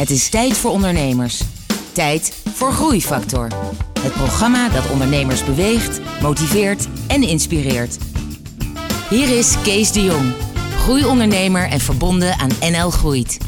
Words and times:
Het 0.00 0.10
is 0.10 0.28
tijd 0.28 0.56
voor 0.56 0.70
ondernemers. 0.70 1.42
Tijd 1.92 2.42
voor 2.54 2.72
Groeifactor. 2.72 3.48
Het 4.00 4.12
programma 4.12 4.68
dat 4.68 4.90
ondernemers 4.90 5.44
beweegt, 5.44 6.00
motiveert 6.22 6.88
en 7.06 7.22
inspireert. 7.22 7.98
Hier 9.10 9.38
is 9.38 9.54
Kees 9.62 9.92
de 9.92 10.04
Jong, 10.04 10.32
groeiondernemer 10.76 11.68
en 11.68 11.80
verbonden 11.80 12.38
aan 12.38 12.50
NL 12.60 12.90
Groeit. 12.90 13.38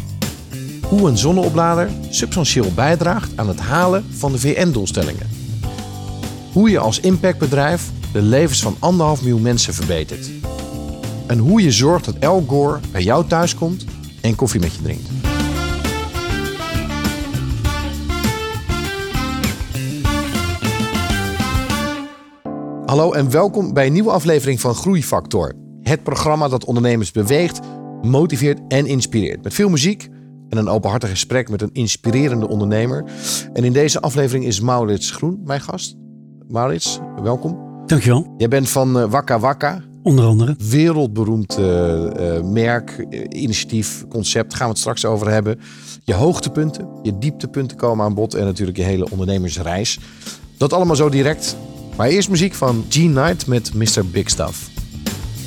Hoe 0.88 1.08
een 1.08 1.18
zonneoplader 1.18 1.90
substantieel 2.10 2.72
bijdraagt 2.74 3.30
aan 3.36 3.48
het 3.48 3.60
halen 3.60 4.06
van 4.10 4.32
de 4.32 4.38
VN-doelstellingen. 4.38 5.28
Hoe 6.52 6.70
je 6.70 6.78
als 6.78 7.00
impactbedrijf 7.00 7.90
de 8.12 8.22
levens 8.22 8.62
van 8.62 8.76
anderhalf 8.78 9.20
miljoen 9.20 9.42
mensen 9.42 9.74
verbetert. 9.74 10.30
En 11.26 11.38
hoe 11.38 11.62
je 11.62 11.70
zorgt 11.70 12.04
dat 12.04 12.16
El 12.18 12.44
Gore 12.48 12.80
bij 12.90 13.02
jou 13.02 13.26
thuis 13.26 13.54
komt 13.54 13.84
en 14.20 14.34
koffie 14.34 14.60
met 14.60 14.74
je 14.74 14.82
drinkt. 14.82 15.31
Hallo 22.92 23.12
en 23.12 23.30
welkom 23.30 23.72
bij 23.72 23.86
een 23.86 23.92
nieuwe 23.92 24.10
aflevering 24.10 24.60
van 24.60 24.74
Groeifactor. 24.74 25.52
Het 25.80 26.02
programma 26.02 26.48
dat 26.48 26.64
ondernemers 26.64 27.10
beweegt, 27.10 27.60
motiveert 28.02 28.60
en 28.68 28.86
inspireert. 28.86 29.42
Met 29.42 29.54
veel 29.54 29.68
muziek 29.68 30.08
en 30.48 30.58
een 30.58 30.68
openhartig 30.68 31.10
gesprek 31.10 31.48
met 31.48 31.62
een 31.62 31.70
inspirerende 31.72 32.48
ondernemer. 32.48 33.04
En 33.52 33.64
in 33.64 33.72
deze 33.72 34.00
aflevering 34.00 34.44
is 34.44 34.60
Maurits 34.60 35.10
Groen 35.10 35.40
mijn 35.44 35.60
gast. 35.60 35.96
Maurits, 36.48 36.98
welkom. 37.22 37.58
Dankjewel. 37.86 38.34
Jij 38.36 38.48
bent 38.48 38.68
van 38.68 38.98
uh, 38.98 39.10
Wakka 39.10 39.38
Wakka. 39.38 39.82
Onder 40.02 40.24
andere. 40.24 40.56
Wereldberoemd 40.68 41.58
uh, 41.58 41.66
uh, 41.66 42.42
merk, 42.42 43.06
initiatief, 43.28 44.04
concept. 44.08 44.54
Gaan 44.54 44.66
we 44.66 44.72
het 44.72 44.80
straks 44.80 45.04
over 45.04 45.30
hebben. 45.30 45.60
Je 46.04 46.14
hoogtepunten, 46.14 46.88
je 47.02 47.18
dieptepunten 47.18 47.76
komen 47.76 48.04
aan 48.04 48.14
bod. 48.14 48.34
En 48.34 48.44
natuurlijk 48.44 48.78
je 48.78 48.84
hele 48.84 49.10
ondernemersreis. 49.10 49.98
Dat 50.56 50.72
allemaal 50.72 50.96
zo 50.96 51.08
direct. 51.08 51.56
Maar 51.96 52.08
eerst 52.08 52.28
muziek 52.28 52.54
van 52.54 52.84
G 52.88 52.92
Knight 52.92 53.46
met 53.46 53.74
Mr. 53.74 54.06
Big 54.06 54.28
Stuff. 54.30 54.70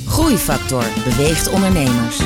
Groeifactor 0.06 0.84
beweegt 1.04 1.48
ondernemers. 1.48 2.20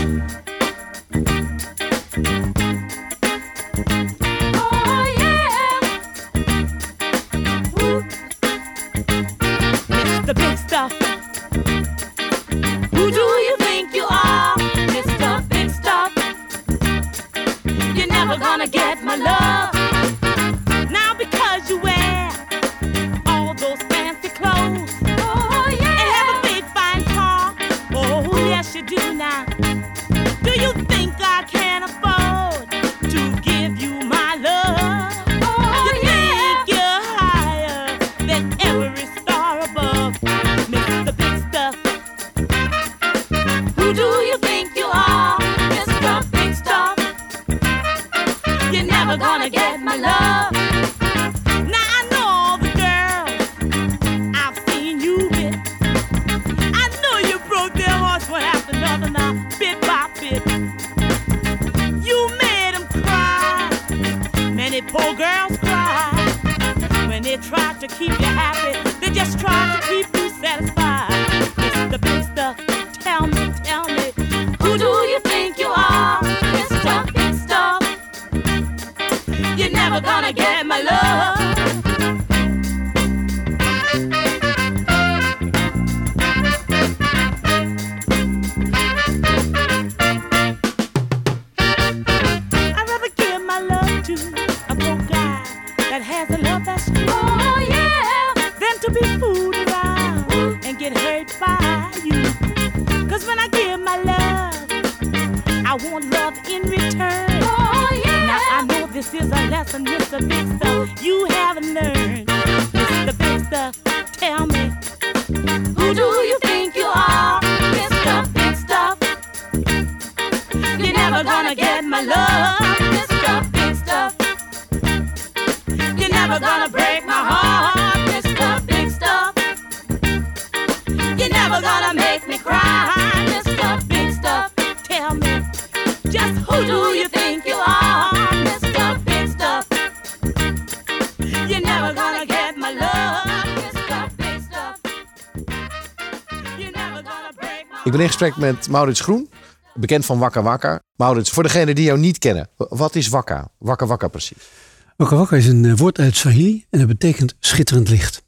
Met 148.21 148.69
Maurits 148.69 149.01
Groen, 149.01 149.31
bekend 149.75 150.05
van 150.07 150.19
Wakka 150.19 150.43
Wakka. 150.43 150.81
Maurits, 150.97 151.31
voor 151.31 151.43
degenen 151.43 151.75
die 151.75 151.85
jou 151.85 151.99
niet 151.99 152.19
kennen, 152.19 152.49
wat 152.57 152.95
is 152.95 153.09
Wakka? 153.09 153.51
Wakka 153.59 153.87
Wakka 153.87 154.09
precies. 154.09 154.49
Waka 154.97 155.17
Waka 155.17 155.37
is 155.37 155.47
een 155.47 155.65
eh, 155.65 155.77
woord 155.77 155.99
uit 155.99 156.17
Swahili 156.17 156.67
en 156.71 156.79
dat 156.79 156.89
betekent 156.89 157.35
schitterend 157.39 157.89
licht. 157.89 158.23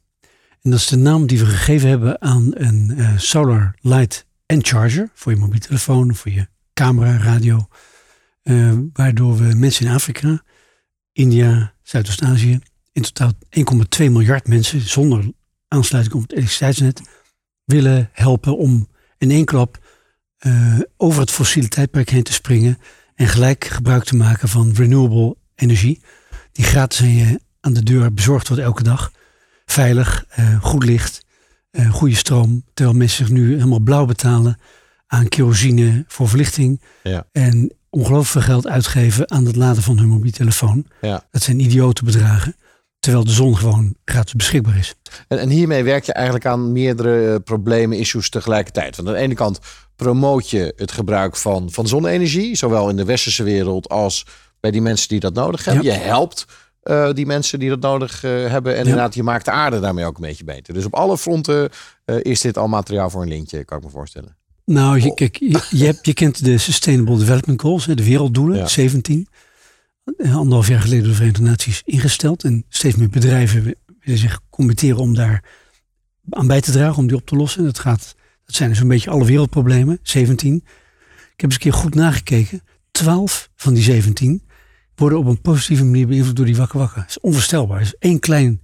En 0.63 0.71
dat 0.71 0.79
is 0.79 0.87
de 0.87 0.97
naam 0.97 1.27
die 1.27 1.39
we 1.39 1.47
gegeven 1.47 1.89
hebben 1.89 2.21
aan 2.21 2.51
een 2.55 2.95
eh, 2.97 3.19
solar 3.19 3.75
light 3.81 4.27
and 4.47 4.69
charger 4.69 5.11
voor 5.15 5.33
je 5.33 5.39
mobiele 5.39 5.67
telefoon, 5.67 6.15
voor 6.15 6.33
je 6.33 6.47
camera, 6.75 7.17
radio. 7.17 7.69
eh, 8.43 8.73
waardoor 8.93 9.37
we 9.37 9.55
mensen 9.55 9.87
in 9.87 9.93
Afrika, 9.93 10.43
India, 11.13 11.75
Zuidoost-Azië, 11.83 12.61
in 12.93 13.03
totaal 13.03 13.33
1,2 14.01 14.11
miljard 14.11 14.47
mensen 14.49 14.81
zonder 14.81 15.33
aansluiting 15.69 16.15
op 16.15 16.23
het 16.23 16.33
elektriciteitsnet 16.33 17.01
willen 17.65 18.09
helpen 18.13 18.57
om 18.57 18.89
in 19.19 19.31
één 19.31 19.45
klap 19.45 19.79
eh, 20.43 20.79
over 20.97 21.21
het 21.21 21.31
fossiele 21.31 21.69
tijdperk 21.69 22.11
heen 22.11 22.23
te 22.23 22.33
springen 22.33 22.79
en 23.15 23.27
gelijk 23.27 23.65
gebruik 23.65 24.05
te 24.05 24.17
maken 24.17 24.49
van 24.49 24.73
renewable 24.75 25.37
energie, 25.55 26.01
die 26.53 26.65
gratis 26.65 27.01
aan 27.01 27.15
je 27.15 27.41
aan 27.61 27.73
de 27.73 27.83
deur 27.83 28.15
bezorgd 28.15 28.49
wordt 28.49 28.63
elke 28.63 28.83
dag. 28.83 29.11
Veilig, 29.65 30.25
eh, 30.29 30.63
goed 30.63 30.85
licht, 30.85 31.25
eh, 31.71 31.91
goede 31.93 32.15
stroom, 32.15 32.65
terwijl 32.75 32.97
mensen 32.97 33.27
zich 33.27 33.35
nu 33.35 33.55
helemaal 33.55 33.81
blauw 33.81 34.05
betalen 34.05 34.59
aan 35.07 35.29
kerosine 35.29 36.05
voor 36.07 36.29
verlichting 36.29 36.81
Ja. 37.03 37.27
en 37.33 37.73
ongelooflijk 37.91 38.31
veel 38.31 38.55
geld 38.55 38.67
uitgeven 38.67 39.31
aan 39.31 39.47
het 39.47 39.57
laden 39.57 39.83
van 39.83 39.99
hun 39.99 40.09
mobiele 40.09 40.37
telefoon. 40.37 40.87
Ja. 41.01 41.27
Dat 41.31 41.43
zijn 41.43 41.61
idiote 41.61 42.05
bedragen, 42.05 42.57
terwijl 42.99 43.25
de 43.25 43.31
zon 43.33 43.57
gewoon 43.57 43.95
gratis 44.05 44.33
beschikbaar 44.35 44.77
is. 44.77 44.95
En, 45.29 45.39
en 45.39 45.49
hiermee 45.49 45.85
werk 45.85 46.05
je 46.05 46.13
eigenlijk 46.13 46.47
aan 46.47 46.73
meerdere 46.73 47.41
problemen, 47.41 47.99
issues 47.99 48.29
tegelijkertijd. 48.31 48.97
Want 48.97 49.09
aan 49.09 49.15
de 49.15 49.21
ene 49.21 49.35
kant 49.35 49.59
promoot 49.97 50.51
je 50.51 50.73
het 50.77 50.93
gebruik 50.93 51.37
van, 51.37 51.71
van 51.71 51.87
zonne-energie, 51.89 52.57
zowel 52.57 52.89
in 52.89 52.97
de 52.97 53.05
westerse 53.05 53.43
wereld 53.43 53.89
als 53.89 54.27
bij 54.61 54.71
die 54.71 54.83
mensen 54.83 55.09
die 55.09 55.21
dat 55.21 55.35
nodig 55.35 55.65
hebben. 55.65 55.85
Ja. 55.85 55.93
Je 55.95 55.99
helpt 55.99 56.45
eh, 56.83 57.13
die 57.13 57.27
mensen 57.27 57.59
die 57.59 57.69
dat 57.69 57.81
nodig 57.81 58.25
eh, 58.25 58.31
hebben. 58.31 58.73
En 58.75 58.79
inderdaad, 58.81 59.15
je 59.15 59.23
maakt 59.23 59.45
de 59.45 59.51
aarde 59.51 59.81
daarmee 59.81 60.05
ook 60.05 60.15
een 60.17 60.23
beetje 60.27 60.45
beter. 60.45 60.75
Dus 60.75 60.85
op 60.85 60.95
alle 60.95 61.19
fronten 61.19 61.71
eh, 62.05 62.17
is 62.23 62.41
dit 62.41 62.59
al 62.59 62.69
materiaal 62.69 63.11
voor 63.11 63.23
een 63.23 63.29
lintje, 63.29 63.65
kan 63.65 63.79
ik 63.79 63.85
me 63.85 63.91
voorstellen. 63.91 64.37
Nou, 64.65 65.01
je, 65.01 65.09
Oh. 65.09 65.15
kijk, 65.15 65.37
je, 65.37 65.67
je, 65.71 65.85
hebt, 65.85 66.07
je 66.07 66.15
kent 66.15 66.45
de 66.45 66.59
Sustainable 66.59 67.19
Development 67.19 67.61
Goals, 67.61 67.85
de 67.87 68.05
werelddoelen, 68.05 68.57
Ja. 68.57 68.67
17. 68.69 69.29
eh, 70.17 70.37
anderhalf 70.37 70.69
jaar 70.69 70.81
geleden 70.81 71.01
door 71.01 71.11
de 71.11 71.17
Verenigde 71.17 71.43
Naties 71.45 71.83
ingesteld. 71.85 72.45
En 72.45 72.65
steeds 72.69 72.97
meer 72.97 73.09
bedrijven 73.11 73.75
willen 74.01 74.19
zich 74.21 74.41
committeren 74.51 74.97
om 75.01 75.15
daar 75.15 75.45
aan 76.31 76.47
bij 76.47 76.61
te 76.61 76.71
dragen, 76.73 76.97
om 76.99 77.07
die 77.07 77.17
op 77.17 77.27
te 77.27 77.37
lossen. 77.37 77.65
Dat, 77.65 77.79
gaat, 77.79 78.15
dat 78.53 78.61
zijn 78.61 78.71
dus 78.71 78.81
een 78.81 78.89
beetje 78.89 79.11
alle 79.11 79.25
wereldproblemen, 79.25 79.99
17. 80.03 80.55
Ik 80.55 80.63
heb 81.41 81.45
eens 81.51 81.55
een 81.55 81.61
keer 81.61 81.73
goed 81.73 81.95
nagekeken. 81.95 82.63
12 82.91 83.51
van 83.57 83.75
die 83.75 83.83
17 83.83 84.43
worden 84.95 85.19
op 85.19 85.27
een 85.27 85.41
positieve 85.41 85.85
manier 85.85 86.07
beïnvloed 86.07 86.37
door 86.37 86.47
die 86.47 86.57
wakker 86.57 86.79
wakker. 86.79 87.01
Dat 87.01 87.09
is 87.09 87.21
onvoorstelbaar. 87.21 87.79
Dat 87.79 87.87
is 87.87 87.95
één 87.99 88.21
klein 88.21 88.63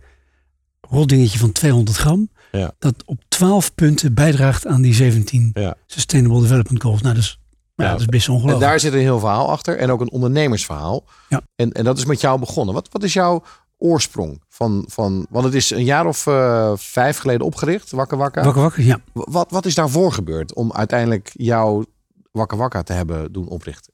roldingetje 0.80 1.38
van 1.38 1.52
200 1.52 1.96
gram. 1.96 2.30
Ja. 2.52 2.72
Dat 2.78 2.94
op 3.04 3.22
12 3.28 3.74
punten 3.74 4.14
bijdraagt 4.14 4.66
aan 4.66 4.82
die 4.82 4.94
17 4.94 5.50
Ja. 5.54 5.74
Sustainable 5.86 6.40
Development 6.40 6.82
Goals. 6.82 7.02
Nou, 7.02 7.14
dat 7.14 7.22
is, 7.22 7.40
ja, 7.74 7.84
Ja. 7.84 7.90
dat 7.90 8.00
is 8.00 8.06
best 8.06 8.26
En 8.26 8.32
ongelooflijk. 8.32 8.64
daar 8.70 8.80
zit 8.80 8.92
een 8.92 8.98
heel 8.98 9.18
verhaal 9.18 9.50
achter. 9.50 9.76
En 9.78 9.90
ook 9.90 10.00
een 10.00 10.10
ondernemersverhaal. 10.10 11.04
Ja. 11.28 11.40
En, 11.56 11.72
en 11.72 11.84
dat 11.84 11.98
is 11.98 12.04
met 12.04 12.20
jou 12.20 12.38
begonnen. 12.38 12.74
Wat, 12.74 12.88
wat 12.92 13.02
is 13.02 13.12
jouw 13.12 13.42
oorsprong? 13.78 14.42
Van, 14.48 14.84
van, 14.88 15.26
want 15.30 15.44
het 15.44 15.54
is 15.54 15.70
een 15.70 15.84
jaar 15.84 16.06
of 16.06 16.26
eh, 16.26 16.72
vijf 16.76 17.18
geleden 17.18 17.46
opgericht, 17.46 17.90
Wakka 17.90 18.16
Wakka. 18.16 18.42
Wakker 18.44 18.62
wakker, 18.62 18.84
ja. 18.84 19.00
Wat, 19.12 19.50
wat 19.50 19.66
is 19.66 19.74
daarvoor 19.74 20.12
gebeurd 20.12 20.54
om 20.54 20.72
uiteindelijk 20.72 21.30
jouw 21.32 21.84
Wakka 22.32 22.56
Wakka 22.56 22.82
te 22.82 22.92
hebben 22.92 23.32
doen 23.32 23.48
oprichten? 23.48 23.92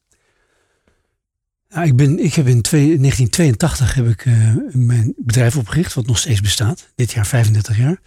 Ja, 1.67 1.83
ik, 1.83 1.95
ben, 1.95 2.19
ik 2.19 2.33
heb 2.33 2.47
in 2.47 2.61
twee- 2.61 2.97
1982 2.97 3.93
heb 3.93 4.07
ik 4.07 4.25
eh, 4.25 4.55
mijn 4.71 5.13
bedrijf 5.17 5.57
opgericht, 5.57 5.93
wat 5.93 6.05
nog 6.05 6.17
steeds 6.17 6.41
bestaat. 6.41 6.91
Dit 6.95 7.11
jaar 7.11 7.25
35 7.25 7.77
jaar. 7.77 8.01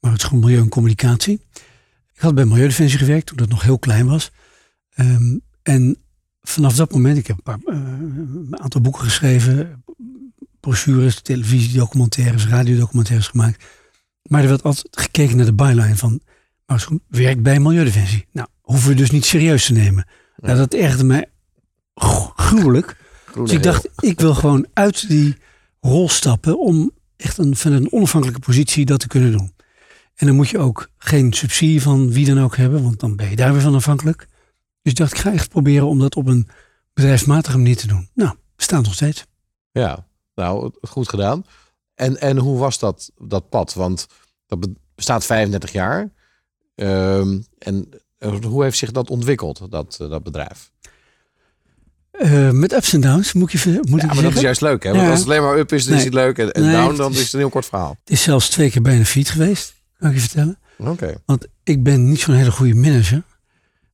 Maar 0.00 0.10
het 0.12 0.20
is 0.20 0.26
gewoon 0.26 0.44
milieu 0.44 0.60
en 0.60 0.68
communicatie. 0.68 1.46
Ik 2.14 2.20
had 2.20 2.34
bij 2.34 2.44
Milieudefensie 2.44 2.98
gewerkt 2.98 3.26
toen 3.26 3.36
dat 3.36 3.48
nog 3.48 3.62
heel 3.62 3.78
klein 3.78 4.06
was. 4.06 4.30
Ehm, 4.94 5.38
en 5.62 5.96
vanaf 6.40 6.74
dat 6.74 6.92
moment, 6.92 7.16
ik 7.18 7.26
heb 7.26 7.36
een, 7.36 7.42
paar, 7.42 7.58
eh, 7.64 7.74
een 7.80 8.60
aantal 8.60 8.80
boeken 8.80 9.02
geschreven, 9.02 9.81
brochures, 10.62 11.20
televisiedocumentaires, 11.20 12.46
radiodocumentaires 12.46 13.28
gemaakt. 13.28 13.64
Maar 14.22 14.42
er 14.42 14.48
werd 14.48 14.62
altijd 14.62 14.86
gekeken 14.90 15.36
naar 15.36 15.46
de 15.46 15.54
byline 15.54 15.96
van, 15.96 16.20
maar 16.66 16.78
het 16.78 17.00
werkt 17.08 17.42
bij 17.42 17.60
Milieudefensie. 17.60 18.26
Nou, 18.32 18.48
hoeven 18.60 18.88
we 18.88 18.94
dus 18.94 19.10
niet 19.10 19.24
serieus 19.24 19.66
te 19.66 19.72
nemen. 19.72 20.06
Nou, 20.36 20.56
dat 20.58 20.74
ergerde 20.74 21.04
mij 21.04 21.26
gru- 21.94 22.30
gruwelijk. 22.36 22.96
Dus 23.34 23.50
ik 23.50 23.62
dacht, 23.62 23.88
ik 23.98 24.20
wil 24.20 24.34
gewoon 24.34 24.66
uit 24.72 25.08
die 25.08 25.36
rol 25.80 26.08
stappen 26.08 26.58
om 26.58 26.90
echt 27.16 27.38
een, 27.38 27.56
van 27.56 27.72
een 27.72 27.92
onafhankelijke 27.92 28.40
positie 28.40 28.84
dat 28.84 29.00
te 29.00 29.06
kunnen 29.08 29.32
doen. 29.32 29.52
En 30.14 30.26
dan 30.26 30.36
moet 30.36 30.48
je 30.48 30.58
ook 30.58 30.88
geen 30.98 31.32
subsidie 31.32 31.82
van 31.82 32.10
wie 32.12 32.26
dan 32.26 32.40
ook 32.40 32.56
hebben, 32.56 32.82
want 32.82 33.00
dan 33.00 33.16
ben 33.16 33.30
je 33.30 33.36
daar 33.36 33.52
weer 33.52 33.62
van 33.62 33.74
afhankelijk. 33.74 34.26
Dus 34.82 34.92
ik 34.92 34.98
dacht, 34.98 35.12
ik 35.12 35.18
ga 35.18 35.32
echt 35.32 35.48
proberen 35.48 35.86
om 35.86 35.98
dat 35.98 36.16
op 36.16 36.26
een 36.26 36.48
bedrijfsmatige 36.94 37.56
manier 37.56 37.76
te 37.76 37.86
doen. 37.86 38.08
Nou, 38.14 38.34
bestaat 38.56 38.84
nog 38.84 38.94
steeds. 38.94 39.24
Ja, 39.70 40.06
nou, 40.34 40.72
goed 40.80 41.08
gedaan. 41.08 41.44
En, 41.94 42.20
en 42.20 42.36
hoe 42.38 42.58
was 42.58 42.78
dat, 42.78 43.10
dat 43.18 43.48
pad? 43.48 43.74
Want 43.74 44.06
dat 44.46 44.60
be- 44.60 44.72
bestaat 44.94 45.24
35 45.24 45.72
jaar. 45.72 46.10
Ehm, 46.74 47.38
en 47.58 47.88
hoe 48.46 48.62
heeft 48.62 48.78
zich 48.78 48.90
dat 48.92 49.10
ontwikkeld, 49.10 49.70
dat, 49.70 49.98
eh, 50.00 50.08
dat 50.10 50.22
bedrijf? 50.22 50.70
Eh, 52.10 52.50
met 52.50 52.72
ups 52.72 52.92
en 52.92 53.00
downs, 53.00 53.32
moet, 53.32 53.52
je, 53.52 53.78
moet 53.82 54.00
Ja, 54.00 54.08
ik 54.08 54.14
maar 54.14 54.22
dat 54.22 54.34
is 54.34 54.40
juist 54.40 54.60
leuk, 54.60 54.82
hè? 54.82 54.90
Want 54.90 55.02
Ja. 55.02 55.10
als 55.10 55.18
het 55.18 55.28
alleen 55.28 55.42
maar 55.42 55.58
up 55.58 55.72
is, 55.72 55.84
dan 55.84 55.96
is 55.96 56.04
het 56.04 56.14
leuk. 56.14 56.38
En, 56.38 56.52
en 56.52 56.62
Nee, 56.62 56.72
down, 56.72 56.88
het 56.88 56.96
dan 56.96 57.10
is- 57.12 57.16
is 57.18 57.24
het 57.24 57.32
een 57.32 57.38
heel 57.38 57.48
kort 57.48 57.66
verhaal. 57.66 57.96
Het 58.00 58.10
is 58.10 58.22
zelfs 58.22 58.48
twee 58.48 58.70
keer 58.70 58.82
bijna 58.82 59.04
fiets 59.04 59.30
geweest, 59.30 59.74
kan 59.98 60.08
ik 60.08 60.14
je 60.14 60.20
vertellen. 60.20 60.58
Oké. 60.78 61.14
Want 61.26 61.46
ik 61.64 61.82
ben 61.82 62.08
niet 62.08 62.20
zo'n 62.20 62.34
hele 62.34 62.50
goede 62.50 62.74
manager. 62.74 63.22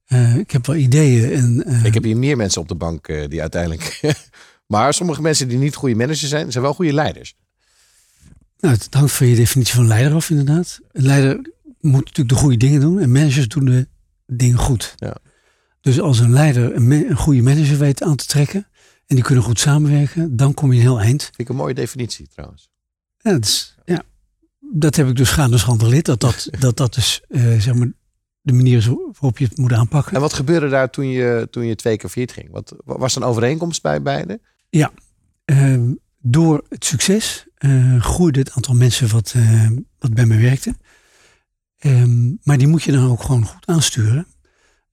Eh, 0.06 0.37
ik 0.37 0.50
heb 0.50 0.67
wel 0.67 0.76
ideeën 0.76 1.32
en 1.32 1.85
Ik 1.85 1.94
heb 1.94 2.02
hier 2.05 2.17
meer 2.17 2.37
mensen 2.37 2.61
op 2.61 2.69
de 2.69 2.75
bank 2.75 3.06
die 3.06 3.40
uiteindelijk... 3.40 4.00
maar 4.69 4.94
sommige 4.94 5.23
mensen 5.23 5.49
die 5.49 5.59
niet 5.59 5.75
goede 5.75 5.94
managers 5.94 6.29
zijn, 6.29 6.53
zijn 6.53 6.65
wel 6.65 6.75
goede 6.75 6.93
leiders. 6.93 7.37
Nou, 8.59 8.75
het 8.75 8.94
hangt 8.94 9.12
van 9.12 9.26
je 9.26 9.35
definitie 9.35 9.75
van 9.75 9.87
leider 9.87 10.15
af, 10.15 10.31
inderdaad. 10.31 10.81
Een 10.93 11.05
leider 11.05 11.53
moet 11.81 12.05
natuurlijk 12.05 12.29
de 12.29 12.35
goede 12.35 12.56
dingen 12.56 12.81
doen 12.81 12.99
en 12.99 13.12
managers 13.12 13.49
doen 13.49 13.65
de 13.65 13.88
dingen 14.26 14.59
goed. 14.59 14.94
Ja. 14.97 15.17
Dus 15.81 16.00
als 16.00 16.19
een 16.19 16.32
leider 16.32 16.75
een, 16.75 17.17
goede 17.17 17.43
manager 17.43 17.79
weet 17.79 18.03
aan 18.03 18.17
te 18.17 18.26
trekken 18.26 18.67
en 19.06 19.15
die 19.15 19.25
kunnen 19.25 19.44
goed 19.44 19.59
samenwerken, 19.59 20.37
dan 20.37 20.55
kom 20.55 20.73
je 20.73 20.76
een 20.76 20.85
heel 20.85 21.00
eind. 21.00 21.23
Vind 21.23 21.38
ik 21.38 21.49
een 21.49 21.56
mooie 21.56 21.75
definitie 21.75 22.29
trouwens. 22.29 22.71
Ja, 23.19 23.32
dat, 23.32 23.44
is, 23.44 23.76
ja, 23.85 24.03
dat 24.59 24.97
heb 24.97 25.09
ik 25.09 25.17
dus 25.17 25.31
gaande 25.31 25.59
schande 25.59 25.85
geleerd, 25.85 26.05
dat 26.05 26.21
dat, 26.21 26.49
dat, 26.61 26.76
dat 26.76 26.94
dus 26.94 27.23
eh, 27.29 27.61
zeg 27.61 27.75
maar 27.75 27.93
de 28.41 28.53
manier 28.53 28.76
is 28.76 28.87
waarop 28.87 29.38
je 29.38 29.44
het 29.44 29.56
moet 29.56 29.73
aanpakken. 29.73 30.14
En 30.14 30.21
wat 30.21 30.32
gebeurde 30.32 30.69
daar 30.69 30.91
toen 30.91 31.09
je, 31.09 31.49
toen 31.50 31.64
je 31.64 31.75
twee 31.75 31.97
keer 31.97 32.11
failliet 32.11 32.32
ging? 32.32 32.50
Wat, 32.50 32.75
was 32.85 33.14
er 33.14 33.23
een 33.23 33.29
overeenkomst 33.29 33.82
bij 33.82 34.03
beide? 34.03 34.41
Eh, 35.44 35.81
door 36.20 36.65
het 36.69 36.85
succes 36.85 37.47
eh, 37.55 38.03
groeide 38.03 38.38
het 38.38 38.50
aantal 38.53 38.75
mensen 38.75 39.09
wat, 39.09 39.32
eh, 39.37 39.70
wat 39.99 40.15
bij 40.15 40.26
me 40.26 40.37
werkte. 40.38 40.76
Ehm, 41.79 42.32
maar 42.43 42.59
die 42.59 42.67
moet 42.67 42.82
je 42.82 42.93
dan 42.93 43.11
ook 43.11 43.23
gewoon 43.23 43.44
goed 43.47 43.67
aansturen. 43.67 44.26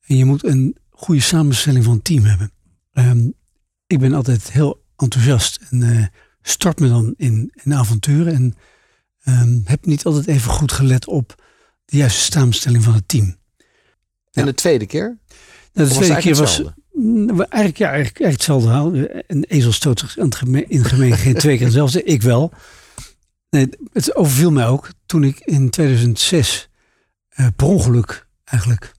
En 0.05 0.17
je 0.17 0.25
moet 0.25 0.43
een 0.45 0.77
goede 0.89 1.21
samenstelling 1.21 1.83
van 1.83 1.93
een 1.93 2.01
team 2.01 2.23
hebben. 2.23 2.51
Ehm, 2.93 3.29
ik 3.87 3.99
ben 3.99 4.13
altijd 4.13 4.51
heel 4.51 4.83
enthousiast 4.97 5.59
en 5.69 5.83
eh, 5.83 6.05
start 6.41 6.79
me 6.79 6.87
dan 6.87 7.13
in, 7.17 7.51
in 7.63 7.73
avonturen. 7.73 8.33
En 8.33 8.55
ehm, 9.23 9.59
heb 9.63 9.85
niet 9.85 10.05
altijd 10.05 10.27
even 10.27 10.51
goed 10.51 10.71
gelet 10.71 11.07
op 11.07 11.43
de 11.85 11.97
juiste 11.97 12.31
samenstelling 12.31 12.83
van 12.83 12.93
het 12.93 13.07
team. 13.07 13.25
En 13.25 13.35
Ja. 14.31 14.43
de 14.45 14.53
tweede 14.53 14.85
keer? 14.85 15.17
Nou, 15.75 15.87
de 15.89 15.93
tweede 15.95 16.13
het 16.13 16.23
keer 16.23 16.35
was, 16.35 16.47
eigenlijk 16.49 16.83
Mm, 16.97 17.27
Eigenlijk, 17.41 17.77
ja, 17.77 17.89
eigenlijk, 17.91 18.19
eigenlijk 18.19 18.27
hetzelfde 18.31 18.67
verhaal. 18.67 18.93
Een 19.27 19.43
ezel 19.43 19.71
stoot 19.71 19.99
zich 19.99 20.17
aan 20.17 20.25
het 20.25 20.35
geme- 20.35 20.65
in 20.67 20.77
het 20.77 20.87
gemeen 20.87 21.13
geen 21.17 21.33
twee 21.35 21.55
keer 21.55 21.65
hetzelfde. 21.65 22.03
Ik 22.03 22.21
wel. 22.21 22.51
Nee, 23.49 23.69
het 23.93 24.15
overviel 24.15 24.51
mij 24.51 24.67
ook 24.67 24.89
toen 25.05 25.23
ik 25.23 25.39
in 25.39 25.69
2006 25.69 26.69
eh, 27.29 27.47
per 27.55 27.67
ongeluk 27.67 28.27
eigenlijk, 28.43 28.83
ik 28.83 28.91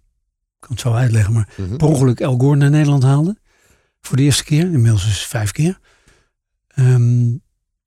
kan 0.58 0.70
het 0.70 0.81
zo 0.81 0.93
uitleggen, 0.93 1.32
maar 1.32 1.49
Mhm. 1.56 1.76
per 1.76 1.87
ongeluk 1.87 2.20
El 2.20 2.38
Gore 2.38 2.56
naar 2.56 2.70
Nederland 2.70 3.02
haalde. 3.02 3.37
Voor 4.00 4.17
de 4.17 4.22
eerste 4.22 4.44
keer, 4.44 4.61
inmiddels 4.72 5.05
dus 5.05 5.26
vijf 5.26 5.50
keer. 5.52 5.79
Ehm, 6.69 7.34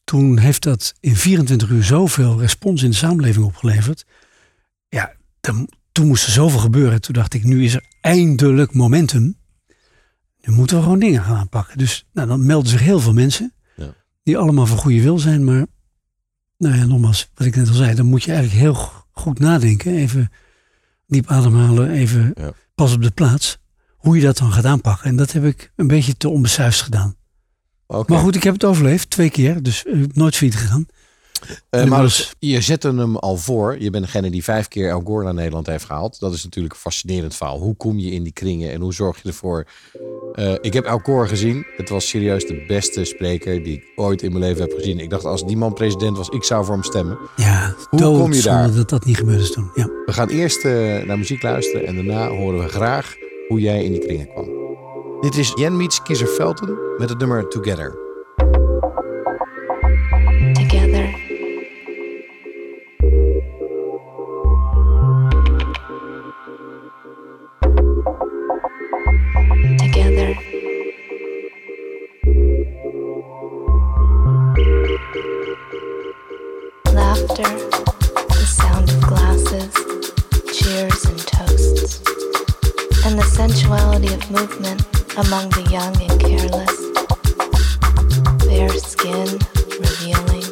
toen 0.03 0.38
heeft 0.38 0.63
dat 0.63 0.94
in 1.00 1.15
24 1.15 1.69
uur 1.69 1.83
zoveel 1.83 2.39
respons 2.39 2.83
in 2.83 2.89
de 2.89 2.95
samenleving 2.95 3.45
opgeleverd. 3.45 4.06
Ja, 4.88 5.13
dan, 5.42 5.69
toen 5.99 6.07
moest 6.07 6.25
er 6.25 6.31
zoveel 6.31 6.59
gebeuren. 6.59 7.01
Toen 7.01 7.13
dacht 7.13 7.33
ik, 7.33 7.43
nu 7.43 7.63
is 7.63 7.73
er 7.73 7.83
eindelijk 8.01 8.73
momentum. 8.73 9.35
Nu 10.41 10.53
moeten 10.53 10.77
we 10.77 10.83
gewoon 10.83 10.99
dingen 10.99 11.23
gaan 11.23 11.35
aanpakken. 11.35 11.77
Dus 11.77 12.05
nou, 12.13 12.27
dan 12.27 12.45
melden 12.45 12.69
zich 12.69 12.79
heel 12.79 12.99
veel 12.99 13.13
mensen. 13.13 13.53
Ja. 13.75 13.93
Die 14.23 14.37
allemaal 14.37 14.65
van 14.65 14.77
goede 14.77 15.01
wil 15.01 15.19
zijn. 15.19 15.44
Maar 15.44 15.65
nou 16.57 16.75
ja, 16.75 16.85
nogmaals, 16.85 17.29
wat 17.35 17.47
ik 17.47 17.56
net 17.56 17.68
al 17.68 17.73
zei. 17.73 17.95
Dan 17.95 18.06
moet 18.06 18.23
je 18.23 18.31
eigenlijk 18.31 18.61
heel 18.61 18.73
goed 19.11 19.39
nadenken. 19.39 19.95
Even 19.95 20.31
diep 21.07 21.27
ademhalen. 21.27 21.89
Even 21.89 22.31
Ja. 22.35 22.51
pas 22.75 22.94
op 22.94 23.01
de 23.01 23.11
plaats. 23.11 23.57
Hoe 23.97 24.15
je 24.15 24.21
dat 24.21 24.37
dan 24.37 24.51
gaat 24.51 24.65
aanpakken. 24.65 25.09
En 25.09 25.15
dat 25.15 25.31
heb 25.31 25.44
ik 25.44 25.71
een 25.75 25.87
beetje 25.87 26.18
te 26.18 26.29
onbesuisd 26.29 26.81
gedaan. 26.81 27.15
Maar 27.87 28.19
goed, 28.19 28.35
ik 28.35 28.44
heb 28.44 28.53
het 28.53 28.65
overleefd. 28.65 29.09
Twee 29.09 29.29
keer. 29.29 29.63
Dus 29.63 29.83
ik 29.83 29.99
heb 30.01 30.15
nooit 30.15 30.35
failliet 30.35 30.57
gegaan. 30.57 30.85
Eh, 31.69 31.83
maar 31.85 32.01
dus, 32.01 32.33
je 32.39 32.61
zette 32.61 32.87
hem 32.87 33.15
al 33.15 33.37
voor. 33.37 33.75
Je 33.79 33.89
bent 33.89 34.03
degene 34.05 34.29
die 34.29 34.43
vijf 34.43 34.67
keer 34.67 34.89
El 34.89 35.01
Gore 35.05 35.23
naar 35.23 35.33
Nederland 35.33 35.67
heeft 35.67 35.85
gehaald. 35.85 36.19
Dat 36.19 36.33
is 36.33 36.43
natuurlijk 36.43 36.73
een 36.73 36.79
fascinerend 36.79 37.35
verhaal. 37.35 37.59
Hoe 37.59 37.75
kom 37.75 37.99
je 37.99 38.11
in 38.11 38.23
die 38.23 38.33
kringen 38.33 38.71
en 38.71 38.81
hoe 38.81 38.93
zorg 38.93 39.21
je 39.21 39.27
ervoor? 39.27 39.65
Eh, 40.33 40.53
ik 40.61 40.73
heb 40.73 40.85
El 40.85 40.99
Gore 40.99 41.27
gezien. 41.27 41.65
Het 41.77 41.89
was 41.89 42.07
serieus 42.07 42.45
de 42.45 42.63
beste 42.67 43.03
spreker 43.05 43.63
die 43.63 43.73
ik 43.75 43.83
ooit 43.95 44.21
in 44.21 44.31
mijn 44.31 44.43
leven 44.43 44.61
heb 44.61 44.73
gezien. 44.77 44.99
Ik 44.99 45.09
dacht, 45.09 45.25
als 45.25 45.45
die 45.45 45.57
man 45.57 45.73
president 45.73 46.17
was, 46.17 46.29
ik 46.29 46.43
zou 46.43 46.65
voor 46.65 46.73
hem 46.73 46.83
stemmen. 46.83 47.17
Ja, 47.35 47.75
Hoe 47.89 47.99
dood 47.99 48.19
kom 48.19 48.33
je 48.33 48.41
daar? 48.41 48.73
dat 48.73 48.89
dat 48.89 49.05
niet 49.05 49.17
gebeurd 49.17 49.41
is 49.41 49.51
toen. 49.51 49.71
Ja. 49.73 49.85
We 50.05 50.13
gaan 50.13 50.29
eerst 50.29 50.65
eh, 50.65 51.03
naar 51.05 51.17
muziek 51.17 51.41
luisteren 51.41 51.87
en 51.87 51.95
daarna 51.95 52.27
horen 52.29 52.59
we 52.59 52.67
graag 52.67 53.15
hoe 53.47 53.59
jij 53.59 53.83
in 53.83 53.91
die 53.91 54.01
kringen 54.05 54.27
kwam. 54.27 54.47
Dit 55.21 55.35
is 55.37 55.51
Jen 55.55 55.77
Meets 55.77 56.01
Kiezer 56.01 56.27
Felton 56.27 56.77
met 56.97 57.09
het 57.09 57.17
nummer 57.19 57.47
together. 57.47 58.08
Laughter, 77.19 77.44
the 78.30 78.45
sound 78.47 78.90
of 78.90 79.02
glasses, 79.02 79.73
cheers 80.56 81.04
and 81.04 81.19
toasts, 81.19 81.99
and 83.06 83.19
the 83.19 83.23
sensuality 83.23 84.14
of 84.14 84.31
movement 84.31 84.81
among 85.18 85.49
the 85.49 85.68
young 85.69 85.94
and 86.02 86.18
careless 86.21 86.80
bare 88.47 88.69
skin 88.69 89.28
revealing. 89.83 90.47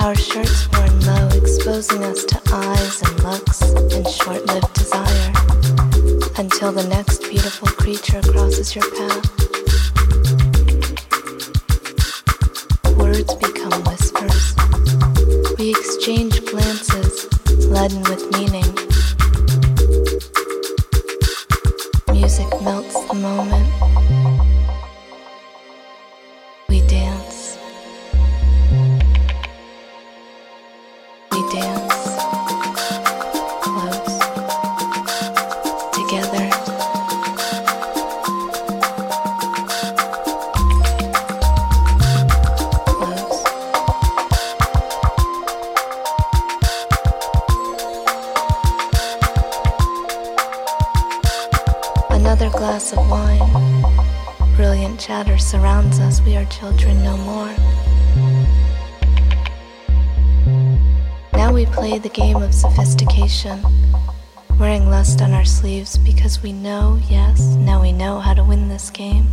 Our 0.00 0.14
shirts 0.14 0.68
worn 0.72 1.00
low, 1.06 1.28
exposing 1.28 2.04
us 2.04 2.24
to 2.24 2.42
eyes 2.52 3.00
and 3.02 3.22
looks 3.22 3.62
and 3.62 4.06
short 4.06 4.44
lived 4.46 4.74
desire. 4.74 5.32
Until 6.36 6.72
the 6.72 6.86
next 6.90 7.22
beautiful 7.22 7.68
creature 7.68 8.20
crosses 8.20 8.74
your 8.74 8.84
path. 8.90 9.47
glances, 16.50 17.28
laden 17.68 18.02
with 18.04 18.30
meaning. 18.32 18.87
Because 66.28 66.42
we 66.42 66.52
know, 66.52 67.00
yes, 67.08 67.40
now 67.40 67.80
we 67.80 67.90
know 67.90 68.20
how 68.20 68.34
to 68.34 68.44
win 68.44 68.68
this 68.68 68.90
game. 68.90 69.32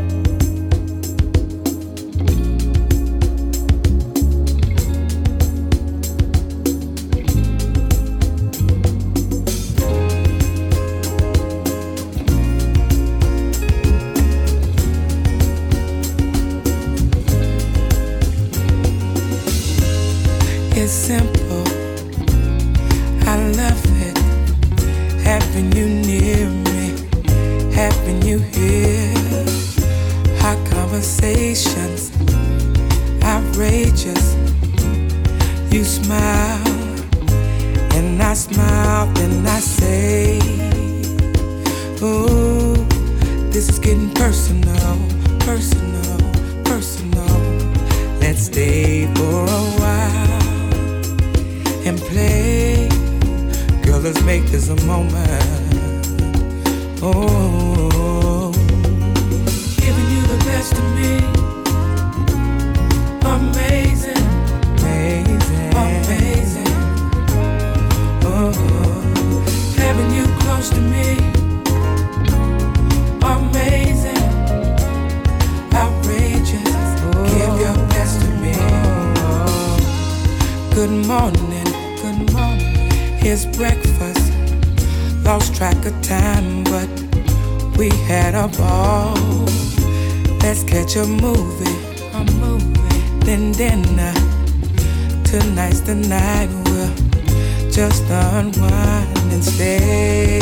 Tonight's 95.31 95.79
the 95.79 95.95
night 95.95 96.49
we'll 96.65 97.71
just 97.71 98.03
unwind 98.03 99.31
and 99.31 99.41
stay. 99.41 100.41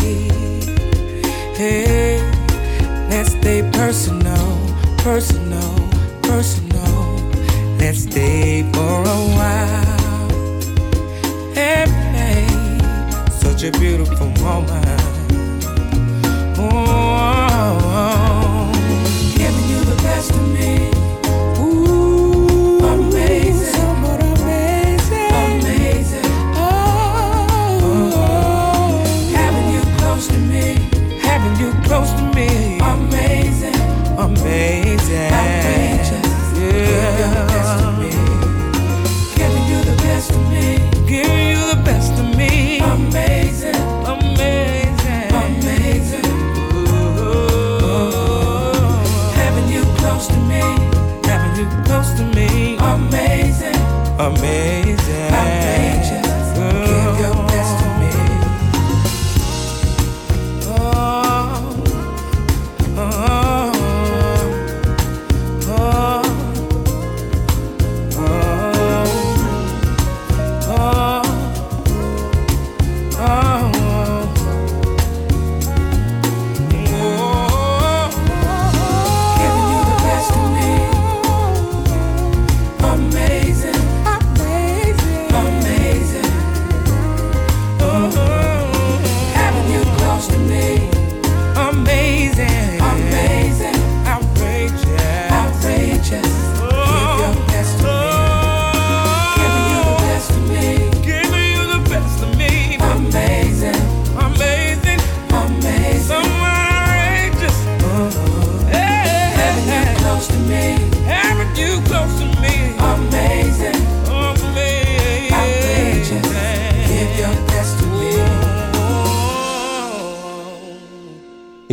Hey, 1.54 2.18
let's 3.08 3.34
stay 3.34 3.70
personal, 3.72 4.58
personal, 4.98 5.76
personal. 6.24 7.20
Let's 7.78 8.00
stay 8.00 8.64
for 8.74 9.04
a 9.04 9.20
while. 9.38 10.30
Hey, 11.54 11.86
babe, 12.12 13.30
such 13.30 13.66
a 13.66 13.72
beautiful 13.78 14.32
moment. 14.42 15.19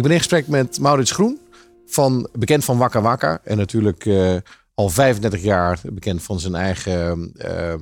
Ben 0.06 0.14
in 0.14 0.18
gesprek 0.22 0.48
met 0.48 0.80
Maurits 0.80 1.10
Groen, 1.10 1.38
van, 1.86 2.28
bekend 2.32 2.64
van 2.64 2.78
Wakka 2.78 3.00
Wakka. 3.00 3.40
En 3.44 3.56
natuurlijk 3.56 4.06
eh, 4.06 4.36
al 4.74 4.88
35 4.88 5.42
jaar 5.42 5.80
bekend 5.92 6.22
van 6.22 6.40
zijn 6.40 6.54
eigen, 6.54 7.32
eh, 7.36 7.74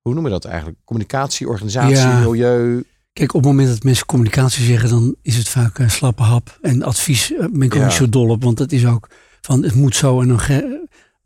hoe 0.00 0.12
noemen 0.12 0.22
we 0.22 0.30
dat 0.30 0.44
eigenlijk? 0.44 0.78
Communicatieorganisatie, 0.84 1.96
Ja. 1.96 2.18
milieu. 2.20 2.84
Kijk, 3.12 3.34
op 3.34 3.40
het 3.42 3.50
moment 3.50 3.68
dat 3.68 3.82
mensen 3.82 4.06
communicatie 4.06 4.64
zeggen, 4.64 4.88
dan 4.88 5.16
is 5.22 5.36
het 5.36 5.48
vaak 5.48 5.78
eh, 5.78 5.88
slappe 5.88 6.22
hap. 6.22 6.58
En 6.62 6.82
advies 6.82 7.32
eh, 7.32 7.38
ben 7.38 7.62
ik 7.62 7.74
ook 7.74 7.80
Ja. 7.80 7.86
niet 7.86 7.94
zo 7.94 8.08
dol 8.08 8.28
op. 8.28 8.42
Want 8.42 8.56
dat 8.58 8.72
is 8.72 8.86
ook 8.86 9.08
van 9.40 9.62
het 9.62 9.74
moet 9.74 9.96
zo 9.96 10.20
en 10.20 10.28
dan 10.28 10.40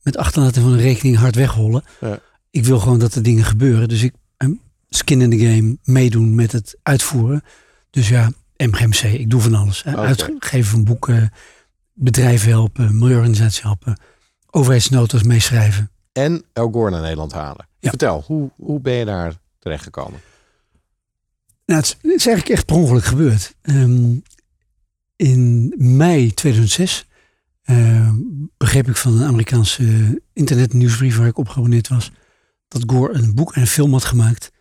met 0.02 0.16
achterlaten 0.16 0.62
van 0.62 0.72
een 0.72 0.80
rekening 0.80 1.16
hard 1.16 1.34
wegrollen. 1.34 1.84
Ja. 2.00 2.18
Ik 2.50 2.64
wil 2.64 2.78
gewoon 2.78 2.98
dat 2.98 3.14
er 3.14 3.22
dingen 3.22 3.44
gebeuren. 3.44 3.88
Dus 3.88 4.02
ik 4.02 4.14
eh, 4.36 4.48
skin 4.88 5.20
in 5.20 5.30
the 5.30 5.38
game, 5.38 5.76
meedoen 5.84 6.34
met 6.34 6.52
het 6.52 6.78
uitvoeren. 6.82 7.42
Dus 7.90 8.08
ja, 8.08 8.30
MGMC, 8.56 9.02
ik 9.02 9.30
doe 9.30 9.40
van 9.40 9.54
alles. 9.54 9.84
Uitgeven 9.84 10.70
van 10.70 10.84
boeken, 10.84 11.32
bedrijven 11.92 12.48
helpen, 12.48 12.98
milieuorganisaties 12.98 13.62
helpen. 13.62 13.98
Overheidsnotas 14.50 15.22
meeschrijven. 15.22 15.90
En 16.12 16.44
El 16.52 16.70
Gore 16.70 16.90
naar 16.90 17.00
Nederland 17.00 17.32
halen. 17.32 17.68
Ja. 17.78 17.88
Vertel, 17.88 18.22
hoe, 18.26 18.50
hoe 18.56 18.80
ben 18.80 18.94
je 18.94 19.04
daar 19.04 19.34
terechtgekomen? 19.58 20.20
Nou, 21.66 21.80
het, 21.80 21.86
is, 21.88 21.96
het 22.02 22.20
is 22.20 22.26
eigenlijk 22.26 22.56
echt 22.56 22.66
per 22.66 22.76
ongeluk 22.76 23.04
gebeurd. 23.04 23.54
Ehm, 23.62 24.16
in 25.16 25.74
mei 25.76 26.34
2006 26.34 27.06
ehm, 27.62 28.14
begreep 28.56 28.88
ik 28.88 28.96
van 28.96 29.20
een 29.20 29.28
Amerikaanse 29.28 30.20
internetnieuwsbrief 30.32 31.16
waar 31.16 31.26
ik 31.26 31.38
op 31.38 31.48
geabonneerd 31.48 31.88
was, 31.88 32.12
dat 32.68 32.82
Gore 32.86 33.14
een 33.14 33.34
boek 33.34 33.54
en 33.54 33.60
een 33.60 33.66
film 33.66 33.92
had 33.92 34.04
gemaakt 34.04 34.52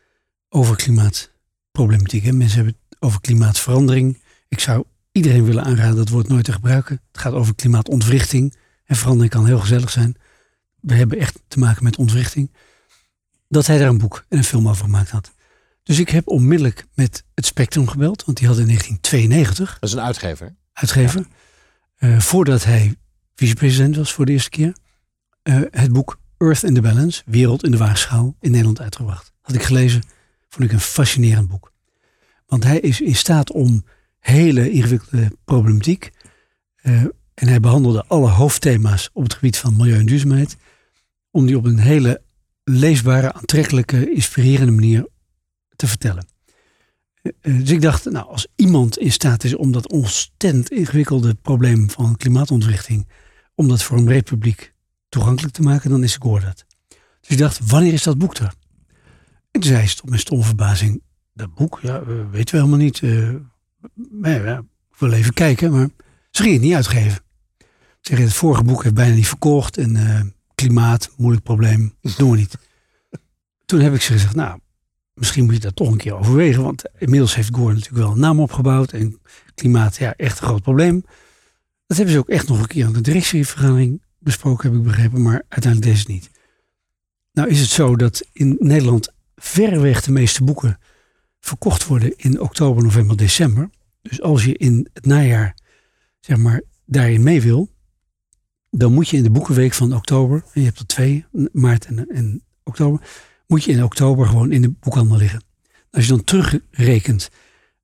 over 0.49 0.75
klimaatproblematiek. 0.75 2.23
Hè. 2.23 2.31
Mensen 2.31 2.57
hebben 2.57 2.77
over 3.03 3.21
klimaatverandering. 3.21 4.21
Ik 4.47 4.59
zou 4.59 4.83
iedereen 5.11 5.45
willen 5.45 5.63
aanraden 5.63 5.95
dat 5.95 6.09
woord 6.09 6.27
nooit 6.27 6.45
te 6.45 6.51
gebruiken. 6.51 7.01
Het 7.11 7.21
gaat 7.21 7.33
over 7.33 7.55
klimaatontwrichting. 7.55 8.55
En 8.85 8.95
verandering 8.95 9.33
kan 9.33 9.45
heel 9.45 9.59
gezellig 9.59 9.89
zijn. 9.89 10.15
We 10.79 10.93
hebben 10.93 11.19
echt 11.19 11.39
te 11.47 11.59
maken 11.59 11.83
met 11.83 11.97
ontwrichting. 11.97 12.51
Dat 13.47 13.67
hij 13.67 13.77
daar 13.77 13.87
een 13.87 13.97
boek 13.97 14.25
en 14.29 14.37
een 14.37 14.43
film 14.43 14.67
over 14.69 14.83
gemaakt 14.83 15.09
had. 15.09 15.33
Dus 15.83 15.99
ik 15.99 16.09
heb 16.09 16.27
onmiddellijk 16.27 16.85
met 16.93 17.23
het 17.33 17.45
Spectrum 17.45 17.87
gebeld, 17.87 18.25
want 18.25 18.37
die 18.37 18.47
had 18.47 18.57
in 18.57 18.65
1992 18.65 19.79
Dat 19.79 19.89
is 19.89 19.95
een 19.95 20.01
uitgever. 20.01 20.55
uitgever, 20.73 21.25
eh, 21.95 22.19
voordat 22.19 22.63
hij 22.63 22.95
vicepresident 23.35 23.95
was 23.95 24.13
voor 24.13 24.25
de 24.25 24.31
eerste 24.31 24.49
keer, 24.49 24.75
eh, 25.41 25.61
het 25.69 25.93
boek 25.93 26.19
Earth 26.37 26.63
in 26.63 26.73
the 26.73 26.81
Balance, 26.81 27.21
Wereld 27.25 27.63
in 27.63 27.71
de 27.71 27.77
Waagschaal, 27.77 28.35
in 28.39 28.51
Nederland 28.51 28.81
uitgebracht. 28.81 29.33
Had 29.41 29.55
ik 29.55 29.63
gelezen, 29.63 30.03
vond 30.49 30.63
ik 30.63 30.71
een 30.71 30.79
fascinerend 30.79 31.47
boek. 31.47 31.72
Want 32.53 32.65
hij 32.65 32.79
is 32.79 33.01
in 33.01 33.15
staat 33.15 33.51
om 33.51 33.85
hele 34.19 34.71
ingewikkelde 34.71 35.31
problematiek, 35.45 36.11
eh, 36.75 37.01
en 37.33 37.47
hij 37.47 37.59
behandelde 37.59 38.05
alle 38.07 38.29
hoofdthema's 38.29 39.09
op 39.13 39.23
het 39.23 39.33
gebied 39.33 39.57
van 39.57 39.75
milieu 39.75 39.99
en 39.99 40.05
duurzaamheid, 40.05 40.57
om 41.31 41.45
die 41.45 41.57
op 41.57 41.65
een 41.65 41.79
hele 41.79 42.21
leesbare, 42.63 43.33
aantrekkelijke, 43.33 44.13
inspirerende 44.13 44.71
manier 44.71 45.07
te 45.75 45.87
vertellen. 45.87 46.25
Eh, 47.21 47.31
eh, 47.41 47.59
Dus 47.59 47.69
ik 47.69 47.81
dacht, 47.81 48.05
nou, 48.11 48.25
als 48.25 48.47
iemand 48.55 48.97
in 48.97 49.11
staat 49.11 49.43
is 49.43 49.55
om 49.55 49.71
dat 49.71 49.91
ontzettend 49.91 50.71
ingewikkelde 50.71 51.33
probleem 51.33 51.89
van 51.89 52.17
klimaatontwrichting, 52.17 53.07
om 53.55 53.67
dat 53.67 53.83
voor 53.83 53.97
een 53.97 54.05
breed 54.05 54.25
publiek 54.25 54.73
toegankelijk 55.09 55.53
te 55.53 55.61
maken, 55.61 55.89
dan 55.89 56.03
is 56.03 56.15
Gore 56.15 56.45
dat. 56.45 56.65
Dus 57.21 57.29
ik 57.29 57.37
dacht, 57.37 57.59
wanneer 57.67 57.93
is 57.93 58.03
dat 58.03 58.17
boek 58.17 58.35
er? 58.35 58.53
En 59.51 59.61
toen 59.61 59.71
zei 59.71 59.87
ze 59.87 59.95
tot 59.95 60.09
mijn 60.09 60.21
stomme 60.21 60.43
verbazing, 60.43 61.01
dat 61.33 61.53
boek, 61.53 61.79
ja, 61.81 62.05
weten 62.05 62.55
we 62.55 62.61
helemaal 62.61 62.85
niet. 62.85 62.99
eh, 63.01 63.29
nee, 64.09 64.41
ja, 64.41 64.57
ik 64.91 64.99
wil 64.99 65.11
even 65.11 65.33
kijken, 65.33 65.71
maar 65.71 65.89
ze 66.31 66.41
gingen 66.41 66.57
het 66.57 66.67
niet 66.67 66.75
uitgeven. 66.75 67.21
Ze 67.57 67.65
zeggen, 68.01 68.27
het 68.27 68.35
vorige 68.35 68.63
boek 68.63 68.83
heeft 68.83 68.95
bijna 68.95 69.15
niet 69.15 69.27
verkocht 69.27 69.77
en 69.77 69.95
eh, 69.95 70.21
klimaat, 70.55 71.11
moeilijk 71.17 71.43
probleem, 71.43 71.93
doen 72.17 72.31
we 72.31 72.37
niet. 72.37 72.57
Toen 73.65 73.79
heb 73.79 73.93
ik 73.93 74.01
ze 74.01 74.11
gezegd, 74.11 74.35
nou, 74.35 74.59
misschien 75.13 75.45
moet 75.45 75.53
je 75.53 75.59
dat 75.59 75.75
toch 75.75 75.91
een 75.91 75.97
keer 75.97 76.15
overwegen. 76.15 76.63
Want 76.63 76.83
inmiddels 76.97 77.35
heeft 77.35 77.55
Gore 77.55 77.73
natuurlijk 77.73 78.03
wel 78.03 78.11
een 78.11 78.19
naam 78.19 78.39
opgebouwd. 78.39 78.91
En 78.91 79.21
klimaat, 79.55 79.95
ja, 79.97 80.13
echt 80.15 80.39
een 80.39 80.47
groot 80.47 80.61
probleem. 80.61 81.05
Dat 81.87 81.97
hebben 81.97 82.15
ze 82.15 82.19
ook 82.19 82.29
echt 82.29 82.47
nog 82.47 82.59
een 82.59 82.67
keer 82.67 82.85
aan 82.85 82.93
de 82.93 83.01
directievergadering 83.01 84.01
besproken, 84.19 84.69
heb 84.69 84.79
ik 84.79 84.85
begrepen. 84.85 85.21
Maar 85.21 85.43
uiteindelijk 85.47 85.93
deze 85.93 86.11
niet. 86.11 86.29
Nou 87.31 87.49
is 87.49 87.59
het 87.59 87.69
zo 87.69 87.95
dat 87.95 88.23
in 88.31 88.55
Nederland 88.59 89.11
verreweg 89.35 90.01
de 90.01 90.11
meeste 90.11 90.43
boeken 90.43 90.79
verkocht 91.45 91.85
worden 91.85 92.13
in 92.17 92.39
oktober, 92.39 92.83
november, 92.83 93.17
december. 93.17 93.69
Dus 94.01 94.21
als 94.21 94.45
je 94.45 94.57
in 94.57 94.89
het 94.93 95.05
najaar, 95.05 95.57
zeg 96.19 96.37
maar, 96.37 96.61
daarin 96.85 97.23
mee 97.23 97.41
wil, 97.41 97.69
dan 98.69 98.93
moet 98.93 99.09
je 99.09 99.17
in 99.17 99.23
de 99.23 99.31
boekenweek 99.31 99.73
van 99.73 99.95
oktober, 99.95 100.43
en 100.53 100.61
je 100.61 100.67
hebt 100.67 100.79
er 100.79 100.85
twee, 100.85 101.25
maart 101.51 101.85
en, 101.85 102.09
en 102.09 102.43
oktober, 102.63 103.07
moet 103.47 103.63
je 103.63 103.71
in 103.71 103.83
oktober 103.83 104.27
gewoon 104.27 104.51
in 104.51 104.61
de 104.61 104.69
boekhandel 104.69 105.17
liggen. 105.17 105.43
Als 105.91 106.03
je 106.03 106.09
dan 106.09 106.23
terugrekent, 106.23 107.29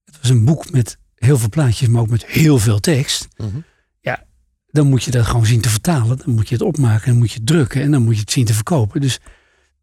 het 0.06 0.18
was 0.22 0.30
een 0.30 0.46
boek 0.46 0.72
met 0.72 0.98
heel 1.16 1.38
veel 1.38 1.50
plaatjes, 1.50 1.88
maar 1.88 2.02
ook 2.02 2.10
met 2.10 2.26
heel 2.26 2.60
veel 2.60 2.80
tekst. 2.80 3.28
Mhm. 3.38 3.60
Ja, 4.02 4.26
dan 4.68 4.88
moet 4.88 5.04
je 5.04 5.12
dat 5.12 5.26
gewoon 5.26 5.46
zien 5.46 5.62
te 5.62 5.70
vertalen. 5.70 6.18
Dan 6.18 6.34
moet 6.34 6.48
je 6.48 6.56
het 6.56 6.64
opmaken, 6.64 7.08
dan 7.08 7.18
moet 7.18 7.32
je 7.32 7.38
het 7.38 7.48
drukken 7.48 7.82
en 7.82 7.92
dan 7.92 8.04
moet 8.04 8.16
je 8.16 8.22
het 8.22 8.32
zien 8.32 8.46
te 8.46 8.54
verkopen. 8.54 9.02
Dus 9.02 9.20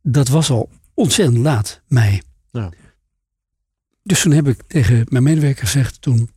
dat 0.02 0.28
was 0.28 0.50
al 0.50 0.70
ontzettend 0.94 1.38
laat, 1.38 1.82
mei. 1.88 2.20
Ja. 2.50 2.70
Dus 4.06 4.22
toen 4.22 4.32
heb 4.32 4.48
ik 4.48 4.62
tegen 4.66 5.06
mijn 5.08 5.22
medewerker 5.22 5.66
gezegd, 5.66 6.00
toen, 6.00 6.30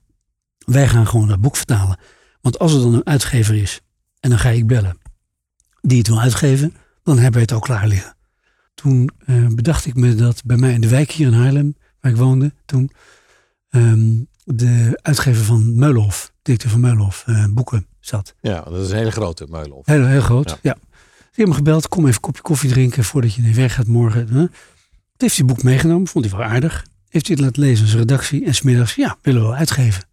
wij 0.57 0.87
gaan 0.87 1.07
gewoon 1.07 1.27
dat 1.27 1.41
boek 1.41 1.55
vertalen. 1.55 1.97
Want 2.41 2.59
als 2.59 2.73
er 2.73 2.81
dan 2.81 2.93
een 2.93 3.05
uitgever 3.05 3.55
is, 3.55 3.81
en 4.19 4.29
dan 4.29 4.39
ga 4.39 4.49
ik 4.49 4.67
bellen, 4.67 4.97
die 5.81 5.97
het 5.97 6.07
wil 6.07 6.19
uitgeven, 6.19 6.73
dan 7.03 7.15
hebben 7.15 7.33
we 7.33 7.39
het 7.39 7.51
al 7.51 7.59
klaar 7.59 7.87
liggen. 7.87 8.15
Toen 8.73 9.09
eh, 9.25 9.47
bedacht 9.47 9.85
ik 9.85 9.95
me 9.95 10.15
dat 10.15 10.43
bij 10.45 10.57
mij 10.57 10.73
in 10.73 10.81
de 10.81 10.87
wijk 10.87 11.11
hier 11.11 11.27
in 11.27 11.33
Haarlem, 11.33 11.75
waar 11.99 12.11
ik 12.11 12.17
woonde 12.17 12.53
toen, 12.65 12.91
ehm, 13.69 14.23
de 14.43 14.99
uitgever 15.01 15.43
van 15.43 15.75
Meulenhof, 15.75 16.33
directeur 16.41 16.71
van 16.71 16.79
Meulenhof, 16.79 17.23
eh, 17.25 17.45
boeken 17.49 17.87
zat. 17.99 18.35
Ja, 18.41 18.61
dat 18.61 18.83
is 18.85 18.89
een 18.89 18.97
hele 18.97 19.11
grote 19.11 19.45
meulenhof. 19.49 19.85
Heel, 19.85 20.05
heel 20.05 20.21
groot, 20.21 20.49
Ja. 20.49 20.57
ja. 20.61 20.77
Ik 21.31 21.35
heb 21.35 21.45
hem 21.45 21.55
gebeld, 21.55 21.87
kom 21.87 22.03
even 22.03 22.15
een 22.15 22.21
kopje 22.21 22.41
koffie 22.41 22.69
drinken 22.69 23.03
voordat 23.03 23.33
je 23.33 23.41
naar 23.41 23.53
weg 23.53 23.73
gaat 23.73 23.87
morgen. 23.87 24.27
Huh? 24.27 24.37
Toen 24.37 24.49
heeft 25.17 25.37
hij 25.37 25.45
het 25.45 25.55
boek 25.55 25.63
meegenomen, 25.63 26.07
vond 26.07 26.25
hij 26.25 26.37
wel 26.37 26.47
aardig. 26.47 26.85
Heeft 27.09 27.27
hij 27.27 27.35
het 27.35 27.45
laten 27.45 27.61
lezen 27.61 27.87
zijn 27.87 27.99
redactie 27.99 28.45
en 28.45 28.55
smiddags, 28.55 28.95
ja, 28.95 29.17
willen 29.21 29.41
we 29.41 29.47
wel 29.47 29.57
uitgeven. 29.57 30.03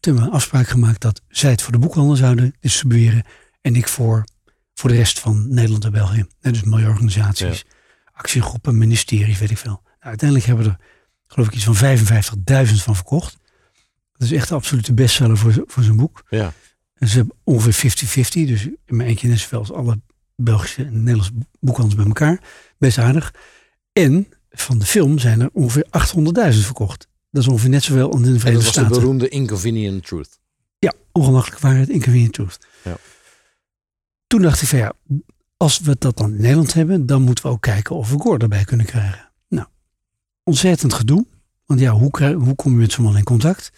Toen 0.00 0.14
hebben 0.14 0.22
we 0.22 0.28
een 0.28 0.36
afspraak 0.36 0.68
gemaakt 0.68 1.00
dat 1.00 1.22
zij 1.28 1.50
het 1.50 1.62
voor 1.62 1.72
de 1.72 1.78
boekhandel 1.78 2.16
zouden 2.16 2.54
distribueren 2.60 3.24
en 3.60 3.76
ik 3.76 3.88
voor, 3.88 4.24
voor 4.74 4.90
de 4.90 4.96
rest 4.96 5.18
van 5.18 5.48
Nederland 5.48 5.84
en 5.84 5.92
België. 5.92 6.26
En 6.40 6.52
dus 6.52 6.62
milieuorganisaties, 6.62 7.64
actiegroepen, 8.12 8.78
ministeries, 8.78 9.38
weet 9.38 9.50
ik 9.50 9.58
veel. 9.58 9.80
Nou, 9.84 9.96
uiteindelijk 9.98 10.48
hebben 10.48 10.66
we 10.66 10.70
er, 10.70 10.78
geloof 11.26 11.48
ik, 11.48 11.54
iets 11.54 11.64
van 11.64 11.76
55.000 12.66 12.74
van 12.74 12.94
verkocht. 12.94 13.36
Dat 14.12 14.28
is 14.28 14.32
echt 14.32 14.48
de 14.48 14.54
absolute 14.54 14.94
bestseller 14.94 15.36
voor, 15.36 15.64
voor 15.66 15.82
zijn 15.82 15.96
boek. 15.96 16.24
Ja. 16.28 16.52
En 16.94 17.08
ze 17.08 17.16
hebben 17.16 17.36
ongeveer 17.44 17.92
50-50. 18.24 18.30
Dus 18.30 18.64
in 18.64 18.78
mijn 18.86 19.08
eentje 19.08 19.28
net 19.28 19.38
zoveel 19.38 19.58
als 19.58 19.72
alle 19.72 20.00
Belgische 20.36 20.84
en 20.84 20.96
Nederlandse 20.96 21.32
boekhandels 21.60 21.94
bij 21.94 22.06
elkaar. 22.06 22.40
Best 22.78 22.98
aardig. 22.98 23.34
En 23.92 24.28
van 24.60 24.78
de 24.78 24.84
film 24.84 25.18
zijn 25.18 25.40
er 25.40 25.48
ongeveer 25.52 25.86
800.000 26.52 26.58
verkocht. 26.64 27.08
Dat 27.30 27.42
is 27.42 27.48
ongeveer 27.48 27.70
net 27.70 27.82
zoveel 27.82 28.12
als 28.12 28.16
in 28.16 28.22
de 28.22 28.26
En 28.26 28.32
dat 28.32 28.40
Verenigde 28.40 28.64
was 28.66 28.74
de 28.74 28.80
Staten. 28.80 29.00
beroemde 29.00 29.28
Inconvenient 29.28 30.06
Truth. 30.06 30.38
Ja, 30.78 30.92
ongemakkelijk 31.12 31.60
waarheid, 31.60 31.88
inconvenient 31.88 32.32
truth. 32.32 32.58
Ja. 32.84 32.96
Toen 34.26 34.42
dacht 34.42 34.62
ik 34.62 34.68
van 34.68 34.78
ja, 34.78 34.92
als 35.56 35.78
we 35.80 35.96
dat 35.98 36.16
dan 36.16 36.30
in 36.34 36.40
Nederland 36.40 36.72
hebben, 36.72 37.06
dan 37.06 37.22
moeten 37.22 37.44
we 37.44 37.50
ook 37.50 37.60
kijken 37.62 37.96
of 37.96 38.10
we 38.10 38.18
Gore 38.20 38.38
erbij 38.38 38.64
kunnen 38.64 38.86
krijgen. 38.86 39.32
Nou, 39.48 39.66
ontzettend 40.42 40.94
gedoe. 40.94 41.26
Want 41.66 41.80
ja, 41.80 41.92
hoe, 41.92 42.10
krijg- 42.10 42.34
hoe 42.36 42.54
kom 42.54 42.72
je 42.72 42.78
met 42.78 42.92
zo'n 42.92 43.04
man 43.04 43.16
in 43.16 43.24
contact? 43.24 43.72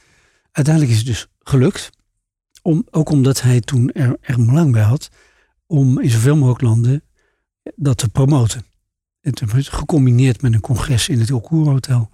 Uiteindelijk 0.52 0.94
is 0.94 1.00
het 1.00 1.08
dus 1.08 1.26
gelukt. 1.40 1.90
Om, 2.62 2.86
ook 2.90 3.10
omdat 3.10 3.40
hij 3.42 3.60
toen 3.60 3.90
er, 3.90 4.16
er 4.20 4.44
belang 4.46 4.72
bij 4.72 4.82
had 4.82 5.08
om 5.66 6.00
in 6.00 6.10
zoveel 6.10 6.36
mogelijk 6.36 6.62
landen 6.62 7.02
dat 7.74 7.98
te 7.98 8.08
promoten. 8.08 8.64
En 9.28 9.34
toen 9.34 9.48
werd 9.52 9.66
het 9.66 9.74
gecombineerd 9.74 10.42
met 10.42 10.54
een 10.54 10.60
congres 10.60 11.08
in 11.08 11.20
het 11.20 11.28
Ilkoer 11.28 11.68
Hotel. 11.68 12.10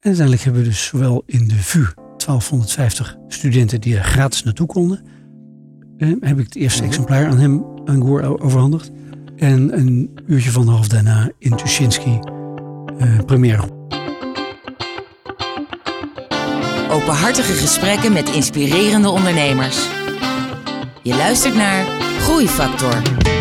En 0.00 0.12
uiteindelijk 0.12 0.42
hebben 0.42 0.62
we 0.62 0.68
dus 0.68 0.84
zowel 0.84 1.22
in 1.26 1.48
de 1.48 1.54
VU 1.54 1.84
1250 2.16 3.16
studenten 3.28 3.80
die 3.80 3.96
er 3.96 4.04
gratis 4.04 4.42
naartoe 4.42 4.66
konden. 4.66 5.04
Eh, 5.98 6.08
heb 6.20 6.38
ik 6.38 6.44
het 6.44 6.54
eerste 6.56 6.82
exemplaar 6.82 7.26
aan 7.26 7.38
hem, 7.38 7.64
aan 7.84 8.02
Goor, 8.02 8.40
overhandigd. 8.40 8.90
En 9.36 9.78
een 9.78 10.18
uurtje 10.26 10.50
van 10.50 10.64
de 10.64 10.70
half 10.70 10.88
daarna 10.88 11.30
in 11.38 11.56
Tuschinski 11.56 12.18
eh 12.98 13.18
première. 13.26 13.68
Openhartige 16.90 17.52
gesprekken 17.52 18.12
met 18.12 18.34
inspirerende 18.34 19.08
ondernemers. 19.08 19.88
Je 21.02 21.14
luistert 21.16 21.54
naar 21.54 21.86
Groeifactor. 22.20 23.34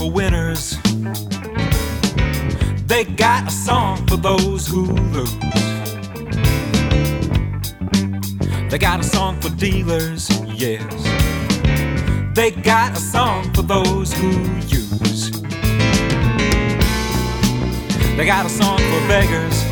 For 0.00 0.10
winners. 0.10 0.78
They 2.86 3.04
got 3.04 3.48
a 3.48 3.50
song 3.50 4.06
for 4.06 4.16
those 4.16 4.66
who 4.66 4.86
lose. 4.86 5.34
They 8.70 8.78
got 8.78 9.00
a 9.00 9.02
song 9.02 9.38
for 9.42 9.50
dealers, 9.50 10.30
yes. 10.54 10.90
They 12.34 12.50
got 12.50 12.96
a 12.96 13.00
song 13.00 13.52
for 13.52 13.60
those 13.60 14.14
who 14.14 14.30
use. 14.78 15.30
They 18.16 18.24
got 18.24 18.46
a 18.46 18.48
song 18.48 18.78
for 18.78 19.06
beggars. 19.06 19.64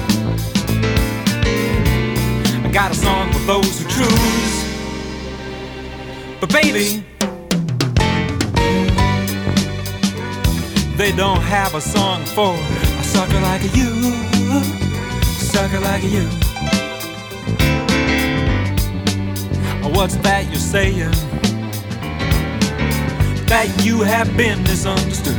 I 2.67 2.71
got 2.71 2.91
a 2.91 2.95
song 2.95 3.33
for 3.33 3.45
those 3.47 3.81
who 3.81 3.89
choose. 3.89 4.65
But 6.39 6.53
baby, 6.53 7.03
they 10.99 11.13
don't 11.13 11.41
have 11.41 11.77
a 11.77 11.81
song 11.81 12.25
for 12.25 12.55
a 12.55 13.05
sucker 13.05 13.39
like 13.41 13.63
you, 13.77 13.95
sucker 15.23 15.79
like 15.79 16.03
you. 16.03 16.25
What's 19.95 20.17
that 20.17 20.47
you're 20.49 20.57
saying? 20.57 21.13
That 23.47 23.73
you 23.85 24.01
have 24.03 24.37
been 24.37 24.61
misunderstood. 24.65 25.37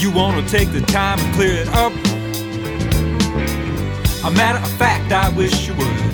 You 0.00 0.12
wanna 0.12 0.46
take 0.48 0.70
the 0.70 0.82
time 0.92 1.18
and 1.18 1.34
clear 1.34 1.62
it 1.62 1.68
up. 1.70 1.92
A 4.24 4.30
matter 4.30 4.58
of 4.58 4.70
fact, 4.78 5.10
I 5.10 5.28
wish 5.30 5.66
you 5.66 5.74
would. 5.74 6.11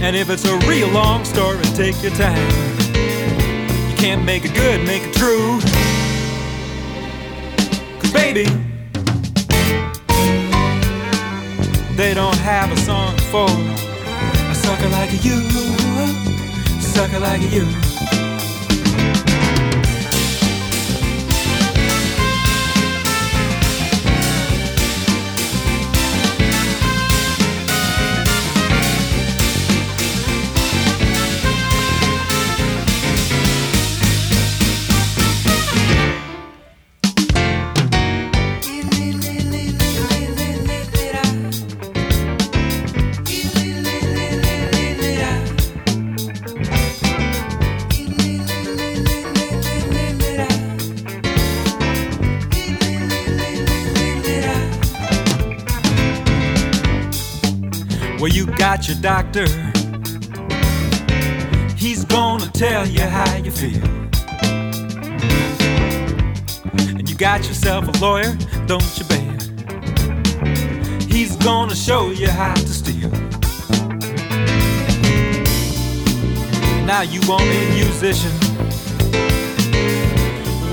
And 0.00 0.14
if 0.14 0.30
it's 0.30 0.44
a 0.44 0.56
real 0.68 0.88
long 0.88 1.24
story, 1.24 1.60
take 1.74 2.00
your 2.02 2.12
time. 2.12 2.48
You 3.90 3.96
can't 3.96 4.24
make 4.24 4.44
it 4.44 4.54
good, 4.54 4.86
make 4.86 5.02
it 5.02 5.12
true. 5.14 5.58
Cause 7.98 8.12
baby, 8.12 8.44
they 11.96 12.14
don't 12.14 12.38
have 12.38 12.70
a 12.70 12.76
song 12.76 13.16
for 13.32 13.48
a 13.48 14.54
sucker 14.54 14.88
like 14.90 15.12
you, 15.24 15.40
sucker 16.80 17.18
like 17.18 17.42
you. 17.52 17.87
Your 58.88 59.00
doctor. 59.02 59.46
He's 61.76 62.04
gonna 62.06 62.50
tell 62.52 62.86
you 62.86 63.02
how 63.02 63.36
you 63.36 63.50
feel. 63.50 63.84
And 66.96 67.08
you 67.08 67.14
got 67.16 67.46
yourself 67.46 67.86
a 67.88 67.98
lawyer, 68.00 68.34
don't 68.66 68.98
you, 68.98 69.04
babe? 69.04 69.40
He's 71.02 71.36
gonna 71.36 71.74
show 71.74 72.10
you 72.10 72.28
how 72.30 72.54
to 72.54 72.68
steal. 72.68 73.10
Now 76.86 77.02
you 77.02 77.20
want 77.28 77.42
a 77.42 77.70
musician. 77.74 78.32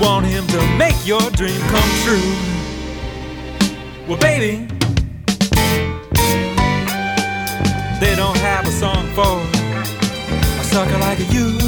Want 0.00 0.24
him 0.24 0.46
to 0.46 0.76
make 0.78 0.96
your 1.06 1.30
dream 1.32 1.60
come 1.68 1.90
true. 2.04 2.32
Well, 4.06 4.18
baby. 4.18 4.75
They 7.98 8.14
don't 8.14 8.36
have 8.36 8.66
a 8.66 8.70
song 8.70 9.10
for 9.14 9.40
a 10.60 10.64
sucker 10.64 10.98
like 10.98 11.18
you, 11.32 11.58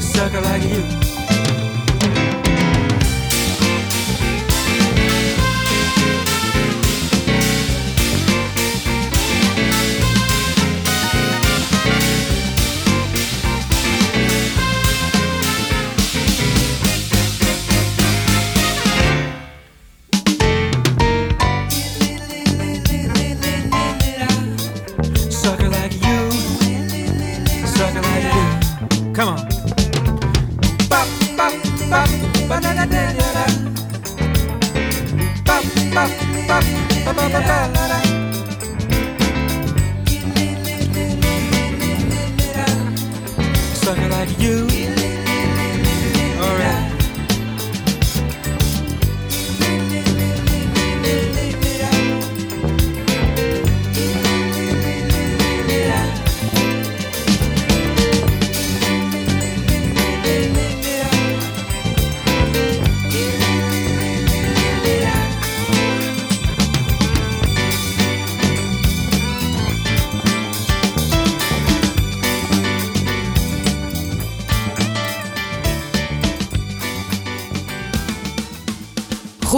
sucker 0.00 0.40
like 0.40 0.62
you. 0.62 1.13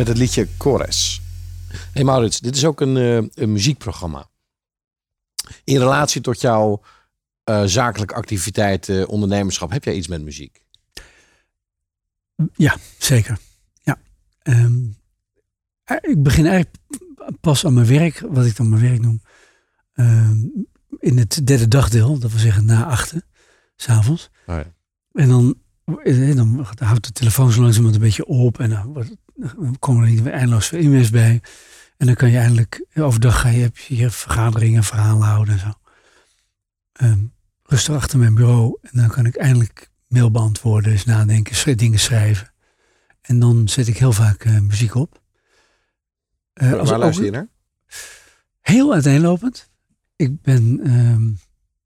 Met 0.00 0.08
het 0.08 0.18
liedje 0.18 0.48
Cores. 0.56 1.20
Hey 1.92 2.04
Maurits, 2.04 2.40
dit 2.40 2.56
is 2.56 2.64
ook 2.64 2.80
een, 2.80 2.96
eh, 2.96 3.42
een 3.44 3.52
muziekprogramma. 3.52 4.28
In 5.64 5.78
relatie 5.78 6.20
tot 6.20 6.40
jouw 6.40 6.82
eh, 7.44 7.62
zakelijke 7.64 8.14
activiteit, 8.14 8.88
eh, 8.88 9.08
ondernemerschap, 9.08 9.70
heb 9.70 9.84
jij 9.84 9.94
iets 9.94 10.08
met 10.08 10.22
muziek? 10.22 10.62
Ja, 12.54 12.76
zeker. 12.98 13.38
Ja. 13.82 14.00
Ehm, 14.42 14.78
eh, 15.84 15.96
ik 16.00 16.22
begin 16.22 16.46
eigenlijk 16.46 16.76
pas 17.40 17.64
aan 17.66 17.74
mijn 17.74 17.86
werk, 17.86 18.22
wat 18.28 18.46
ik 18.46 18.56
dan 18.56 18.68
mijn 18.68 18.82
werk 18.82 19.00
noem, 19.00 19.22
ehm, 19.92 20.38
in 20.98 21.18
het 21.18 21.46
derde 21.46 21.68
dagdeel, 21.68 22.18
dat 22.18 22.30
wil 22.30 22.40
zeggen 22.40 22.64
na 22.64 22.84
achten, 22.84 23.24
s'avonds. 23.76 24.30
Oh 24.46 24.56
ja. 24.56 24.74
En 25.12 25.28
dan, 25.28 25.58
dan 26.34 26.66
houdt 26.76 27.06
de 27.06 27.12
telefoon 27.12 27.52
zo 27.52 27.60
langzamerhand 27.60 27.94
een 27.94 28.08
beetje 28.08 28.26
op 28.26 28.58
en 28.60 28.70
dan, 28.70 28.92
wordt- 28.92 29.16
dan 29.40 29.76
komen 29.78 30.04
er 30.04 30.10
niet 30.10 30.26
eindeloos 30.26 30.66
veel 30.66 30.80
e-mails 30.80 31.10
bij. 31.10 31.42
En 31.96 32.06
dan 32.06 32.14
kan 32.14 32.30
je 32.30 32.38
eindelijk, 32.38 32.86
overdag 32.94 33.40
ga 33.40 33.48
je, 33.48 33.60
heb 33.60 33.76
je 33.78 33.94
hier 33.94 34.10
vergaderingen, 34.10 34.84
verhalen 34.84 35.26
houden 35.26 35.54
en 35.54 35.60
zo. 35.60 35.72
Ehm, 36.92 37.24
rustig 37.62 37.94
achter 37.94 38.18
mijn 38.18 38.34
bureau 38.34 38.78
en 38.82 38.90
dan 38.92 39.08
kan 39.08 39.26
ik 39.26 39.36
eindelijk 39.36 39.90
mail 40.06 40.30
beantwoorden, 40.30 40.92
eens 40.92 41.04
nadenken, 41.04 41.76
dingen 41.76 41.98
schrijven. 41.98 42.52
En 43.20 43.38
dan 43.38 43.68
zet 43.68 43.88
ik 43.88 43.96
heel 43.98 44.12
vaak 44.12 44.44
eh, 44.44 44.58
muziek 44.58 44.94
op. 44.94 45.22
Eh, 46.52 46.70
Waar, 46.70 46.84
waar 46.84 46.98
luister 46.98 47.24
je 47.24 47.30
naar? 47.30 47.48
Heel 48.60 48.92
uiteenlopend. 48.92 49.70
Ik 50.16 50.42
ben 50.42 50.80
ehm, 50.82 51.30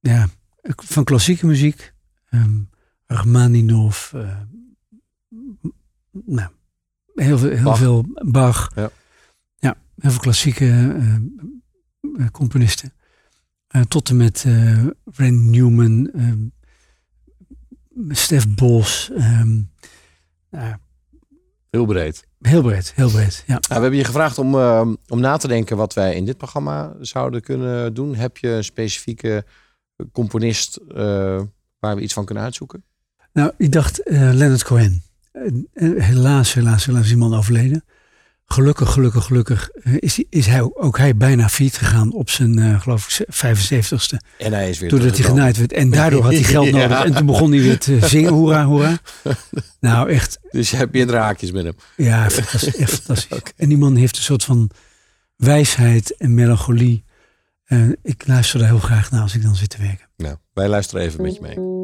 ja, 0.00 0.28
van 0.62 1.04
klassieke 1.04 1.46
muziek, 1.46 1.92
ehm 2.28 2.60
Rachmaninov, 3.06 4.12
eh, 4.12 4.40
nou, 6.10 6.50
heel, 7.14 7.38
veel, 7.38 7.50
heel 7.50 7.62
Bach. 7.62 7.78
veel 7.78 8.04
Bach. 8.24 8.70
Ja. 8.74 8.90
Ja, 9.58 9.76
heel 9.98 10.10
veel 10.10 10.20
klassieke 10.20 10.64
eh, 10.66 11.14
eh, 11.14 12.30
componisten. 12.32 12.92
Eh, 13.66 13.82
tot 13.82 14.08
en 14.08 14.16
met 14.16 14.44
eh 14.46 14.86
Randy 15.04 15.48
Newman, 15.58 16.10
ehm, 16.14 16.38
Stef 18.14 18.48
Bos. 18.54 19.10
ehm, 19.16 19.60
nou, 20.50 20.76
Heel 21.70 21.86
breed. 21.86 22.26
heel 22.40 22.62
breed, 22.62 22.92
heel 22.94 23.10
breed. 23.10 23.44
Ja. 23.46 23.52
Nou, 23.52 23.62
we 23.68 23.74
hebben 23.74 23.96
je 23.96 24.04
gevraagd 24.04 24.38
om, 24.38 24.54
eh, 24.54 24.88
om 25.08 25.20
na 25.20 25.36
te 25.36 25.48
denken 25.48 25.76
wat 25.76 25.94
wij 25.94 26.14
in 26.14 26.24
dit 26.24 26.36
programma 26.36 26.96
zouden 27.00 27.40
kunnen 27.42 27.94
doen. 27.94 28.14
Heb 28.14 28.36
je 28.38 28.48
een 28.48 28.64
specifieke 28.64 29.44
componist 30.12 30.76
eh, 30.76 31.42
waar 31.78 31.96
we 31.96 32.00
iets 32.02 32.12
van 32.12 32.24
kunnen 32.24 32.44
uitzoeken? 32.44 32.84
Nou, 33.32 33.52
ik 33.56 33.72
dacht 33.72 34.02
eh 34.02 34.18
Leonard 34.32 34.64
Cohen. 34.64 35.02
Helaas, 35.94 36.52
helaas, 36.54 36.84
helaas 36.84 37.02
is 37.02 37.08
die 37.08 37.16
man 37.16 37.34
overleden. 37.34 37.84
Gelukkig, 38.46 38.92
gelukkig, 38.92 39.24
gelukkig 39.24 39.68
eh, 39.70 39.92
is, 39.98 40.16
hij- 40.16 40.26
is 40.28 40.46
hij 40.46 40.60
ook, 40.74 40.98
hij 40.98 41.16
bijna 41.16 41.48
failliet 41.48 41.76
gegaan 41.78 42.12
op 42.12 42.30
zijn, 42.30 42.58
eh, 42.58 42.80
geloof 42.80 43.18
ik, 43.20 43.26
75ste. 43.34 44.16
En 44.38 44.52
hij 44.52 44.70
is 44.70 44.78
weer 44.78 44.88
Doordat 44.90 45.16
hij 45.16 45.26
genaaid 45.26 45.56
werd. 45.56 45.72
En 45.72 45.90
daardoor 45.90 46.22
had 46.22 46.32
hij 46.32 46.42
geld 46.42 46.66
Ja. 46.66 46.70
nodig. 46.72 47.04
En 47.04 47.14
toen 47.14 47.26
begon 47.26 47.52
hij 47.52 47.60
weer 47.60 47.78
te 47.78 47.98
zingen, 48.08 48.32
hoera, 48.32 48.64
hoera. 48.64 48.98
Nou, 49.80 50.10
echt, 50.10 50.38
Dus 50.50 50.70
je 50.70 50.76
hebt 50.76 50.92
meerdere 50.92 51.18
haakjes 51.18 51.50
met 51.52 51.64
hem. 51.64 51.74
ja, 51.96 52.30
fantastisch. 52.30 52.76
Echt 52.76 52.92
fantastisch. 52.92 53.40
En 53.56 53.68
die 53.68 53.78
man 53.78 53.96
heeft 53.96 54.16
een 54.16 54.22
soort 54.22 54.44
van 54.44 54.70
wijsheid 55.36 56.16
en 56.16 56.34
melancholie. 56.34 57.04
Eh, 57.64 57.88
ik 58.02 58.26
luister 58.26 58.58
daar 58.58 58.68
heel 58.68 58.78
graag 58.78 59.10
naar 59.10 59.22
als 59.22 59.34
ik 59.34 59.42
dan 59.42 59.56
zit 59.56 59.68
te 59.70 59.78
werken. 59.82 60.08
Nou, 60.16 60.36
wij 60.52 60.68
luisteren 60.68 61.04
even 61.04 61.22
met 61.22 61.34
je 61.34 61.40
mee. 61.40 61.83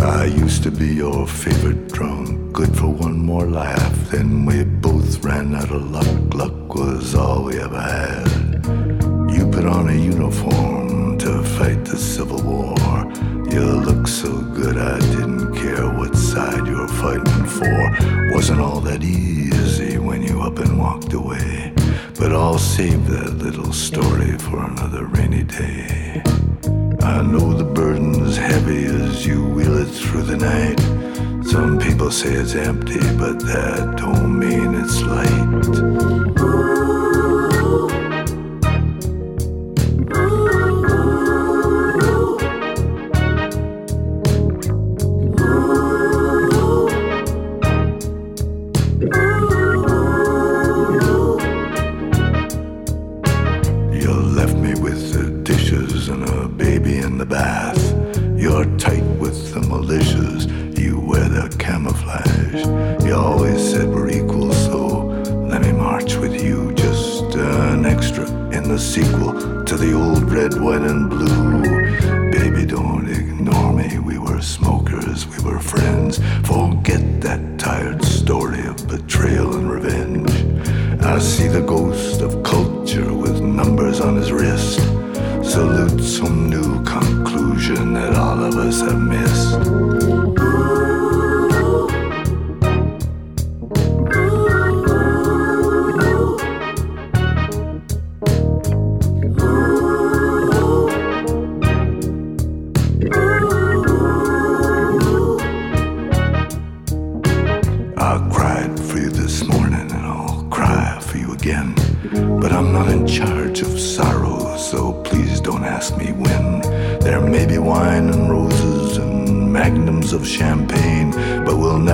I 0.00 0.24
used 0.24 0.62
to 0.62 0.70
be 0.70 0.88
your 0.88 1.26
favorite 1.26 1.88
drunk, 1.88 2.52
good 2.52 2.76
for 2.76 2.86
one 2.86 3.18
more 3.18 3.46
laugh. 3.46 4.10
Then 4.10 4.44
we 4.44 4.64
both 4.64 5.24
ran 5.24 5.54
out 5.54 5.70
of 5.70 5.90
luck. 5.90 6.34
Luck 6.34 6.74
was 6.74 7.14
all 7.14 7.44
we 7.44 7.58
ever 7.60 7.80
had. 7.80 8.28
You 9.34 9.48
put 9.50 9.66
on 9.66 9.88
a 9.88 9.94
uniform 9.94 11.18
to 11.18 11.42
fight 11.42 11.84
the 11.84 11.96
Civil 11.96 12.42
War. 12.42 12.76
You 13.52 13.60
looked 13.60 14.08
so 14.08 14.30
good, 14.54 14.76
I 14.78 14.98
didn't 14.98 15.54
care 15.54 15.88
what 15.90 16.14
side 16.16 16.66
you 16.66 16.76
were 16.76 16.88
fighting 16.88 17.46
for. 17.46 18.34
Wasn't 18.34 18.60
all 18.60 18.80
that 18.80 19.02
easy 19.02 19.98
when 19.98 20.22
you 20.22 20.42
up 20.42 20.58
and 20.58 20.78
walked 20.78 21.12
away. 21.12 21.72
But 22.18 22.32
I'll 22.32 22.58
save 22.58 23.06
that 23.08 23.38
little 23.38 23.72
story 23.72 24.36
for 24.38 24.64
another 24.64 25.06
rainy 25.06 25.44
day. 25.44 26.22
I 27.00 27.22
know 27.22 27.54
the 27.54 27.64
burden's 27.64 28.36
heavy 28.36 28.84
as 28.84 29.26
you 29.26 29.44
wheel 29.44 29.78
it 29.78 29.86
through 29.86 30.22
the 30.22 30.36
night. 30.36 30.80
Some 31.46 31.78
people 31.78 32.10
say 32.10 32.32
it's 32.34 32.54
empty, 32.54 33.00
but 33.16 33.40
that 33.40 33.96
don't 33.96 34.38
mean 34.38 34.74
it's 34.74 35.00
light. 35.02 36.27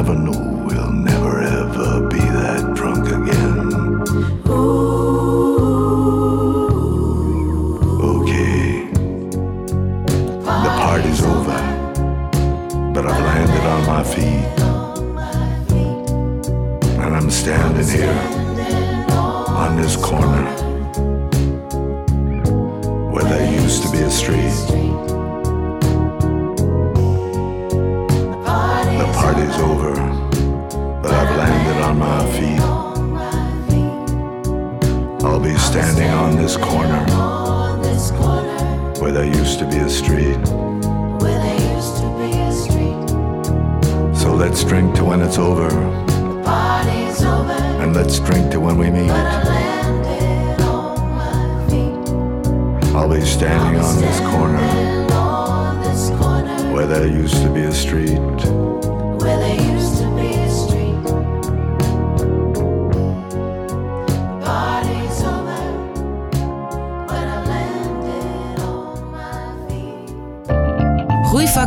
Never 0.04 0.20
know, 0.20 0.64
we'll 0.66 0.92
never 0.92 1.40
ever 1.40 1.43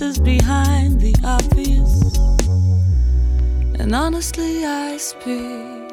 Answers 0.00 0.18
behind 0.18 0.98
the 0.98 1.14
obvious. 1.24 2.16
And 3.78 3.94
honestly, 3.94 4.64
I 4.64 4.96
speak 4.96 5.92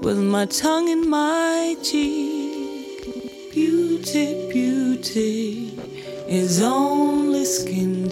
with 0.00 0.18
my 0.18 0.46
tongue 0.46 0.88
in 0.88 1.10
my 1.10 1.76
cheek. 1.82 3.52
Beauty, 3.52 4.48
beauty 4.50 5.78
is 6.26 6.62
only 6.62 7.44
skin 7.44 8.03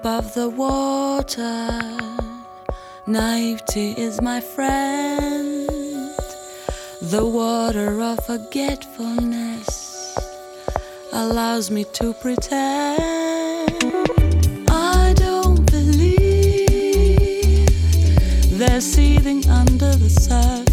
above 0.00 0.32
the 0.34 0.48
water. 0.48 1.70
Naivety 3.06 3.92
is 3.92 4.20
my 4.22 4.40
friend. 4.40 5.68
The 7.02 7.24
water 7.24 8.00
of 8.00 8.24
forgetfulness 8.24 10.16
allows 11.12 11.70
me 11.72 11.84
to 11.98 12.12
pretend. 12.14 13.72
I 14.70 15.14
don't 15.16 15.68
believe 15.70 17.66
they're 18.56 18.80
seething 18.80 19.48
under 19.48 19.92
the 19.96 20.10
surface. 20.10 20.67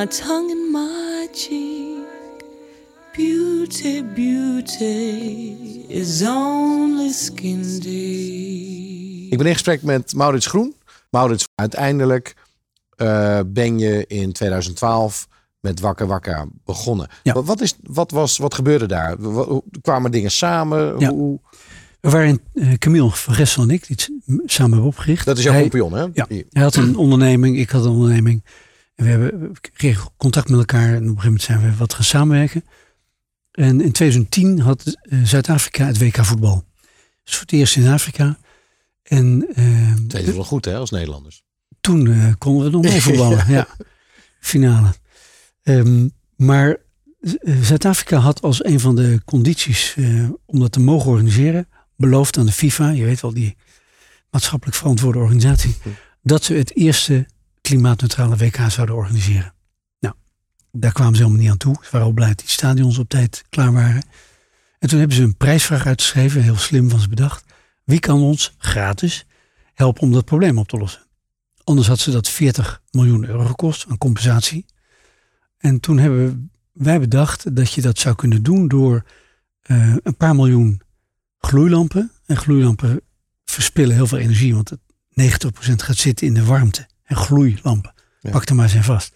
My 0.00 0.06
tongue 0.06 0.50
in 0.50 0.70
my 0.72 1.28
cheek. 1.32 1.98
Beauty, 3.16 4.02
beauty 4.14 5.84
is 5.88 6.22
only 6.22 7.12
skin 7.12 7.62
deep. 7.80 9.32
Ik 9.32 9.38
ben 9.38 9.46
in 9.46 9.52
gesprek 9.52 9.82
met 9.82 10.14
Maurits 10.14 10.46
Groen. 10.46 10.74
Maurits, 11.10 11.48
uiteindelijk 11.54 12.34
eh, 12.96 13.40
ben 13.46 13.78
je 13.78 14.04
in 14.06 14.32
2012 14.32 15.28
met 15.60 15.80
Wakker 15.80 16.06
Wakker 16.06 16.48
begonnen. 16.64 17.08
Ja. 17.22 17.42
Wat, 17.42 17.60
is, 17.60 17.74
wat, 17.82 18.10
was, 18.10 18.38
wat 18.38 18.54
gebeurde 18.54 18.86
daar? 18.86 19.16
Kwamen 19.82 20.10
dingen 20.10 20.30
samen? 20.30 20.98
Ja. 20.98 21.10
Hoe, 21.10 21.40
We 22.00 22.10
waren 22.10 22.40
eh, 22.54 22.72
Camille 22.72 23.10
van 23.10 23.34
Gessel 23.34 23.62
en 23.62 23.70
ik 23.70 23.86
die 23.86 23.96
het 23.96 24.10
samen 24.50 24.72
hebben 24.72 24.88
opgericht. 24.88 25.26
dat 25.26 25.38
is 25.38 25.44
jouw 25.44 25.52
Hij- 25.52 25.68
compagnon, 25.68 25.92
hè? 25.92 26.06
Ja, 26.12 26.26
hij 26.50 26.62
had 26.62 26.76
een 26.76 26.96
onderneming, 26.96 27.58
ik 27.58 27.70
had 27.70 27.84
een 27.84 27.90
onderneming. 27.90 28.42
En 29.00 29.06
we, 29.06 29.10
hebben, 29.10 29.40
we 29.40 29.70
kregen 29.72 30.10
contact 30.16 30.48
met 30.48 30.58
elkaar 30.58 30.88
en 30.88 30.94
op 30.94 30.96
een 30.96 31.04
gegeven 31.06 31.24
moment 31.24 31.42
zijn 31.42 31.60
we 31.60 31.76
wat 31.76 31.94
gaan 31.94 32.04
samenwerken. 32.04 32.64
En 33.50 33.80
in 33.80 33.92
2010 33.92 34.60
had 34.60 34.96
eh, 35.02 35.18
Zuid-Afrika 35.24 35.86
het 35.86 35.98
WK 35.98 36.24
voetbal. 36.24 36.64
Dus 37.24 37.34
voor 37.34 37.42
het 37.42 37.52
eerst 37.52 37.76
in 37.76 37.88
Afrika. 37.88 38.38
En 39.02 39.46
eh, 39.54 39.94
Tweede 40.08 40.28
is 40.28 40.34
wel 40.34 40.44
goed, 40.44 40.64
hè, 40.64 40.76
als 40.76 40.90
Nederlanders. 40.90 41.42
toen 41.80 42.06
eh, 42.06 42.32
konden 42.38 42.64
we 42.64 42.70
nog 42.70 42.82
mee 42.82 43.02
voetballen. 43.02 43.44
ja, 43.52 43.68
finale. 44.40 44.94
Ehm, 45.62 46.08
maar 46.36 46.76
eh, 47.20 47.54
Zuid-Afrika 47.62 48.16
had 48.18 48.42
als 48.42 48.64
een 48.64 48.80
van 48.80 48.96
de 48.96 49.20
condities 49.24 49.94
eh, 49.96 50.28
om 50.46 50.60
dat 50.60 50.72
te 50.72 50.80
mogen 50.80 51.10
organiseren, 51.10 51.68
beloofd 51.96 52.38
aan 52.38 52.46
de 52.46 52.52
FIFA, 52.52 52.88
je 52.88 53.04
weet 53.04 53.20
wel, 53.20 53.34
die 53.34 53.56
maatschappelijk 54.30 54.76
verantwoorde 54.76 55.18
organisatie, 55.18 55.76
dat 56.22 56.44
ze 56.44 56.54
het 56.54 56.76
eerste 56.76 57.26
klimaatneutrale 57.70 58.36
WK 58.36 58.56
zouden 58.68 58.94
organiseren. 58.94 59.54
Nou, 60.00 60.14
daar 60.72 60.92
kwamen 60.92 61.14
ze 61.14 61.22
helemaal 61.22 61.42
niet 61.42 61.50
aan 61.50 61.56
toe. 61.56 61.76
Ze 61.82 61.88
waren 61.90 62.06
al 62.06 62.12
blij 62.12 62.28
dat 62.28 62.38
die 62.38 62.48
stadions 62.48 62.98
op 62.98 63.08
tijd 63.08 63.44
klaar 63.48 63.72
waren. 63.72 64.02
En 64.78 64.88
toen 64.88 64.98
hebben 64.98 65.16
ze 65.16 65.22
een 65.22 65.36
prijsvraag 65.36 65.86
uitgeschreven, 65.86 66.42
heel 66.42 66.56
slim 66.56 66.90
van 66.90 67.00
ze 67.00 67.08
bedacht. 67.08 67.44
Wie 67.84 68.00
kan 68.00 68.20
ons 68.20 68.54
gratis 68.58 69.26
helpen 69.74 70.02
om 70.02 70.12
dat 70.12 70.24
probleem 70.24 70.58
op 70.58 70.68
te 70.68 70.76
lossen? 70.76 71.02
Anders 71.64 71.88
had 71.88 71.98
ze 71.98 72.10
dat 72.10 72.28
40 72.28 72.82
miljoen 72.90 73.26
euro 73.26 73.44
gekost 73.44 73.86
aan 73.88 73.98
compensatie. 73.98 74.66
En 75.58 75.80
toen 75.80 75.98
hebben 75.98 76.50
wij 76.72 77.00
bedacht 77.00 77.56
dat 77.56 77.72
je 77.72 77.80
dat 77.80 77.98
zou 77.98 78.14
kunnen 78.14 78.42
doen 78.42 78.68
door 78.68 79.04
eh, 79.60 79.94
een 80.02 80.16
paar 80.16 80.34
miljoen 80.34 80.80
gloeilampen. 81.38 82.12
En 82.26 82.36
gloeilampen 82.36 83.00
verspillen 83.44 83.94
heel 83.94 84.06
veel 84.06 84.18
energie, 84.18 84.54
want 84.54 84.70
het 84.70 84.80
90% 85.70 85.74
gaat 85.76 85.96
zitten 85.96 86.26
in 86.26 86.34
de 86.34 86.44
warmte. 86.44 86.89
En 87.10 87.16
gloeilampen, 87.16 87.94
Ja. 88.20 88.30
pak 88.30 88.48
er 88.48 88.54
maar 88.54 88.68
zijn 88.68 88.84
vast. 88.84 89.14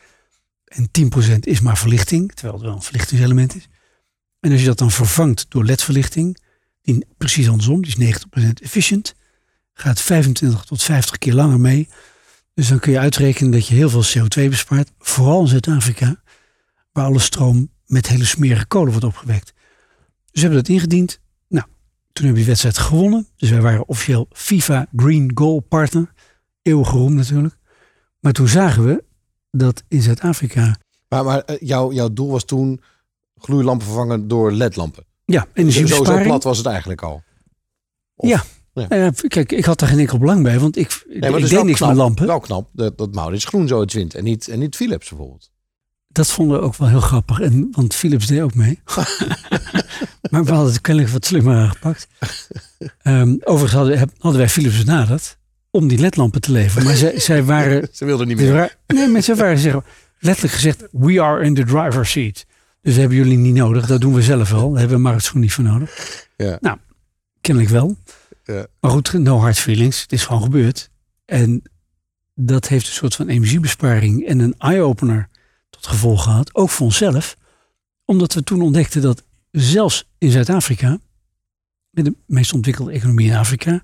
En 0.65 0.91
10% 0.91 1.47
is 1.47 1.61
maar 1.61 1.79
verlichting, 1.79 2.33
terwijl 2.33 2.55
het 2.55 2.63
wel 2.67 2.75
een 2.75 2.83
verlichtingselement 2.83 3.55
is. 3.57 3.69
En 4.41 4.51
als 4.53 4.61
je 4.61 4.67
dat 4.67 4.79
dan 4.79 4.91
vervangt 4.91 5.47
door 5.49 5.65
LED-verlichting, 5.65 6.39
die 6.83 7.07
precies 7.17 7.49
andersom, 7.49 7.83
die 7.83 7.91
is 7.91 7.97
90% 7.97 8.61
efficient, 8.63 9.15
gaat 9.73 10.01
25 10.01 10.65
tot 10.65 10.83
50 10.83 11.19
keer 11.19 11.35
langer 11.35 11.61
mee. 11.61 11.89
Dus 12.55 12.69
dan 12.69 12.79
kun 12.79 12.93
je 12.93 12.99
uitrekenen 12.99 13.51
dat 13.51 13.67
je 13.67 13.75
heel 13.75 13.91
veel 13.91 14.05
CO2 14.05 14.49
bespaart, 14.49 14.91
vooral 14.99 15.41
in 15.41 15.49
Zuid-Afrika, 15.49 16.23
waar 16.93 17.05
alle 17.05 17.19
stroom 17.19 17.71
met 17.87 18.09
hele 18.09 18.25
smerige 18.25 18.67
kolen 18.67 18.91
wordt 18.91 19.05
opgewekt. 19.07 19.53
Dus 20.31 20.33
we 20.33 20.41
hebben 20.41 20.59
dat 20.59 20.69
ingediend. 20.69 21.21
Nou, 21.49 21.65
toen 22.13 22.25
hebben 22.25 22.31
we 22.33 22.39
die 22.39 22.47
wedstrijd 22.47 22.79
gewonnen. 22.79 23.27
Dus 23.37 23.51
wij 23.51 23.61
waren 23.61 23.89
officieel 23.89 24.29
FIFA 24.33 24.87
Green 24.97 25.31
Goal 25.35 25.61
partner. 25.61 26.13
Eeuwig 26.63 26.89
geroemd 26.89 27.15
natuurlijk. 27.15 27.57
Maar 28.25 28.33
toen 28.33 28.49
zagen 28.49 28.85
we 28.87 29.05
dat 29.51 29.83
in 29.89 30.03
Zuid-Afrika, 30.03 30.77
Maar, 31.09 31.25
maar 31.25 31.41
eh, 31.41 31.57
jouw, 31.61 31.93
jouw 31.93 32.13
doel 32.13 32.31
was 32.31 32.45
toen 32.45 32.81
gloeilampen 33.39 33.87
vervangen 33.87 34.29
door 34.29 34.53
ledlampen. 34.53 35.05
ja, 35.25 35.41
Zo, 35.41 35.47
zo 35.47 35.51
energiebesparing. 35.61 36.27
plat 36.27 36.43
was 36.45 36.57
het 36.59 36.67
eigenlijk 36.67 37.03
al. 37.03 37.23
Of- 38.15 38.29
Ja. 38.29 38.45
Nou 38.73 39.13
kijk, 39.29 39.53
ik 39.53 39.65
had 39.65 39.79
daar 39.79 39.89
geen 39.89 39.99
enkel 39.99 40.19
belang 40.19 40.43
bij, 40.43 40.59
want 40.59 40.77
ik, 40.77 41.05
Nee, 41.09 41.21
deed 41.21 41.63
niks 41.65 41.77
knap, 41.79 41.89
met 41.89 41.97
lampen. 41.99 42.27
Wel 42.27 42.41
knap 42.41 42.71
dat, 42.73 42.99
dat 42.99 43.15
Maurits 43.15 43.45
Groen 43.45 43.69
zo 43.69 43.81
het 43.81 43.93
wint 43.93 44.15
en 44.15 44.25
niet, 44.25 44.49
en 44.49 44.59
niet 44.59 44.77
Philips 44.77 45.09
bijvoorbeeld. 45.09 45.51
Dat 46.09 46.31
vonden 46.31 46.59
we 46.59 46.65
ook 46.65 46.77
wel 46.77 46.89
heel 46.89 47.01
grappig. 47.01 47.41
En, 47.41 47.69
want 47.71 47.95
Philips 47.95 48.27
deed 48.27 48.41
ook 48.41 48.55
mee. 48.55 48.81
maar 50.31 50.45
we 50.45 50.53
hadden 50.53 50.73
het 50.73 50.81
kennelijk 50.81 51.13
wat 51.13 51.25
slimmer 51.27 51.57
aangepakt. 51.57 52.09
Ehm, 53.03 53.37
overigens 53.41 53.73
hadden, 53.73 54.11
hadden 54.19 54.41
wij 54.41 54.49
Philips 54.49 54.85
benaderd 54.85 55.39
om 55.75 55.89
die 55.89 55.99
ledlampen 55.99 56.41
te 56.41 56.53
leveren. 56.53 56.85
Maar 56.85 56.97
zij, 56.97 57.21
zij 57.21 57.45
waren... 57.45 57.89
Ze 57.93 58.05
wilden 58.05 58.27
niet 58.27 58.37
meer. 58.37 58.53
wa- 58.53 58.71
nee, 58.87 59.09
maar 59.09 59.37
waren 59.37 59.59
zeggen, 59.59 59.85
letterlijk 60.19 60.55
gezegd, 60.55 60.85
we 60.93 61.23
are 61.23 61.45
in 61.45 61.55
the 61.55 61.65
driver's 61.65 62.11
seat. 62.11 62.47
Dus 62.83 62.97
hebben 62.97 63.17
jullie 63.17 63.39
niet 63.39 63.55
nodig. 63.55 63.87
Dat 63.87 64.01
doen 64.01 64.15
we 64.15 64.23
zelf 64.23 64.51
wel. 64.51 64.71
Daar 64.71 64.79
hebben 64.79 64.97
we 64.97 65.03
Marit 65.03 65.23
Schoen 65.23 65.41
niet 65.41 65.53
voor 65.53 65.65
nodig. 65.65 66.27
Ja. 66.37 66.59
Nou, 66.61 66.79
kennelijk 67.41 67.73
wel. 67.73 67.97
Ja. 68.45 68.67
Maar 68.81 68.91
goed, 68.91 69.13
no 69.13 69.39
hard 69.39 69.59
feelings. 69.59 70.03
Het 70.03 70.13
is 70.13 70.25
gewoon 70.25 70.43
gebeurd. 70.43 70.91
En 71.25 71.63
dat 72.35 72.69
heeft 72.69 72.87
een 72.87 72.93
soort 72.93 73.15
van 73.15 73.29
energiebesparing 73.29 74.27
en 74.27 74.39
een 74.39 74.55
eye-opener 74.59 75.29
tot 75.71 75.87
gevolg 75.87 76.23
gehad. 76.23 76.55
Ook 76.55 76.71
voor 76.71 76.87
onszelf. 76.87 77.37
Omdat 78.05 78.35
we 78.35 78.43
toen 78.43 78.63
ontdekten 78.63 79.03
dat 79.03 79.25
zelfs 79.51 80.09
in 80.19 80.31
Zuid-Afrika, 80.31 80.99
met 81.91 82.05
de 82.05 82.15
meest 82.27 82.53
ontwikkelde 82.53 82.93
economie 82.93 83.31
in 83.31 83.37
Afrika, 83.37 83.83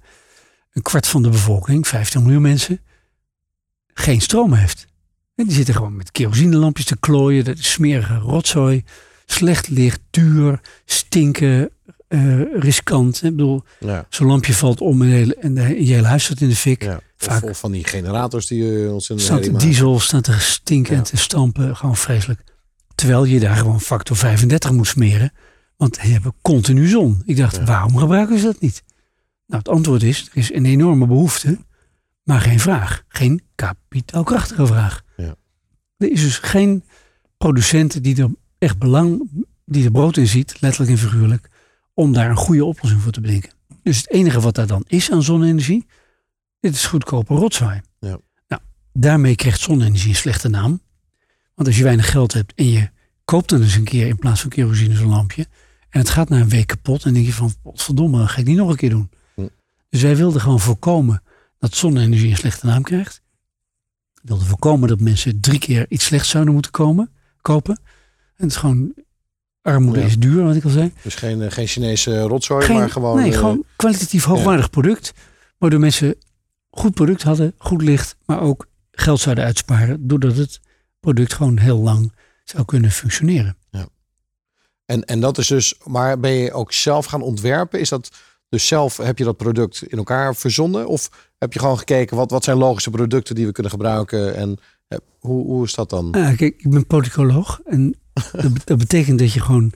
een 0.72 0.82
kwart 0.82 1.06
van 1.06 1.22
de 1.22 1.28
bevolking, 1.28 1.86
15 1.88 2.22
miljoen 2.22 2.42
mensen, 2.42 2.80
geen 3.94 4.20
stroom 4.20 4.52
heeft. 4.52 4.86
En 5.34 5.44
die 5.46 5.54
zitten 5.54 5.74
gewoon 5.74 5.96
met 5.96 6.10
kerosinelampjes 6.10 6.86
te 6.86 6.96
klooien, 6.98 7.44
dat 7.44 7.58
is 7.58 7.70
smerige 7.72 8.14
rotzooi, 8.16 8.84
slecht 9.26 9.68
licht, 9.68 10.00
duur, 10.10 10.60
stinken, 10.84 11.70
eh, 12.08 12.40
riskant. 12.54 13.16
Ik 13.22 13.30
bedoel, 13.30 13.62
Ja. 13.80 14.06
zo'n 14.08 14.26
lampje 14.26 14.54
valt 14.54 14.80
om 14.80 15.02
en, 15.02 15.08
hele, 15.08 15.34
en 15.34 15.54
de, 15.54 15.84
je 15.86 15.92
hele 15.94 16.06
huis 16.06 16.24
staat 16.24 16.40
in 16.40 16.48
de 16.48 16.56
fik. 16.56 16.82
Ja. 16.82 17.00
Vaak 17.16 17.42
of 17.44 17.58
van 17.58 17.72
die 17.72 17.84
generators 17.84 18.46
die 18.46 18.84
eh, 18.84 18.92
ons 18.92 19.10
in 19.10 19.16
de 19.16 19.22
staat 19.22 19.60
diesel 19.60 20.00
staat 20.00 20.24
te 20.24 20.40
stinken 20.40 20.92
Ja. 20.92 20.98
en 20.98 21.04
te 21.04 21.16
stampen. 21.16 21.76
Gewoon 21.76 21.96
vreselijk. 21.96 22.40
Terwijl 22.94 23.24
je 23.24 23.40
daar 23.40 23.56
gewoon 23.56 23.80
factor 23.80 24.16
35 24.16 24.70
moet 24.72 24.86
smeren. 24.86 25.32
Want 25.76 25.98
je 26.02 26.08
hebt 26.08 26.26
continu 26.42 26.88
zon. 26.88 27.22
Ik 27.24 27.36
dacht, 27.36 27.56
Ja. 27.56 27.64
waarom 27.64 27.96
gebruiken 27.96 28.38
ze 28.38 28.44
dat 28.44 28.60
niet? 28.60 28.82
Nou, 29.50 29.62
het 29.62 29.68
antwoord 29.68 30.02
is, 30.02 30.28
er 30.28 30.36
is 30.36 30.52
een 30.52 30.64
enorme 30.64 31.06
behoefte, 31.06 31.58
maar 32.22 32.40
geen 32.40 32.60
vraag. 32.60 33.04
Geen 33.08 33.42
kapitaalkrachtige 33.54 34.66
vraag. 34.66 35.02
Ja. 35.16 35.34
Er 35.96 36.10
is 36.10 36.22
dus 36.22 36.38
geen 36.38 36.84
producent 37.36 38.04
die 38.04 38.22
er 38.22 38.30
echt 38.58 38.78
belang, 38.78 39.30
die 39.64 39.84
er 39.84 39.90
brood 39.90 40.16
in 40.16 40.26
ziet, 40.26 40.60
letterlijk 40.60 40.92
en 40.92 40.98
figuurlijk, 40.98 41.48
om 41.94 42.12
daar 42.12 42.30
een 42.30 42.36
goede 42.36 42.64
oplossing 42.64 43.02
voor 43.02 43.12
te 43.12 43.20
bedenken. 43.20 43.52
Dus 43.82 43.96
het 43.96 44.10
enige 44.10 44.40
wat 44.40 44.54
daar 44.54 44.66
dan 44.66 44.84
is 44.86 45.10
aan 45.10 45.22
zonne-energie, 45.22 45.86
dit 46.60 46.74
is 46.74 46.86
goedkope 46.86 47.34
rotzooi. 47.34 47.80
Ja. 47.98 48.18
Nou, 48.48 48.62
daarmee 48.92 49.34
krijgt 49.34 49.60
zonne-energie 49.60 50.08
een 50.08 50.14
slechte 50.14 50.48
naam. 50.48 50.80
Want 51.54 51.68
als 51.68 51.76
je 51.76 51.84
weinig 51.84 52.10
geld 52.10 52.32
hebt 52.32 52.52
en 52.54 52.68
je 52.68 52.90
koopt 53.24 53.48
dan 53.48 53.62
eens 53.62 53.74
een 53.74 53.84
keer 53.84 54.06
in 54.06 54.18
plaats 54.18 54.40
van 54.40 54.50
kerosine 54.50 54.94
zo'n 54.94 55.08
lampje. 55.08 55.46
En 55.88 56.00
het 56.00 56.10
gaat 56.10 56.28
na 56.28 56.40
een 56.40 56.48
week 56.48 56.66
kapot. 56.66 57.04
En 57.04 57.14
denk 57.14 57.26
je 57.26 57.32
van, 57.32 57.54
verdomme, 57.64 58.28
ga 58.28 58.38
ik 58.38 58.46
niet 58.46 58.56
nog 58.56 58.70
een 58.70 58.76
keer 58.76 58.90
doen. 58.90 59.10
Dus 59.90 60.02
wij 60.02 60.16
wilden 60.16 60.40
gewoon 60.40 60.60
voorkomen 60.60 61.22
dat 61.58 61.74
zonne-energie 61.74 62.30
een 62.30 62.36
slechte 62.36 62.66
naam 62.66 62.82
krijgt. 62.82 63.22
We 64.14 64.20
wilden 64.22 64.46
voorkomen 64.46 64.88
dat 64.88 65.00
mensen 65.00 65.40
drie 65.40 65.58
keer 65.58 65.86
iets 65.88 66.04
slechts 66.04 66.28
zouden 66.28 66.52
moeten 66.52 66.70
komen, 66.70 67.10
kopen. 67.40 67.74
En 68.36 68.46
het 68.46 68.50
is 68.50 68.56
gewoon, 68.56 68.94
armoede 69.62 70.00
Ja. 70.00 70.06
is 70.06 70.18
duur, 70.18 70.44
wat 70.44 70.54
ik 70.54 70.64
al 70.64 70.70
zei. 70.70 70.92
Dus 71.02 71.14
geen, 71.14 71.42
eh, 71.42 71.50
geen 71.50 71.66
Chinese 71.66 72.20
rotzooi, 72.20 72.64
Geen- 72.64 72.76
maar 72.76 72.90
gewoon... 72.90 73.16
nee, 73.16 73.32
eh, 73.32 73.38
gewoon 73.38 73.64
kwalitatief 73.76 74.24
hoogwaardig 74.24 74.70
product. 74.70 75.12
Waardoor 75.58 75.80
mensen 75.80 76.14
goed 76.70 76.94
product 76.94 77.22
hadden, 77.22 77.54
goed 77.58 77.82
licht, 77.82 78.16
maar 78.26 78.40
ook 78.40 78.66
geld 78.90 79.20
zouden 79.20 79.44
uitsparen. 79.44 80.06
Doordat 80.06 80.36
het 80.36 80.60
product 81.00 81.32
gewoon 81.34 81.58
heel 81.58 81.78
lang 81.78 82.12
zou 82.44 82.64
kunnen 82.64 82.90
functioneren. 82.90 83.56
En, 84.84 85.04
en 85.04 85.20
dat 85.20 85.38
is 85.38 85.46
dus, 85.46 85.74
maar 85.84 86.20
ben 86.20 86.30
je 86.30 86.52
ook 86.52 86.72
zelf 86.72 87.06
gaan 87.06 87.22
ontwerpen? 87.22 87.80
Is 87.80 87.88
dat 87.88 88.10
dus 88.50 88.66
zelf, 88.66 88.96
heb 88.96 89.18
je 89.18 89.24
dat 89.24 89.36
product 89.36 89.82
in 89.88 89.98
elkaar 89.98 90.36
verzonnen? 90.36 90.86
Of 90.88 91.30
heb 91.38 91.52
je 91.52 91.58
gewoon 91.58 91.78
gekeken, 91.78 92.16
wat, 92.16 92.30
wat 92.30 92.44
zijn 92.44 92.56
logische 92.56 92.90
producten 92.90 93.34
die 93.34 93.46
we 93.46 93.52
kunnen 93.52 93.72
gebruiken? 93.72 94.34
En 94.36 94.58
eh, 94.88 94.98
hoe, 95.18 95.44
hoe 95.46 95.64
is 95.64 95.74
dat 95.74 95.90
dan? 95.90 96.12
Ah, 96.12 96.36
kijk, 96.36 96.40
ik 96.58 96.70
ben 96.70 96.86
politicoloog. 96.86 97.60
En 97.64 97.94
dat, 98.64 98.78
betekent 98.78 99.18
dat 99.18 99.32
je 99.32 99.40
gewoon 99.40 99.72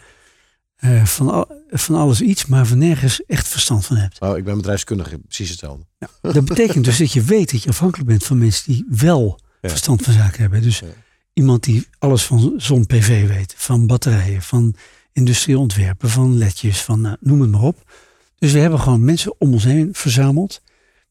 eh, 0.77 1.05
van, 1.05 1.31
al- 1.31 1.63
van 1.71 1.95
alles 1.95 2.21
iets, 2.21 2.47
maar 2.47 2.67
van 2.67 2.79
nergens 2.79 3.25
echt 3.27 3.49
verstand 3.49 3.87
van 3.87 3.97
hebt. 3.97 4.21
Oh, 4.21 4.37
ik 4.37 4.45
ben 4.45 4.57
bedrijfskundige, 4.57 5.19
precies 5.19 5.51
hetzelfde. 5.51 5.85
Dat 6.21 6.45
betekent 6.45 6.85
dus 6.85 6.99
dat 7.05 7.13
je 7.13 7.23
weet 7.23 7.51
dat 7.53 7.63
je 7.63 7.69
afhankelijk 7.69 8.09
bent 8.09 8.25
van 8.25 8.39
mensen 8.39 8.73
die 8.73 8.85
wel 8.89 9.39
Ja. 9.61 9.69
verstand 9.69 10.03
van 10.03 10.13
zaken 10.13 10.41
hebben. 10.41 10.63
Dus 10.63 10.79
Ja. 10.79 10.87
iemand 11.33 11.63
die 11.65 11.87
alles 11.99 12.25
van 12.25 12.55
zon-PV 12.57 13.27
weet, 13.29 13.55
van 13.57 13.87
batterijen, 13.87 14.43
van 14.43 14.75
industrieel 15.13 15.61
ontwerpen, 15.61 16.09
van 16.11 16.39
ledjes, 16.39 16.83
van 16.83 17.01
nou, 17.01 17.17
noem 17.21 17.41
het 17.41 17.51
maar 17.51 17.63
op. 17.63 17.93
Dus 18.45 18.53
we 18.53 18.59
hebben 18.59 18.81
gewoon 18.81 19.05
mensen 19.05 19.35
om 19.39 19.53
ons 19.53 19.65
heen 19.65 19.89
verzameld 19.93 20.63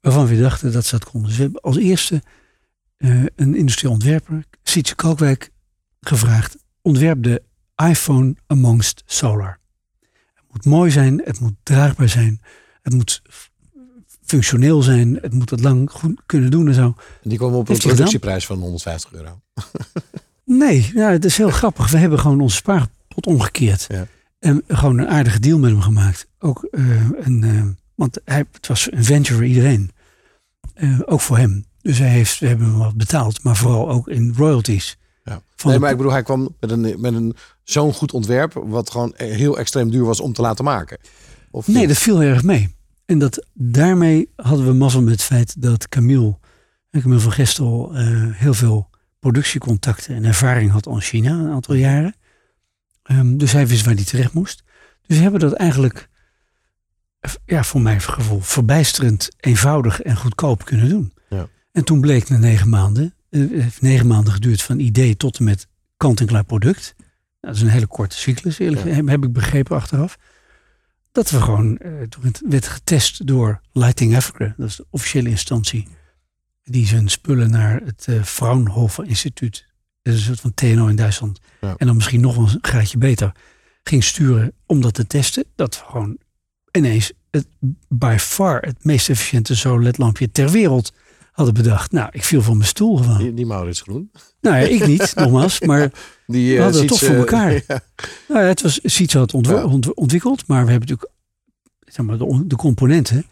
waarvan 0.01 0.25
we 0.25 0.39
dachten 0.39 0.71
dat 0.71 0.85
ze 0.85 0.97
dat 0.97 1.09
konden. 1.09 1.29
Dus 1.29 1.37
we 1.37 1.43
hebben 1.43 1.61
als 1.61 1.77
eerste 1.77 2.21
eh, 2.97 3.23
een 3.35 3.55
industrieel 3.55 3.93
ontwerper, 3.93 4.43
Sietse 4.63 4.95
Kalkwijk, 4.95 5.51
gevraagd. 5.99 6.57
Ontwerp 6.81 7.23
de 7.23 7.41
iPhone 7.89 8.35
amongst 8.47 9.03
solar. 9.05 9.59
Het 10.33 10.43
moet 10.51 10.65
mooi 10.65 10.91
zijn, 10.91 11.21
het 11.23 11.39
moet 11.39 11.53
draagbaar 11.63 12.09
zijn, 12.09 12.41
het 12.81 12.93
moet 12.93 13.21
functioneel 14.25 14.81
zijn, 14.81 15.17
het 15.21 15.33
moet 15.33 15.49
het 15.49 15.61
lang 15.61 15.91
goed 15.91 16.21
kunnen 16.25 16.51
doen 16.51 16.67
en 16.67 16.73
zo. 16.73 16.95
En 17.23 17.29
die 17.29 17.37
komen 17.37 17.59
op 17.59 17.69
een 17.69 17.73
Heeft 17.73 17.87
productieprijs 17.87 18.45
van 18.45 18.59
150 18.59 19.13
euro. 19.13 19.41
Nee, 20.45 20.91
het 20.95 21.25
is 21.25 21.37
heel 21.37 21.49
grappig. 21.49 21.91
We 21.91 21.97
hebben 21.97 22.19
gewoon 22.19 22.41
onze 22.41 22.55
spaarpot 22.55 23.25
omgekeerd. 23.25 23.85
Ja. 23.89 24.07
En 24.43 24.63
gewoon 24.67 24.97
een 24.97 25.07
aardige 25.07 25.39
deal 25.39 25.59
met 25.59 25.71
hem 25.71 25.81
gemaakt. 25.81 26.27
Ook 26.39 26.67
eh, 26.71 27.09
een, 27.09 27.43
eh, 27.43 27.63
want 27.95 28.19
hij, 28.25 28.45
het 28.51 28.67
was 28.67 28.91
een 28.91 29.03
venture 29.03 29.35
voor 29.35 29.45
iedereen. 29.45 29.91
Eh, 30.73 30.99
ook 31.05 31.21
voor 31.21 31.37
hem. 31.37 31.65
Dus 31.81 31.97
hij 31.97 32.09
heeft, 32.09 32.39
we 32.39 32.47
hebben 32.47 32.67
hem 32.67 32.77
wat 32.77 32.95
betaald, 32.95 33.43
maar 33.43 33.55
vooral 33.55 33.89
ook 33.89 34.07
in 34.07 34.33
royalties. 34.37 34.97
Ja. 35.23 35.41
Nee, 35.63 35.79
maar 35.79 35.91
ik 35.91 35.97
bedoel, 35.97 36.11
hij 36.11 36.23
kwam 36.23 36.55
met 36.59 36.71
een, 36.71 37.01
met 37.01 37.13
een 37.13 37.35
zo'n 37.63 37.93
goed 37.93 38.11
ontwerp, 38.11 38.53
wat 38.53 38.91
gewoon 38.91 39.13
heel 39.15 39.57
extreem 39.57 39.91
duur 39.91 40.05
was 40.05 40.19
om 40.19 40.33
te 40.33 40.41
laten 40.41 40.65
maken. 40.65 40.97
Of 41.51 41.67
Nee, 41.67 41.87
dat 41.87 41.97
viel 41.97 42.19
heel 42.19 42.29
erg 42.29 42.43
mee. 42.43 42.75
En 43.05 43.19
dat, 43.19 43.45
daarmee 43.53 44.29
hadden 44.35 44.65
we 44.65 44.73
mazzel 44.73 45.01
met 45.01 45.11
het 45.11 45.23
feit 45.23 45.61
dat 45.61 45.89
Camille, 45.89 46.37
Camille 46.91 47.19
van 47.19 47.31
Gestel 47.31 47.91
heel 48.33 48.53
veel 48.53 48.89
productiecontacten 49.19 50.15
en 50.15 50.23
ervaring 50.23 50.71
had 50.71 50.87
in 50.87 51.01
China 51.01 51.31
een 51.31 51.51
aantal 51.51 51.75
jaren. 51.75 52.15
Ehm, 53.03 53.37
dus 53.37 53.51
hij 53.51 53.67
wist 53.67 53.85
waar 53.85 53.93
hij 53.95 54.03
terecht 54.03 54.33
moest. 54.33 54.63
Dus 55.07 55.17
we 55.17 55.23
hebben 55.23 55.39
dat 55.39 55.53
eigenlijk, 55.53 56.09
eh, 57.19 57.31
ja, 57.45 57.63
voor 57.63 57.81
mijn 57.81 58.01
gevoel, 58.01 58.39
verbijsterend 58.39 59.29
eenvoudig 59.39 60.01
en 60.01 60.17
goedkoop 60.17 60.65
kunnen 60.65 60.89
doen. 60.89 61.13
Ja. 61.29 61.47
En 61.71 61.83
toen 61.83 62.01
bleek 62.01 62.29
na 62.29 62.37
negen 62.37 62.69
maanden, 62.69 63.13
eh, 63.29 63.41
het 63.41 63.49
heeft 63.51 63.81
negen 63.81 64.07
maanden 64.07 64.33
geduurd 64.33 64.61
van 64.61 64.79
idee 64.79 65.17
tot 65.17 65.37
en 65.37 65.43
met 65.43 65.67
kant-en-klaar 65.97 66.43
product. 66.45 66.95
Dat 67.39 67.55
is 67.55 67.61
een 67.61 67.67
hele 67.67 67.87
korte 67.87 68.17
cyclus, 68.17 68.59
eerlijk, 68.59 68.85
Ja. 68.85 69.03
heb, 69.05 69.23
ik 69.23 69.33
begrepen 69.33 69.75
achteraf. 69.75 70.17
Dat 71.11 71.29
we 71.29 71.41
gewoon, 71.41 71.77
eh, 71.77 71.91
toen 72.09 72.23
het 72.23 72.41
werd 72.45 72.67
getest 72.67 73.27
door 73.27 73.61
Lighting 73.71 74.15
Africa, 74.15 74.53
dat 74.57 74.67
is 74.69 74.75
de 74.75 74.85
officiële 74.89 75.29
instantie 75.29 75.87
die 76.63 76.87
zijn 76.87 77.09
spullen 77.09 77.51
naar 77.51 77.81
het 77.85 78.05
eh, 78.07 78.23
Fraunhofer 78.23 79.05
Instituut. 79.05 79.67
Een 80.03 80.17
soort 80.17 80.39
van 80.39 80.53
TNO 80.53 80.87
in 80.87 80.95
Duitsland. 80.95 81.39
Ja. 81.61 81.75
En 81.77 81.85
dan 81.87 81.95
misschien 81.95 82.21
nog 82.21 82.35
wel 82.35 82.43
een 82.47 82.57
graadje 82.61 82.97
beter. 82.97 83.31
Ging 83.83 84.03
sturen 84.03 84.53
om 84.65 84.81
dat 84.81 84.93
te 84.93 85.07
testen. 85.07 85.43
Dat 85.55 85.75
we 85.79 85.85
gewoon 85.91 86.17
ineens 86.71 87.11
het 87.31 87.47
by 87.89 88.15
far 88.19 88.61
het 88.61 88.83
meest 88.85 89.09
efficiënte 89.09 89.55
zo-ledlampje 89.55 90.31
ter 90.31 90.49
wereld 90.49 90.93
hadden 91.31 91.53
bedacht. 91.53 91.91
Nou, 91.91 92.09
ik 92.11 92.23
viel 92.23 92.41
van 92.41 92.57
mijn 92.57 92.69
stoel 92.69 92.97
gewoon. 92.97 93.17
Die, 93.17 93.33
die 93.33 93.45
Maurits 93.45 93.81
Groen. 93.81 94.11
Nou 94.41 94.55
ja, 94.55 94.61
ik 94.63 94.87
niet, 94.87 95.13
nogmaals. 95.15 95.59
Maar 95.61 95.91
Die, 96.27 96.49
we 96.51 96.57
eh, 96.57 96.63
hadden 96.63 96.81
het 96.81 96.89
toch 96.89 96.99
voor 96.99 97.15
elkaar. 97.15 97.51
Ja. 97.67 97.81
Nou 98.27 98.41
ja, 98.41 98.47
het 98.47 98.61
was 98.61 98.79
Siets 98.83 99.13
had 99.13 99.33
ontw- 99.33 99.51
Ja. 99.51 99.63
ont- 99.65 99.93
ontwikkeld, 99.93 100.47
maar 100.47 100.65
we 100.65 100.71
hebben 100.71 100.89
natuurlijk 100.89 101.11
zeg 101.79 102.05
maar, 102.05 102.17
de, 102.17 102.43
de 102.47 102.55
componenten, 102.55 103.25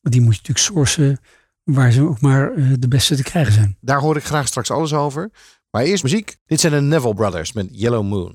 die 0.00 0.20
moet 0.20 0.34
je 0.34 0.40
natuurlijk 0.40 0.58
sourcen 0.66 1.18
waar 1.62 1.92
ze 1.92 2.02
ook 2.02 2.20
maar 2.20 2.52
eh, 2.54 2.72
de 2.78 2.88
beste 2.88 3.16
te 3.16 3.22
krijgen 3.22 3.52
zijn. 3.52 3.76
Daar 3.80 4.00
hoor 4.00 4.16
ik 4.16 4.24
graag 4.24 4.46
straks 4.46 4.70
alles 4.70 4.92
over. 4.92 5.30
Maar 5.74 5.84
eerst 5.84 6.02
muziek. 6.02 6.36
Dit 6.46 6.60
zijn 6.60 6.72
de 6.72 6.80
Neville 6.80 7.14
Brothers 7.14 7.52
met 7.52 7.68
Yellow 7.70 8.02
Moon. 8.02 8.34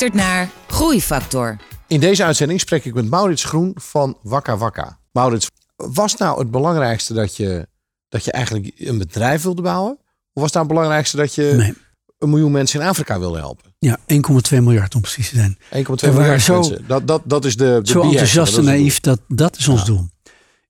Luistert 0.00 0.24
naar 0.26 0.50
Groeifactor. 0.66 1.56
In 1.86 2.00
deze 2.00 2.24
uitzending 2.24 2.60
spreek 2.60 2.84
ik 2.84 2.94
met 2.94 3.10
Maurits 3.10 3.44
Groen 3.44 3.72
van 3.74 4.18
Wakka 4.22 4.56
Wakka. 4.56 4.98
Maurits, 5.12 5.46
was 5.76 6.16
nou 6.16 6.38
het 6.38 6.50
belangrijkste 6.50 7.14
dat 7.14 7.36
je, 7.36 7.68
dat 8.08 8.24
je 8.24 8.32
eigenlijk 8.32 8.72
een 8.76 8.98
bedrijf 8.98 9.42
wilde 9.42 9.62
bouwen? 9.62 9.98
Of 10.32 10.42
was 10.42 10.52
nou 10.52 10.64
het 10.66 10.74
belangrijkste 10.74 11.16
dat 11.16 11.34
je 11.34 11.52
Nee. 11.56 11.74
een 12.18 12.30
miljoen 12.30 12.52
mensen 12.52 12.80
in 12.80 12.86
Afrika 12.86 13.18
wilde 13.18 13.38
helpen? 13.38 13.74
Ja, 13.78 13.98
1,2 14.06 14.62
miljard 14.62 14.94
om 14.94 15.00
precies 15.00 15.28
te 15.28 15.34
zijn. 15.36 15.58
1,2 15.58 15.60
We 15.70 15.96
waren 16.00 16.14
miljard 16.20 16.42
zo- 16.42 16.54
mensen. 16.60 16.84
Dat, 16.86 17.06
dat, 17.06 17.22
dat 17.24 17.44
is 17.44 17.56
de, 17.56 17.80
de 17.82 17.90
Zo 17.90 18.02
enthousiast 18.02 18.56
en 18.56 18.64
naïef, 18.64 19.00
dat, 19.00 19.20
dat 19.28 19.56
is 19.56 19.68
ons 19.68 19.84
doel. 19.84 20.08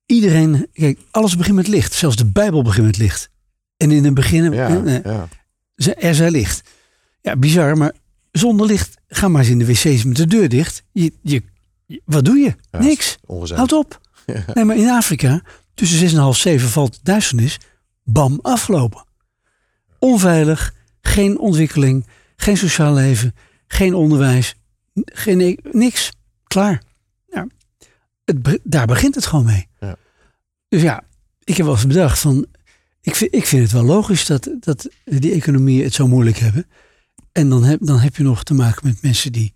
Iedereen, 0.07 0.69
kijk, 0.73 0.99
alles 1.11 1.37
begint 1.37 1.57
met 1.57 1.69
licht. 1.69 1.93
Zelfs 1.93 2.17
de 2.17 2.27
Bijbel 2.27 2.63
begint 2.63 2.87
met 2.87 2.97
licht. 2.97 3.31
En 3.77 3.91
in 3.91 4.05
het 4.05 4.15
begin. 4.15 4.53
Ja, 4.53 4.69
eh, 4.69 4.97
eh, 4.97 5.05
ja. 5.75 5.95
er 5.97 6.15
zij 6.15 6.31
licht. 6.31 6.63
Ja, 7.21 7.37
bizar, 7.37 7.77
maar 7.77 7.93
zonder 8.39 8.67
licht, 8.67 8.97
ga 9.09 9.29
maar 9.29 9.41
eens 9.41 9.51
in 9.51 9.59
de 9.59 9.67
wc's 9.67 10.05
met 10.05 10.17
de 10.17 10.27
deur 10.27 10.49
dicht. 10.49 10.83
Je, 10.93 11.13
je, 11.23 11.43
wat 12.05 12.25
doe 12.25 12.37
je? 12.37 12.55
Ja, 12.71 12.79
Niks. 12.79 13.17
Houd 13.57 13.73
op. 13.73 14.01
Nee, 14.55 14.65
maar 14.65 14.77
in 14.77 14.89
Afrika, 14.89 15.43
tussen 15.75 15.99
zes 15.99 16.13
en 16.13 16.19
half 16.19 16.37
zeven 16.37 16.69
valt 16.69 16.93
de 16.93 17.01
duisternis. 17.03 17.59
Bam, 18.05 18.39
afgelopen. 18.43 19.05
Onveilig, 19.99 20.75
geen 21.01 21.39
ontwikkeling, 21.39 22.07
geen 22.37 22.57
sociaal 22.57 22.95
leven, 22.95 23.35
geen 23.67 23.95
onderwijs, 23.95 24.55
geen, 25.05 25.41
e- 25.41 25.57
niks. 25.73 26.11
Klaar. 26.47 26.83
Ja, 27.31 27.47
het, 28.25 28.43
be- 28.43 28.61
daar 28.65 28.87
begint 28.87 29.15
het 29.15 29.27
gewoon 29.27 29.45
mee. 29.45 29.67
Ja. 29.81 29.97
Dus 30.69 30.83
ja, 30.83 31.03
ik 31.45 31.57
heb 31.57 31.67
wel 31.67 31.75
eens 31.75 31.87
bedacht 31.87 32.19
van, 32.19 32.47
ik 33.01 33.15
vind, 33.15 33.35
ik 33.35 33.47
vind 33.47 33.63
het 33.63 33.73
wel 33.73 33.85
logisch 33.85 34.27
dat, 34.27 34.51
dat 34.61 34.89
die 35.05 35.33
economieën 35.33 35.85
het 35.85 35.95
zo 35.95 36.09
moeilijk 36.09 36.37
hebben. 36.37 36.67
En 37.39 37.49
dan 37.49 37.65
heb, 37.65 37.79
dan 37.83 37.99
heb 37.99 38.17
je 38.17 38.23
nog 38.23 38.43
te 38.45 38.55
maken 38.55 38.87
met 38.87 39.03
mensen 39.03 39.33
die, 39.33 39.55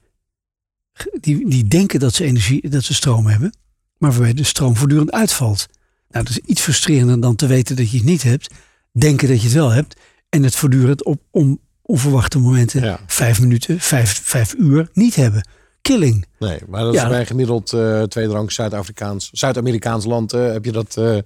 die, 1.21 1.49
die 1.49 1.65
denken 1.69 2.01
dat 2.01 2.15
ze 2.15 2.25
energie, 2.25 2.69
dat 2.69 2.83
ze 2.85 2.95
stroom 2.95 3.27
hebben 3.27 3.53
maar 3.99 4.11
waarbij 4.11 4.35
de 4.35 4.45
stroom 4.45 4.77
voortdurend 4.77 5.11
uitvalt. 5.13 5.67
Nou, 6.09 6.25
dat 6.25 6.33
is 6.33 6.39
iets 6.39 6.61
frustrerender 6.61 7.21
dan 7.21 7.37
te 7.37 7.47
weten 7.47 7.77
dat 7.77 7.91
je 7.91 7.97
het 7.97 8.07
niet 8.07 8.23
hebt, 8.23 8.55
denken 8.93 9.29
dat 9.29 9.37
je 9.39 9.45
het 9.45 9.53
wel 9.57 9.71
hebt 9.71 9.97
en 10.29 10.43
het 10.43 10.57
voortdurend 10.57 11.05
op 11.05 11.23
om 11.31 11.61
onverwachte 11.83 12.39
momenten, 12.39 12.83
Ja. 12.83 13.01
vijf 13.07 13.41
minuten, 13.41 13.81
vijf, 13.81 14.21
vijf 14.25 14.55
uur, 14.55 14.89
niet 14.93 15.15
hebben. 15.15 15.49
Killing. 15.83 16.27
Nee, 16.39 16.59
maar 16.69 16.83
dat 16.83 16.95
Ja. 16.95 17.03
is 17.03 17.09
bij 17.09 17.27
gemiddeld 17.27 17.67
tweedrank 18.11 18.51
Zuid-Afrikaans, 18.51 19.31
Zuid-Amerikaans 19.33 20.05
land 20.05 20.33
eh, 20.33 20.53
heb 20.53 20.65
je 20.65 20.73
dat, 20.73 20.97
eh, 20.97 21.17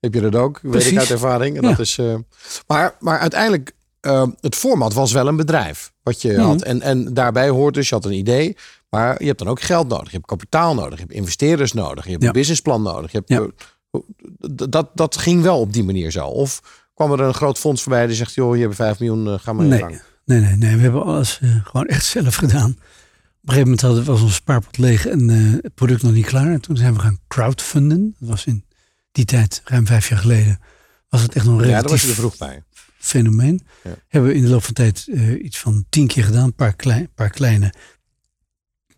heb 0.00 0.14
je 0.14 0.20
dat 0.20 0.34
ook. 0.34 0.58
Weet 0.62 0.70
Precies. 0.72 0.90
ik 0.92 0.98
uit 0.98 1.10
ervaring. 1.10 1.56
En 1.56 1.62
Ja. 1.62 1.68
dat 1.68 1.78
is, 1.78 1.98
maar, 2.66 2.96
maar 3.00 3.18
uiteindelijk, 3.18 3.72
het 4.40 4.54
format 4.56 4.92
was 4.92 5.12
wel 5.12 5.26
een 5.28 5.36
bedrijf 5.36 5.91
wat 6.02 6.22
je 6.22 6.32
Mhm. 6.32 6.40
had. 6.40 6.62
En, 6.62 6.80
en 6.82 7.14
daarbij 7.14 7.48
hoort 7.48 7.74
dus, 7.74 7.88
je 7.88 7.94
had 7.94 8.04
een 8.04 8.12
idee, 8.12 8.56
Maar 8.88 9.16
je 9.20 9.26
hebt 9.26 9.38
dan 9.38 9.48
ook 9.48 9.60
geld 9.60 9.88
nodig. 9.88 10.06
Je 10.10 10.16
hebt 10.16 10.26
kapitaal 10.26 10.74
nodig. 10.74 10.92
Je 10.94 11.00
hebt 11.04 11.12
investeerders 11.12 11.72
nodig. 11.72 12.04
Je 12.04 12.10
hebt 12.10 12.22
Ja. 12.22 12.28
een 12.28 12.34
businessplan 12.34 12.82
nodig. 12.82 13.12
Je 13.12 13.18
hebt, 13.18 13.28
Ja. 13.28 13.48
eh, 13.90 14.00
dat, 14.70 14.90
dat 14.94 15.16
ging 15.16 15.42
wel 15.42 15.60
op 15.60 15.72
die 15.72 15.84
manier 15.84 16.10
zo. 16.10 16.26
Of 16.26 16.60
kwam 16.94 17.12
er 17.12 17.20
een 17.20 17.34
groot 17.34 17.58
fonds 17.58 17.82
voorbij 17.82 18.06
die 18.06 18.16
zegt... 18.16 18.34
joh, 18.34 18.56
je 18.56 18.62
hebt 18.62 18.74
5 18.74 18.98
miljoen, 18.98 19.26
eh, 19.28 19.38
ga 19.38 19.52
maar 19.52 19.64
in 19.64 19.70
Nee, 19.70 19.78
gang. 19.78 20.02
nee, 20.24 20.40
nee, 20.40 20.56
nee. 20.56 20.76
We 20.76 20.82
hebben 20.82 21.04
alles 21.04 21.38
eh, 21.42 21.56
gewoon 21.64 21.86
echt 21.86 22.04
zelf 22.04 22.34
gedaan. 22.34 22.70
Op 22.70 22.76
een 23.48 23.54
gegeven 23.54 23.62
moment 23.62 23.80
hadden, 23.80 24.04
was 24.04 24.22
ons 24.22 24.34
spaarpot 24.34 24.78
leeg 24.78 25.06
en 25.06 25.28
het 25.28 25.74
product 25.74 26.02
nog 26.02 26.12
niet 26.12 26.26
klaar. 26.26 26.52
En 26.52 26.60
toen 26.60 26.76
zijn 26.76 26.94
we 26.94 27.00
gaan 27.00 27.18
crowdfunden. 27.28 28.16
Dat 28.18 28.28
was 28.28 28.44
in 28.46 28.64
die 29.12 29.24
tijd, 29.24 29.62
ruim 29.64 29.86
vijf 29.86 30.08
jaar 30.08 30.18
geleden, 30.18 30.58
was 31.08 31.22
het 31.22 31.34
echt 31.34 31.44
nog 31.44 31.54
een 31.60 31.60
Ja, 31.60 31.70
daar 31.70 31.82
relatief 31.82 31.90
was 31.90 32.02
je 32.02 32.08
er 32.08 32.14
vroeg 32.14 32.36
bij. 32.36 32.62
Fenomeen. 33.02 33.60
Ja. 33.84 33.94
Hebben 34.08 34.30
we 34.30 34.36
in 34.36 34.42
de 34.42 34.48
loop 34.48 34.62
van 34.62 34.74
de 34.74 34.80
tijd 34.82 35.08
eh, 35.08 35.44
iets 35.44 35.58
van 35.58 35.84
tien 35.88 36.06
keer 36.06 36.24
gedaan. 36.24 36.44
Een 36.44 36.54
paar, 36.54 36.74
klein, 36.74 37.08
paar 37.14 37.30
kleine, 37.30 37.72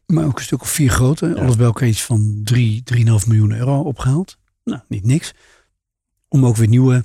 maar 0.06 0.24
ook 0.24 0.38
een 0.38 0.44
stuk 0.44 0.60
of 0.60 0.68
vier 0.68 0.90
grote. 0.90 1.26
Ja. 1.26 1.34
Alles 1.34 1.56
bij 1.56 1.66
elkaar 1.66 1.88
iets 1.88 2.04
van 2.04 2.40
drie, 2.44 2.82
drieënhalf 2.82 3.26
miljoen 3.26 3.52
euro 3.52 3.80
opgehaald. 3.80 4.38
Nou, 4.64 4.80
niet 4.88 5.04
niks. 5.04 5.34
Om 6.28 6.46
ook 6.46 6.56
weer 6.56 6.68
nieuwe 6.68 7.04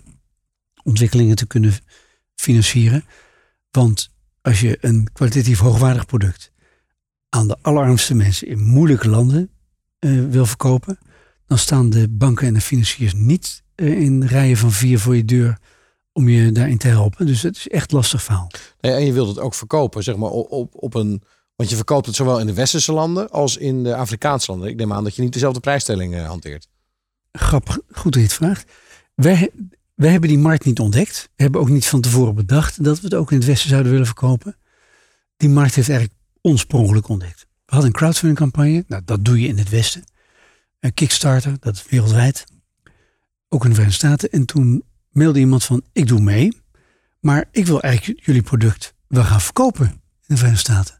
ontwikkelingen 0.83 1.35
te 1.35 1.47
kunnen 1.47 1.73
financieren. 2.35 3.03
Want 3.71 4.11
als 4.41 4.59
je 4.59 4.77
een 4.81 5.09
kwalitatief 5.13 5.59
hoogwaardig 5.59 6.05
product 6.05 6.51
aan 7.29 7.47
de 7.47 7.57
allerarmste 7.61 8.15
mensen 8.15 8.47
in 8.47 8.59
moeilijke 8.59 9.09
landen 9.09 9.49
eh, 9.99 10.25
wil 10.29 10.45
verkopen, 10.45 10.99
dan 11.47 11.57
staan 11.57 11.89
de 11.89 12.07
banken 12.07 12.47
en 12.47 12.53
de 12.53 12.61
financiers 12.61 13.13
niet 13.13 13.63
eh, 13.75 13.99
in 13.99 14.23
rijen 14.23 14.57
van 14.57 14.71
vier 14.71 14.99
voor 14.99 15.15
je 15.15 15.25
deur 15.25 15.57
om 16.19 16.29
je 16.29 16.51
daarin 16.51 16.77
te 16.77 16.87
helpen. 16.87 17.25
Dus 17.25 17.41
het 17.41 17.55
is 17.55 17.67
echt 17.67 17.91
lastig 17.91 18.23
verhaal. 18.23 18.51
Nee, 18.81 18.91
en 18.91 19.05
je 19.05 19.13
wilt 19.13 19.27
het 19.27 19.39
ook 19.39 19.53
verkopen, 19.53 20.03
zeg 20.03 20.15
maar, 20.15 20.29
op, 20.29 20.75
op, 20.75 20.93
een... 20.93 21.23
Want 21.55 21.69
je 21.69 21.75
verkoopt 21.75 22.05
het 22.05 22.15
zowel 22.15 22.39
in 22.39 22.45
de 22.45 22.53
westerse 22.53 22.91
landen 22.91 23.29
als 23.29 23.57
in 23.57 23.83
de 23.83 23.95
Afrikaanse 23.95 24.51
landen. 24.51 24.69
Ik 24.69 24.75
neem 24.75 24.93
aan 24.93 25.03
dat 25.03 25.15
je 25.15 25.21
niet 25.21 25.33
dezelfde 25.33 25.59
prijsstelling 25.59 26.15
eh, 26.15 26.27
hanteert. 26.27 26.67
Grappig, 27.31 27.79
goed 27.91 28.13
dat 28.13 28.21
je 28.21 28.27
het 28.27 28.33
vraagt. 28.33 28.71
Wij, 29.15 29.49
wij 29.95 30.11
hebben 30.11 30.29
die 30.29 30.37
markt 30.37 30.65
niet 30.65 30.79
ontdekt. 30.79 31.29
We 31.35 31.43
hebben 31.43 31.61
ook 31.61 31.69
niet 31.69 31.87
van 31.87 32.01
tevoren 32.01 32.35
bedacht 32.35 32.83
dat 32.83 32.99
we 32.99 33.05
het 33.05 33.15
ook 33.15 33.31
in 33.31 33.37
het 33.37 33.45
Westen 33.45 33.69
zouden 33.69 33.91
willen 33.91 34.05
verkopen. 34.05 34.57
Die 35.37 35.49
markt 35.49 35.75
heeft 35.75 35.89
eigenlijk 35.89 36.19
ons 36.41 36.65
per 36.65 36.79
ongeluk 36.79 37.07
ontdekt. 37.07 37.39
We 37.39 37.73
hadden 37.73 37.89
een 37.89 37.95
crowdfunding 37.95 38.39
campagne. 38.39 38.83
Nou, 38.87 39.01
dat 39.05 39.25
doe 39.25 39.41
je 39.41 39.47
in 39.47 39.57
het 39.57 39.69
Westen. 39.69 40.03
Een 40.79 40.93
Kickstarter, 40.93 41.55
dat 41.59 41.75
is 41.75 41.85
wereldwijd. 41.89 42.43
Ook 43.49 43.63
in 43.63 43.69
de 43.69 43.75
Verenigde 43.75 44.07
Staten. 44.07 44.29
En 44.29 44.45
toen 44.45 44.83
mailde 45.19 45.39
iemand 45.39 45.63
van, 45.63 45.83
ik 45.93 46.07
doe 46.07 46.19
mee. 46.19 46.61
Maar 47.19 47.45
ik 47.51 47.65
wil 47.65 47.81
eigenlijk 47.81 48.25
jullie 48.25 48.41
product 48.41 48.93
wel 49.07 49.23
gaan 49.23 49.41
verkopen 49.41 49.85
in 49.87 49.99
de 50.27 50.35
Verenigde 50.37 50.71
Staten. 50.71 50.99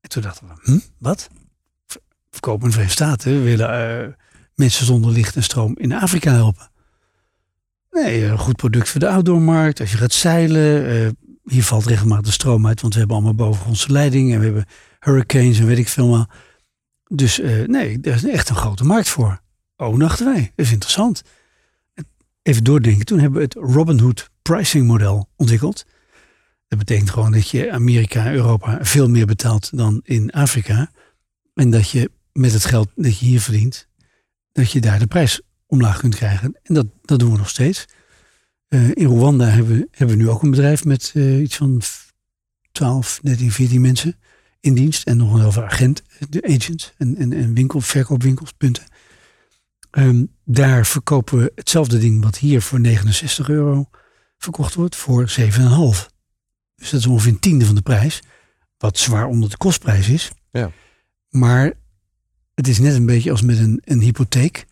En 0.00 0.08
toen 0.08 0.22
dachten 0.22 0.46
we, 0.46 0.54
hm, 0.62 0.78
wat? 0.98 1.28
Ver- 1.86 2.00
Verkopen 2.30 2.62
in 2.62 2.66
de 2.68 2.72
Verenigde 2.72 3.02
Staten? 3.04 3.32
We 3.32 3.40
willen 3.42 4.02
eh, 4.06 4.12
mensen 4.54 4.86
zonder 4.86 5.10
licht 5.10 5.36
en 5.36 5.42
stroom 5.42 5.74
in 5.78 5.92
Afrika 5.92 6.32
helpen. 6.32 6.70
Nee, 7.90 8.24
een 8.24 8.38
goed 8.38 8.56
product 8.56 8.88
voor 8.88 9.00
de 9.00 9.08
outdoormarkt. 9.08 9.80
Als 9.80 9.90
je 9.90 9.96
gaat 9.96 10.12
zeilen, 10.12 10.88
eh, 10.88 11.10
hier 11.44 11.64
valt 11.64 11.86
regelmatig 11.86 12.24
de 12.24 12.32
stroom 12.32 12.66
uit, 12.66 12.80
want 12.80 12.92
we 12.92 12.98
hebben 12.98 13.16
allemaal 13.16 13.34
bovengrondse 13.34 13.92
leidingen 13.92 14.32
en 14.34 14.38
we 14.38 14.44
hebben 14.44 14.66
hurricanes 15.00 15.58
en 15.58 15.66
weet 15.66 15.78
ik 15.78 15.88
veel 15.88 16.08
maar. 16.08 16.28
Dus 17.08 17.40
eh, 17.40 17.66
nee, 17.66 18.00
daar 18.00 18.14
is 18.14 18.24
echt 18.24 18.48
een 18.48 18.56
grote 18.56 18.84
markt 18.84 19.08
voor. 19.08 19.40
Oh, 19.76 19.98
dachten 19.98 20.26
wij, 20.26 20.52
dat 20.54 20.66
is 20.66 20.72
interessant. 20.72 21.22
Even 22.44 22.64
doordenken, 22.64 23.04
toen 23.06 23.18
hebben 23.18 23.38
we 23.38 23.44
het 23.44 23.54
Robinhood 23.74 24.30
pricing 24.42 24.86
model 24.86 25.28
ontwikkeld. 25.36 25.86
Dat 26.68 26.78
betekent 26.78 27.10
gewoon 27.10 27.32
dat 27.32 27.48
je 27.50 27.72
Amerika 27.72 28.32
Europa 28.32 28.78
veel 28.82 29.08
meer 29.08 29.26
betaalt 29.26 29.76
dan 29.76 30.00
in 30.04 30.30
Afrika. 30.30 30.90
En 31.54 31.70
dat 31.70 31.90
je 31.90 32.10
met 32.32 32.52
het 32.52 32.64
geld 32.64 32.88
dat 32.94 33.18
je 33.18 33.26
hier 33.26 33.40
verdient, 33.40 33.88
dat 34.52 34.70
je 34.70 34.80
daar 34.80 34.98
de 34.98 35.06
prijs 35.06 35.40
omlaag 35.66 35.98
kunt 35.98 36.14
krijgen. 36.14 36.58
En 36.62 36.74
dat, 36.74 36.86
dat 37.02 37.18
doen 37.18 37.32
we 37.32 37.38
nog 37.38 37.48
steeds. 37.48 37.84
Eh, 38.68 38.88
in 38.88 39.06
Rwanda 39.06 39.44
hebben, 39.44 39.76
we- 39.78 39.88
hebben 39.90 40.16
we 40.16 40.22
nu 40.22 40.28
ook 40.28 40.42
een 40.42 40.50
bedrijf 40.50 40.84
met 40.84 41.10
eh, 41.14 41.40
iets 41.40 41.56
van 41.56 41.82
12, 42.72 43.20
13, 43.22 43.52
14 43.52 43.80
mensen 43.80 44.16
in 44.60 44.74
dienst. 44.74 45.06
En 45.06 45.16
nog 45.16 45.32
een 45.32 45.40
heel 45.40 45.52
veel 45.52 45.64
agent, 45.64 46.02
de 46.28 46.42
agents 46.42 46.92
en, 46.98 47.16
en, 47.16 47.32
en 47.32 47.54
winkel, 47.54 47.80
verkoopwinkels, 47.80 48.52
Ehm, 49.94 50.24
daar 50.44 50.86
verkopen 50.86 51.38
we 51.38 51.52
hetzelfde 51.54 51.98
ding 51.98 52.22
wat 52.22 52.38
hier 52.38 52.62
voor 52.62 52.80
69 52.80 53.48
euro 53.48 53.88
verkocht 54.38 54.74
wordt 54.74 54.96
voor 54.96 55.28
7,5. 55.28 56.08
Dus 56.74 56.90
dat 56.90 57.00
is 57.00 57.06
ongeveer 57.06 57.32
een 57.32 57.38
tiende 57.38 57.66
van 57.66 57.74
de 57.74 57.82
prijs. 57.82 58.22
Wat 58.78 58.98
zwaar 58.98 59.26
onder 59.26 59.50
de 59.50 59.56
kostprijs 59.56 60.08
is. 60.08 60.30
Ja. 60.50 60.70
Maar 61.28 61.72
het 62.54 62.68
is 62.68 62.78
net 62.78 62.94
een 62.94 63.06
beetje 63.06 63.30
als 63.30 63.42
met 63.42 63.58
een, 63.58 63.80
een 63.84 64.00
hypotheek. 64.00 64.66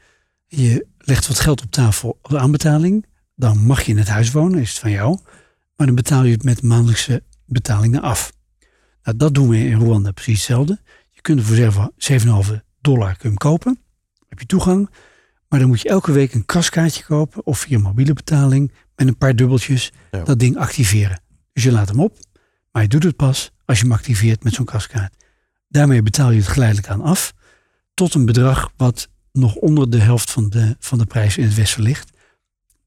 Je 0.47 0.87
legt 0.99 1.29
wat 1.29 1.41
geld 1.41 1.63
op 1.63 1.71
tafel 1.71 2.19
de 2.23 2.39
aanbetaling. 2.39 3.07
Dan 3.35 3.59
mag 3.59 3.83
je 3.83 3.93
in 3.93 3.99
het 3.99 4.09
huis 4.09 4.31
wonen, 4.31 4.61
is 4.61 4.71
het 4.71 4.79
van 4.79 4.91
jou. 4.91 5.19
Maar 5.77 5.87
dan 5.87 5.97
betaal 5.97 6.25
je 6.25 6.33
het 6.33 6.45
met 6.45 6.63
maandelijkse 6.63 7.23
betalingen 7.47 8.03
af. 8.03 8.33
Nou, 9.03 9.17
dat 9.17 9.35
doen 9.35 9.49
we 9.49 9.59
in 9.59 9.81
Rwanda 9.81 10.11
precies 10.11 10.37
hetzelfde. 10.37 10.81
Je 11.11 11.21
kunt 11.21 11.39
er 11.39 11.73
voor 11.73 11.93
7,5 11.97 12.61
dollar 12.81 13.17
kun 13.17 13.19
je 13.21 13.29
hem 13.29 13.37
kopen. 13.37 13.79
Heb 14.29 14.39
je 14.39 14.47
toegang. 14.47 14.91
Maar 15.53 15.61
dan 15.61 15.71
moet 15.71 15.81
je 15.81 15.89
elke 15.89 16.13
week 16.13 16.35
een 16.35 16.45
kaskaartje 16.45 17.05
kopen. 17.05 17.47
Of 17.47 17.59
via 17.59 17.79
mobiele 17.79 18.13
betaling. 18.13 18.73
Met 18.97 19.07
een 19.07 19.17
paar 19.17 19.37
dubbeltjes. 19.37 19.93
Ja. 20.11 20.25
Dat 20.25 20.39
ding 20.39 20.57
activeren. 20.57 21.21
Dus 21.53 21.63
je 21.63 21.73
laat 21.73 21.89
hem 21.89 22.01
op. 22.01 22.19
Maar 22.71 22.83
je 22.83 22.89
doet 22.89 23.03
het 23.03 23.17
pas 23.17 23.53
als 23.65 23.79
je 23.79 23.85
hem 23.85 23.93
activeert 23.93 24.45
met 24.45 24.53
zo'n 24.53 24.65
kaskaart. 24.65 25.25
Daarmee 25.69 26.03
betaal 26.03 26.31
je 26.31 26.39
het 26.39 26.49
geleidelijk 26.49 26.89
aan 26.89 27.01
af. 27.01 27.33
Tot 27.95 28.15
een 28.15 28.25
bedrag 28.25 28.73
wat 28.77 29.09
nog 29.33 29.55
onder 29.55 29.91
de 29.91 29.99
helft 29.99 30.31
van 30.31 30.51
de, 30.51 30.77
van 30.79 30.99
de 30.99 31.07
prijs 31.07 31.37
in 31.37 31.45
het 31.45 31.55
Westen 31.55 31.83
ligt. 31.83 32.11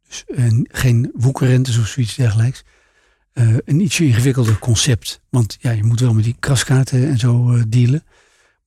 Dus 0.07 0.23
eh, 0.25 0.59
geen 0.63 1.11
woekerrentes 1.15 1.77
of 1.77 1.87
zoiets 1.87 2.15
dergelijks. 2.15 2.63
Eh, 3.33 3.57
een 3.65 3.79
ietsje 3.79 4.05
ingewikkelder 4.05 4.59
concept. 4.59 5.21
Want 5.29 5.57
ja, 5.59 5.71
je 5.71 5.83
moet 5.83 5.99
wel 5.99 6.13
met 6.13 6.23
die 6.23 6.35
kraskaarten 6.39 7.07
en 7.07 7.17
zo 7.17 7.53
eh, 7.53 7.63
dealen. 7.67 8.03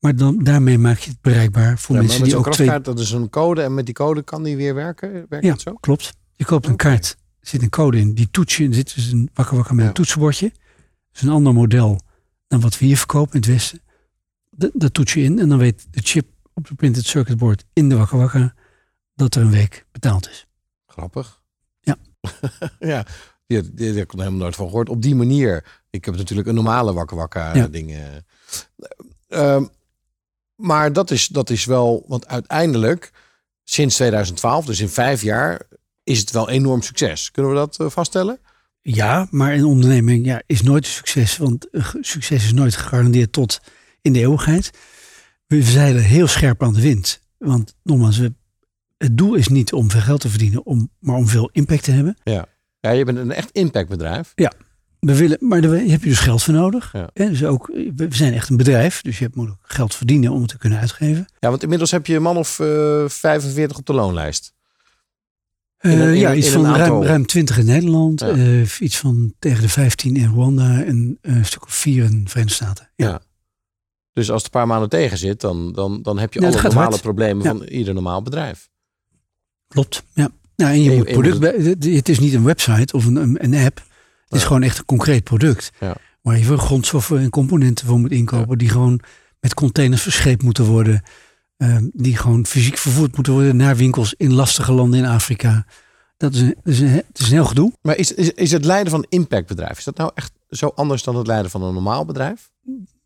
Maar 0.00 0.16
dan, 0.16 0.38
daarmee 0.44 0.78
maak 0.78 0.98
je 0.98 1.10
het 1.10 1.20
bereikbaar 1.20 1.78
voor 1.78 1.94
Ja, 1.94 2.00
maar 2.00 2.10
mensen 2.10 2.20
met 2.20 2.30
die 2.30 2.38
ook 2.38 2.52
twee... 2.52 2.80
dat 2.80 2.98
is 2.98 3.10
een 3.10 3.30
code. 3.30 3.62
En 3.62 3.74
met 3.74 3.84
die 3.86 3.94
code 3.94 4.22
kan 4.22 4.42
die 4.42 4.56
weer 4.56 4.74
werken? 4.74 5.26
Werkt 5.28 5.44
Ja, 5.44 5.50
dat 5.52 5.60
zo? 5.60 5.72
klopt. 5.74 6.12
Je 6.34 6.44
koopt 6.44 6.66
een 6.66 6.76
kaart, 6.76 7.16
er 7.40 7.48
zit 7.48 7.62
een 7.62 7.68
code 7.68 7.98
in. 7.98 8.14
Die 8.14 8.30
toets 8.30 8.56
je, 8.56 8.68
er 8.68 8.74
zit 8.74 8.94
dus 8.94 9.10
een 9.12 9.30
wakker 9.34 9.56
wakker 9.56 9.74
met 9.74 9.82
Ja. 9.82 9.88
een 9.88 9.94
toetsenbordje. 9.96 10.48
Dat 10.48 10.56
is 11.14 11.22
een 11.22 11.28
ander 11.28 11.52
model 11.54 12.00
dan 12.48 12.60
wat 12.60 12.78
we 12.78 12.84
hier 12.84 12.96
verkopen 12.96 13.32
in 13.32 13.40
het 13.40 13.48
Westen. 13.48 13.80
Dat, 14.50 14.70
dat 14.74 14.94
toets 14.94 15.12
je 15.12 15.20
in 15.22 15.38
en 15.38 15.48
dan 15.48 15.58
weet 15.58 15.86
de 15.90 16.00
chip 16.02 16.26
op 16.54 16.68
de 16.68 16.74
printed 16.74 17.04
circuit 17.06 17.38
board 17.38 17.64
in 17.72 17.88
de 17.88 17.96
wakker 17.96 18.18
wakker 18.18 18.54
dat 19.14 19.34
er 19.34 19.42
een 19.42 19.50
week 19.50 19.86
betaald 19.92 20.28
is. 20.28 20.46
Grappig. 20.86 21.42
Ja. 21.80 21.96
ja, 22.78 23.04
die, 23.46 23.74
die 23.74 23.86
heb 23.92 24.12
ik 24.12 24.18
helemaal 24.18 24.38
nooit 24.38 24.56
van 24.56 24.66
gehoord. 24.68 24.88
Op 24.88 25.02
die 25.02 25.14
manier. 25.14 25.80
Ik 25.90 26.04
heb 26.04 26.16
natuurlijk 26.16 26.48
een 26.48 26.54
normale 26.54 26.92
wakker 26.92 27.16
wakker 27.16 27.56
Ja. 27.56 27.68
dingen. 27.68 28.24
Ehm, 29.28 29.64
maar 30.58 30.92
dat 30.92 31.10
is, 31.10 31.26
dat 31.26 31.50
is 31.50 31.64
wel, 31.64 32.04
want 32.08 32.26
uiteindelijk, 32.26 33.12
sinds 33.64 33.94
2012, 33.94 34.64
dus 34.64 34.80
in 34.80 34.88
vijf 34.88 35.22
jaar, 35.22 35.62
is 36.04 36.18
het 36.18 36.30
wel 36.30 36.48
enorm 36.50 36.82
succes. 36.82 37.30
Kunnen 37.30 37.52
we 37.52 37.58
dat 37.58 37.80
eh, 37.80 37.90
vaststellen? 37.90 38.38
Ja, 38.82 39.26
maar 39.30 39.52
een 39.52 39.64
onderneming 39.64 40.26
ja, 40.26 40.42
is 40.46 40.62
nooit 40.62 40.84
een 40.84 40.90
succes. 40.90 41.36
Want 41.36 41.68
succes 42.00 42.44
is 42.44 42.52
nooit 42.52 42.76
gegarandeerd 42.76 43.32
tot 43.32 43.60
in 44.00 44.12
de 44.12 44.18
eeuwigheid. 44.18 44.70
We 45.46 45.62
zeilen 45.62 46.02
heel 46.02 46.26
scherp 46.26 46.62
aan 46.62 46.72
de 46.72 46.80
wind. 46.80 47.20
Want 47.36 47.74
nogmaals, 47.82 48.16
het 48.96 49.16
doel 49.18 49.34
is 49.34 49.48
niet 49.48 49.72
om 49.72 49.90
veel 49.90 50.00
geld 50.00 50.20
te 50.20 50.28
verdienen, 50.28 50.66
om, 50.66 50.90
maar 50.98 51.16
om 51.16 51.28
veel 51.28 51.50
impact 51.52 51.84
te 51.84 51.90
hebben. 51.90 52.16
Ja. 52.22 52.46
Ja, 52.80 52.90
je 52.90 53.04
bent 53.04 53.18
een 53.18 53.32
echt 53.32 53.50
impactbedrijf. 53.50 54.32
We 55.00 55.16
willen, 55.16 55.36
maar 55.40 55.60
daar 55.60 55.70
heb 55.76 56.02
je 56.02 56.08
dus 56.08 56.18
geld 56.18 56.42
voor 56.42 56.54
nodig. 56.54 56.92
Ja. 56.92 57.10
Dus 57.14 57.44
ook, 57.44 57.66
we 57.96 58.06
zijn 58.10 58.32
echt 58.34 58.48
een 58.48 58.56
bedrijf, 58.56 59.02
dus 59.02 59.18
je 59.18 59.24
hebt- 59.24 59.36
moet 59.36 59.48
ook 59.48 59.58
geld 59.62 59.94
verdienen 59.94 60.30
om 60.32 60.40
het 60.40 60.50
te 60.50 60.58
kunnen 60.58 60.78
uitgeven. 60.78 61.26
Ja, 61.38 61.48
want 61.48 61.62
inmiddels 61.62 61.90
heb 61.90 62.06
je 62.06 62.14
een 62.16 62.22
man 62.22 62.36
of 62.36 62.58
eh 62.60 63.04
45 63.08 63.78
op 63.78 63.86
de 63.86 63.92
loonlijst. 63.92 64.52
Eh, 65.76 65.92
In 65.92 66.00
een- 66.00 66.08
in 66.08 66.18
ja, 66.18 66.34
iets 66.34 66.48
van 66.48 66.64
ruim, 66.64 66.74
aantal- 66.80 67.04
ruim 67.04 67.26
20 67.26 67.58
in 67.58 67.66
Nederland, 67.66 68.20
Ja. 68.20 68.28
eh, 68.28 68.80
iets 68.80 68.98
van 68.98 69.34
tegen 69.38 69.62
de 69.62 69.68
15 69.68 70.16
in 70.16 70.28
Rwanda 70.28 70.82
en 70.84 71.18
een 71.20 71.44
stuk 71.44 71.64
of 71.64 71.74
vier 71.74 72.04
in 72.04 72.24
de 72.24 72.30
Verenigde 72.30 72.64
Staten. 72.64 72.88
Ja. 72.96 73.08
Ja. 73.08 73.20
Dus 74.12 74.30
als 74.30 74.42
het 74.42 74.54
een 74.54 74.58
paar 74.60 74.66
maanden 74.68 74.88
tegen 74.88 75.18
zit, 75.18 75.40
dan, 75.40 75.72
dan, 75.72 76.02
dan 76.02 76.18
heb 76.18 76.32
je 76.34 76.40
alle 76.40 76.62
normale 76.62 76.88
hard. 76.88 77.00
problemen 77.00 77.44
van 77.44 77.62
ieder 77.62 77.94
normaal 77.94 78.22
bedrijf. 78.22 78.68
Klopt. 79.68 80.02
Ja. 80.14 80.28
Nou, 80.56 80.72
en 80.72 80.82
je 80.82 80.88
En 80.88 80.92
je- 80.92 80.98
moet 80.98 81.06
en 81.08 81.14
je 81.14 81.18
product, 81.20 81.56
moet 81.78 81.84
het 81.94 82.08
is 82.08 82.18
niet 82.18 82.34
een 82.34 82.44
website 82.44 82.92
of 82.96 83.04
een, 83.06 83.44
een 83.44 83.54
app. 83.64 83.82
Het 84.28 84.38
is 84.38 84.44
gewoon 84.44 84.62
echt 84.62 84.78
een 84.78 84.84
concreet 84.84 85.24
product. 85.24 85.70
Waar 86.22 86.38
je 86.38 86.44
voor 86.44 86.58
grondstoffen 86.58 87.18
en 87.18 87.30
componenten 87.30 87.86
voor 87.86 87.98
moet 87.98 88.10
inkopen. 88.10 88.58
Die 88.58 88.68
gewoon 88.68 89.00
met 89.40 89.54
containers 89.54 90.02
verscheept 90.02 90.42
moeten 90.42 90.64
worden. 90.64 91.02
Ehm, 91.56 91.88
die 91.92 92.16
gewoon 92.16 92.46
fysiek 92.46 92.76
vervoerd 92.76 93.14
moeten 93.14 93.32
worden 93.32 93.56
naar 93.56 93.76
winkels 93.76 94.14
in 94.16 94.32
lastige 94.32 94.72
landen 94.72 94.98
in 94.98 95.06
Afrika. 95.06 95.66
Dat 96.16 96.34
is 96.34 96.40
een, 96.40 96.56
is 96.64 96.80
het 96.80 97.18
is 97.18 97.26
een 97.26 97.32
heel 97.32 97.44
gedoe. 97.44 97.72
Maar 97.82 97.96
is, 97.96 98.12
is, 98.14 98.32
is 98.32 98.50
het 98.50 98.64
leiden 98.64 98.90
van 98.90 99.00
een 99.00 99.18
impactbedrijf, 99.18 99.78
is 99.78 99.84
dat 99.84 99.96
nou 99.96 100.10
echt 100.14 100.32
zo 100.48 100.66
anders 100.74 101.02
dan 101.02 101.16
het 101.16 101.26
leiden 101.26 101.50
van 101.50 101.62
een 101.62 101.74
normaal 101.74 102.04
bedrijf? 102.04 102.50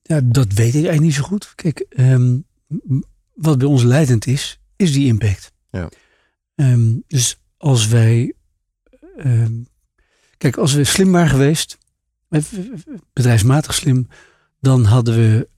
Ja, 0.02 0.20
dat 0.24 0.52
weet 0.52 0.68
ik 0.68 0.74
eigenlijk 0.74 1.00
niet 1.00 1.14
zo 1.14 1.22
goed. 1.22 1.52
Kijk, 1.54 1.86
ehm, 1.88 2.38
wat 3.34 3.58
bij 3.58 3.66
ons 3.66 3.82
leidend 3.82 4.26
is, 4.26 4.60
is 4.76 4.92
die 4.92 5.06
impact. 5.06 5.52
Ja. 5.70 5.88
Ehm, 6.54 6.94
dus 7.06 7.40
als 7.56 7.88
wij 7.88 8.34
Kijk, 10.42 10.56
als 10.56 10.72
we 10.72 10.84
slim 10.84 11.12
waren 11.12 11.28
geweest, 11.28 11.78
eh, 12.28 12.42
bedrijfsmatig 13.12 13.74
slim, 13.74 14.06
dan 14.60 14.84
hadden 14.84 15.14
we 15.14 15.48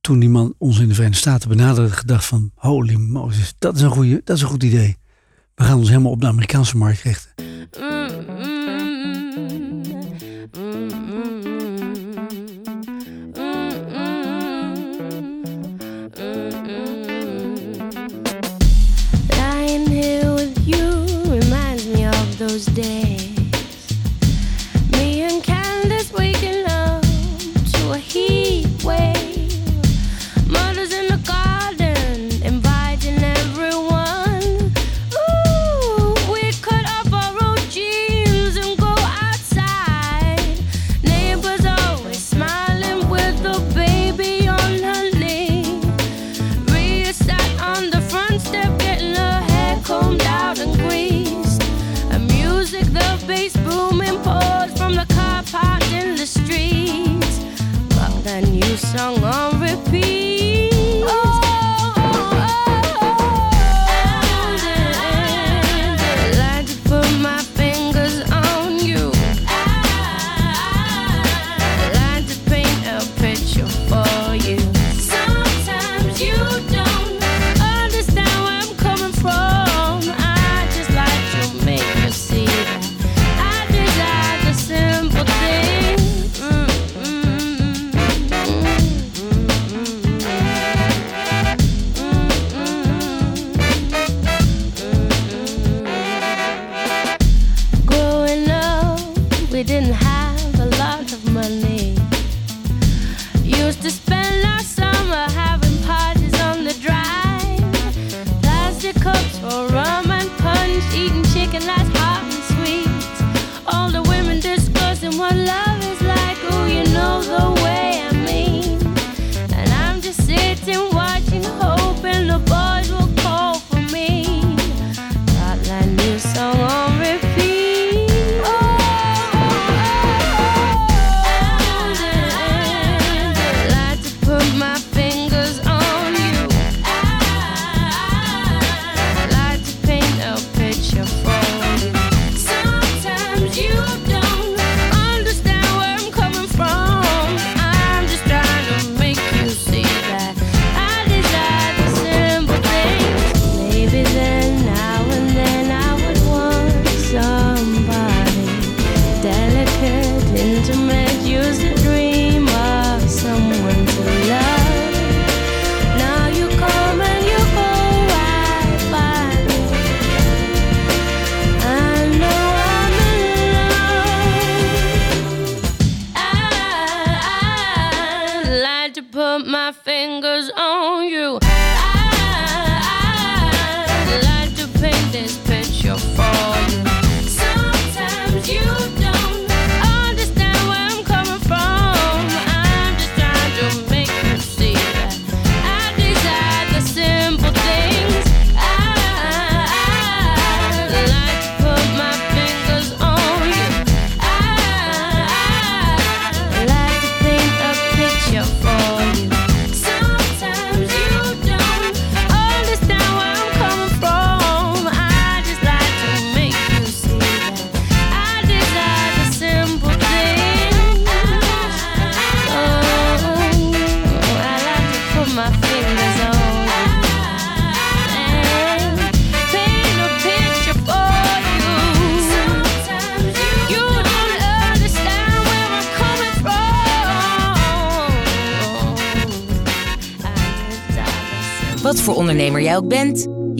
toen 0.00 0.18
die 0.18 0.28
man 0.28 0.54
ons 0.58 0.78
in 0.78 0.88
de 0.88 0.94
Verenigde 0.94 1.20
Staten 1.20 1.48
benaderde 1.48 1.90
gedacht 1.90 2.24
van 2.24 2.50
holy 2.54 2.94
Moses, 2.94 3.54
dat 3.58 3.76
is 3.76 3.82
een, 3.82 3.90
goede, 3.90 4.20
dat 4.24 4.36
is 4.36 4.42
een 4.42 4.48
goed 4.48 4.62
idee. 4.62 4.96
We 5.54 5.64
gaan 5.64 5.78
ons 5.78 5.88
helemaal 5.88 6.12
op 6.12 6.20
de 6.20 6.26
Amerikaanse 6.26 6.76
markt 6.76 7.02
richten. 7.02 7.30
Lying 19.30 19.88
here 19.88 20.34
with 20.34 20.58
you 20.64 21.06
reminds 21.28 21.84
me 21.86 22.08
of 22.08 22.36
those 22.36 22.72
days. 22.72 23.27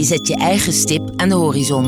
zet 0.08 0.28
je 0.28 0.36
eigen 0.36 0.72
stip 0.72 1.10
aan 1.16 1.28
de 1.28 1.34
horizon. 1.34 1.84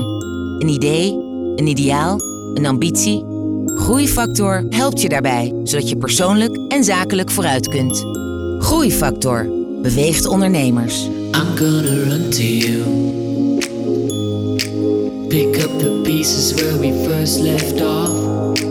Een 0.59 0.69
idee, 0.69 1.13
een 1.57 1.67
ideaal, 1.67 2.21
een 2.55 2.67
ambitie. 2.67 3.25
Groeifactor 3.67 4.65
helpt 4.71 5.03
je 5.03 5.09
daarbij, 5.09 5.55
zodat 5.65 5.89
je 5.89 5.97
persoonlijk 5.97 6.59
en 6.69 6.85
zakelijk 6.85 7.31
vooruit 7.31 7.69
kunt. 7.69 8.05
Groeifactor 8.59 9.49
beweegt 9.83 10.27
ondernemers. 10.27 11.09
Pick 15.29 15.57
up 15.57 15.79
the 15.79 16.01
pieces 16.03 16.53
where 16.53 16.79
we 16.79 17.09
first 17.09 17.39
left 17.39 17.81
off. 17.81 18.63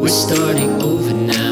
We're 0.00 0.08
starting 0.08 0.82
over. 0.82 1.47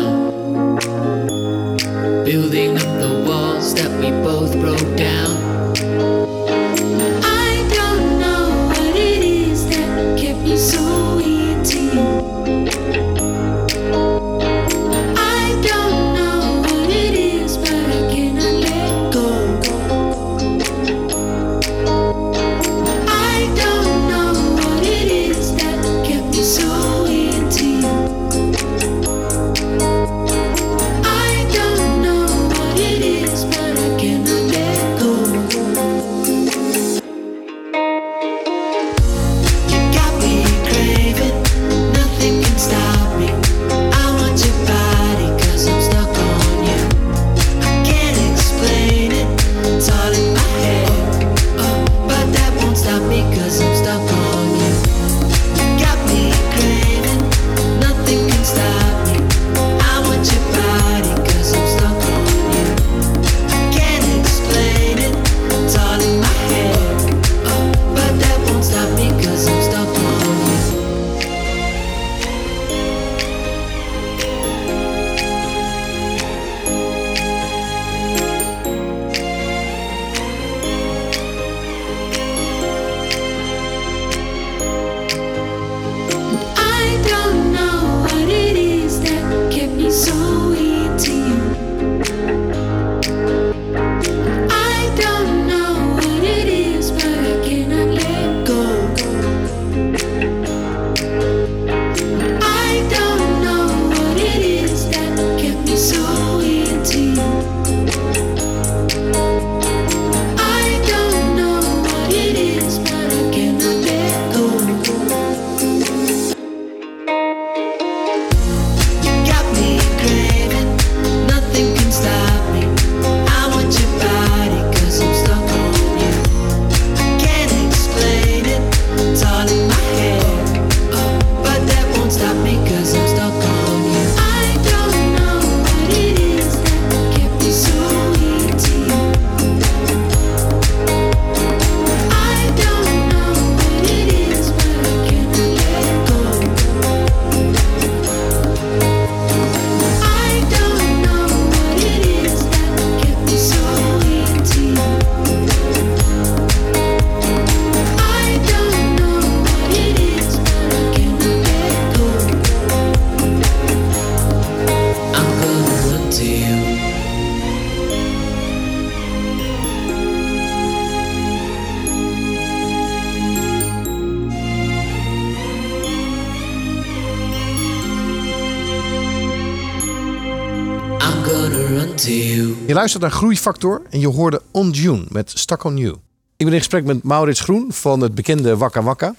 Luistert 182.86 183.12
naar 183.12 183.20
Groeifactor 183.20 183.82
en 183.90 184.00
je 184.00 184.08
hoorde 184.08 184.42
On 184.50 184.70
June 184.70 185.04
met 185.08 185.30
Stuck 185.30 185.64
on 185.64 185.76
You. 185.76 185.92
Ik 186.36 186.44
ben 186.44 186.52
in 186.52 186.58
gesprek 186.58 186.84
met 186.84 187.02
Maurits 187.02 187.40
Groen 187.40 187.72
van 187.72 188.00
het 188.00 188.14
bekende 188.14 188.56
Wakka 188.56 188.82
Wakka. 188.82 189.14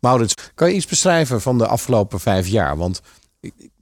Maurits, 0.00 0.34
kan 0.54 0.68
je 0.68 0.74
iets 0.74 0.86
beschrijven 0.86 1.40
van 1.40 1.58
de 1.58 1.66
afgelopen 1.66 2.20
vijf 2.20 2.46
jaar? 2.46 2.76
Want 2.76 3.00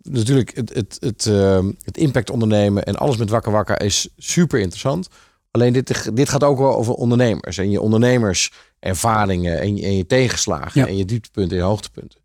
natuurlijk, 0.02 0.54
het, 0.56 0.74
het, 0.74 0.96
het, 1.00 1.26
eh, 1.26 1.64
het 1.84 1.96
impact 1.96 2.30
ondernemen 2.30 2.84
en 2.84 2.96
alles 2.96 3.16
met 3.16 3.30
Wakka 3.30 3.50
Wakka 3.50 3.78
is 3.78 4.08
super 4.16 4.58
interessant. 4.58 5.08
Alleen 5.50 5.72
dit, 5.72 6.16
dit 6.16 6.28
gaat 6.28 6.44
ook 6.44 6.58
wel 6.58 6.76
over 6.76 6.94
ondernemers 6.94 7.58
en 7.58 7.70
je 7.70 7.80
ondernemerservaringen 7.80 9.60
en 9.60 9.76
je, 9.76 9.82
en 9.84 9.96
je 9.96 10.06
tegenslagen 10.06 10.80
Ja. 10.80 10.86
en 10.86 10.96
je 10.96 11.04
dieptepunten 11.04 11.52
en 11.56 11.62
je 11.62 11.68
hoogtepunten. 11.68 12.20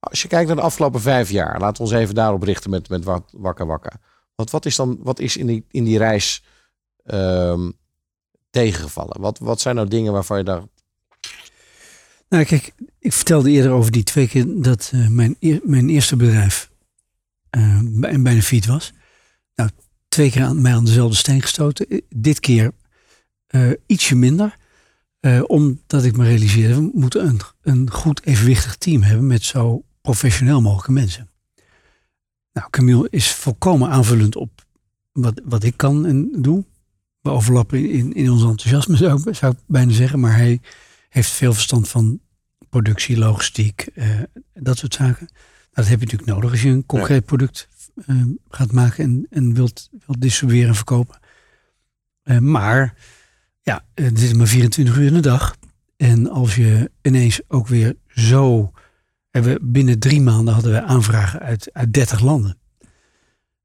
Als 0.00 0.22
je 0.22 0.28
kijkt 0.28 0.46
naar 0.46 0.56
de 0.56 0.62
afgelopen 0.62 1.00
vijf 1.00 1.30
jaar, 1.30 1.60
laten 1.60 1.76
we 1.84 1.90
ons 1.90 1.98
even 2.00 2.14
daarop 2.14 2.42
richten 2.42 2.70
met, 2.70 2.88
met 2.88 3.04
Wak- 3.04 3.30
Wakka 3.32 3.66
Wakka. 3.66 3.90
Wat, 4.36 4.50
wat 4.50 4.66
is 4.66 4.76
dan, 4.76 4.98
wat 5.00 5.18
is 5.20 5.36
in 5.36 5.46
die, 5.46 5.64
in 5.70 5.84
die 5.84 5.98
reis 5.98 6.42
ehm, 7.04 7.70
tegengevallen? 8.50 9.20
Wat, 9.20 9.38
wat 9.38 9.60
zijn 9.60 9.74
nou 9.74 9.88
dingen 9.88 10.12
waarvan 10.12 10.38
je 10.38 10.44
daar. 10.44 10.62
Nou, 12.28 12.44
kijk, 12.44 12.72
ik 12.98 13.12
vertelde 13.12 13.50
eerder 13.50 13.70
over 13.72 13.92
die 13.92 14.02
twee 14.02 14.28
keer 14.28 14.44
dat 14.62 14.90
eh, 14.94 15.08
mijn, 15.08 15.36
mijn 15.62 15.88
eerste 15.88 16.16
bedrijf 16.16 16.70
eh, 17.50 17.80
bij- 17.84 18.22
bijna 18.22 18.40
failliet 18.40 18.66
was. 18.66 18.92
Nou, 19.54 19.70
twee 20.08 20.30
keer 20.30 20.42
aan 20.44 20.62
mij 20.62 20.74
aan 20.74 20.84
dezelfde 20.84 21.16
steen 21.16 21.42
gestoten. 21.42 21.88
Eh, 21.88 22.00
Dit 22.08 22.40
keer 22.40 22.72
eh, 23.46 23.70
ietsje 23.86 24.14
minder. 24.14 24.56
omdat 25.46 26.04
ik 26.04 26.16
me 26.16 26.24
realiseerde, 26.24 26.74
we 26.74 26.90
moeten 26.94 27.26
een, 27.26 27.40
een 27.62 27.90
goed 27.90 28.24
evenwichtig 28.26 28.76
team 28.76 29.02
hebben 29.02 29.26
met 29.26 29.42
zo 29.42 29.82
professioneel 30.00 30.60
mogelijke 30.60 30.92
mensen. 30.92 31.30
Nou, 32.56 32.70
Camille 32.70 33.08
is 33.10 33.32
volkomen 33.32 33.88
aanvullend 33.88 34.36
op 34.36 34.64
wat, 35.12 35.40
wat 35.44 35.62
ik 35.62 35.76
kan 35.76 36.06
en 36.06 36.28
doe. 36.42 36.64
We 37.20 37.30
overlappen 37.30 37.90
in, 37.90 38.12
in 38.12 38.30
ons 38.30 38.42
enthousiasme, 38.42 38.96
zou 38.96 39.22
ik, 39.24 39.34
zou 39.34 39.52
ik 39.52 39.58
bijna 39.66 39.92
zeggen. 39.92 40.20
Maar 40.20 40.36
hij 40.36 40.60
heeft 41.08 41.30
veel 41.30 41.52
verstand 41.52 41.88
van 41.88 42.20
productie, 42.68 43.18
logistiek, 43.18 43.88
eh, 43.94 44.08
dat 44.54 44.78
soort 44.78 44.94
zaken. 44.94 45.26
Nou, 45.26 45.34
dat 45.72 45.86
heb 45.86 45.98
je 45.98 46.04
natuurlijk 46.04 46.30
nodig 46.30 46.50
als 46.50 46.62
je 46.62 46.68
een 46.68 46.86
concreet 46.86 47.24
product 47.24 47.68
eh, 48.06 48.22
gaat 48.48 48.72
maken 48.72 49.04
en, 49.04 49.26
en 49.30 49.54
wilt, 49.54 49.88
wilt 50.06 50.20
distribueren 50.20 50.68
en 50.68 50.74
verkopen. 50.74 51.18
Eh, 52.22 52.38
maar 52.38 52.94
ja, 53.62 53.84
er 53.94 54.10
zitten 54.14 54.36
maar 54.36 54.46
24 54.46 54.96
uur 54.96 55.06
in 55.06 55.14
de 55.14 55.20
dag. 55.20 55.56
En 55.96 56.30
als 56.30 56.54
je 56.54 56.90
ineens 57.02 57.40
ook 57.48 57.68
weer 57.68 57.96
zo... 58.08 58.72
Binnen 59.60 59.98
drie 59.98 60.20
maanden 60.20 60.54
hadden 60.54 60.72
we 60.72 60.82
aanvragen 60.82 61.40
uit, 61.40 61.70
uit 61.72 61.92
30 61.92 62.20
landen. 62.20 62.58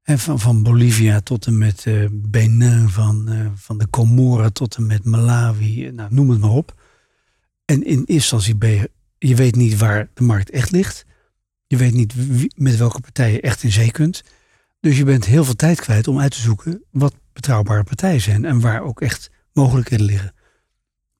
En 0.02 0.18
van, 0.18 0.40
van 0.40 0.62
Bolivia 0.62 1.20
tot 1.20 1.46
en 1.46 1.58
met 1.58 1.86
eh, 1.86 2.04
Benin, 2.10 2.88
van, 2.88 3.28
eh, 3.28 3.46
van 3.54 3.78
de 3.78 3.90
Comoren 3.90 4.52
tot 4.52 4.76
en 4.76 4.86
met 4.86 5.04
Malawi, 5.04 5.86
eh, 5.86 5.92
nou, 5.92 6.14
noem 6.14 6.30
het 6.30 6.40
maar 6.40 6.50
op. 6.50 6.80
En 7.64 7.82
in 7.82 7.98
eerste 7.98 8.12
instantie 8.12 8.56
ben 8.56 8.70
je, 8.70 8.90
je 9.18 9.34
weet 9.34 9.54
niet 9.54 9.78
waar 9.78 10.08
de 10.14 10.22
markt 10.22 10.50
echt 10.50 10.70
ligt. 10.70 11.04
Je 11.66 11.76
weet 11.76 11.92
niet 11.92 12.14
met 12.56 12.76
welke 12.76 13.00
partij 13.00 13.32
je 13.32 13.40
echt 13.40 13.62
in 13.62 13.72
zee 13.72 13.90
kunt. 13.90 14.22
Dus 14.80 14.96
je 14.96 15.04
bent 15.04 15.24
heel 15.24 15.44
veel 15.44 15.56
tijd 15.56 15.80
kwijt 15.80 16.08
om 16.08 16.20
uit 16.20 16.32
te 16.32 16.40
zoeken 16.40 16.82
wat 16.90 17.14
betrouwbare 17.32 17.84
partijen 17.84 18.20
zijn 18.20 18.44
en 18.44 18.60
waar 18.60 18.82
ook 18.82 19.00
echt 19.00 19.30
mogelijkheden 19.52 20.06
liggen. 20.06 20.34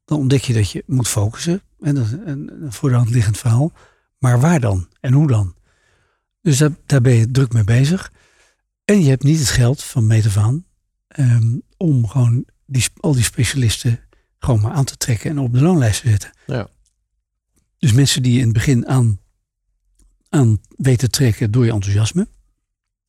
Dan 0.05 0.19
ontdek 0.19 0.43
je 0.43 0.53
dat 0.53 0.70
je 0.70 0.83
moet 0.87 1.09
focussen. 1.09 1.62
En 1.81 1.95
dat 1.95 2.05
is 2.05 2.12
een, 2.12 2.51
een 2.62 2.73
voor 2.73 2.89
de 2.89 2.97
hand 2.97 3.11
liggend 3.11 3.39
verhaal. 3.39 3.73
Maar 4.23 4.40
waar 4.40 4.61
dan? 4.61 4.89
En 5.01 5.12
hoe 5.12 5.27
dan? 5.27 5.55
Dus 6.43 6.59
daar, 6.59 6.70
daar 6.86 7.01
ben 7.01 7.12
je 7.12 7.31
druk 7.31 7.53
mee 7.53 7.65
bezig. 7.65 8.12
En 8.85 9.03
je 9.03 9.09
hebt 9.09 9.23
niet 9.23 9.39
het 9.39 9.49
geld 9.49 9.82
van 9.82 10.07
meet 10.07 10.27
af 10.27 10.36
aan 10.36 10.65
ehm, 11.09 11.59
om 11.77 12.07
gewoon 12.09 12.44
die, 12.66 12.85
al 13.01 13.12
die 13.12 13.23
specialisten 13.23 14.01
gewoon 14.39 14.61
maar 14.61 14.73
aan 14.73 14.85
te 14.85 14.97
trekken 14.97 15.31
en 15.31 15.39
op 15.39 15.53
de 15.53 15.61
loonlijst 15.61 16.03
te 16.03 16.09
zetten. 16.09 16.31
Ja. 16.47 16.69
Dus 17.78 17.93
mensen 17.93 18.23
die 18.23 18.32
je 18.32 18.39
in 18.39 18.44
het 18.44 18.53
begin 18.53 18.86
aan, 18.86 19.20
aan 20.28 20.61
weten 20.77 21.11
trekken 21.11 21.51
door 21.51 21.65
je 21.65 21.73
enthousiasme. 21.73 22.28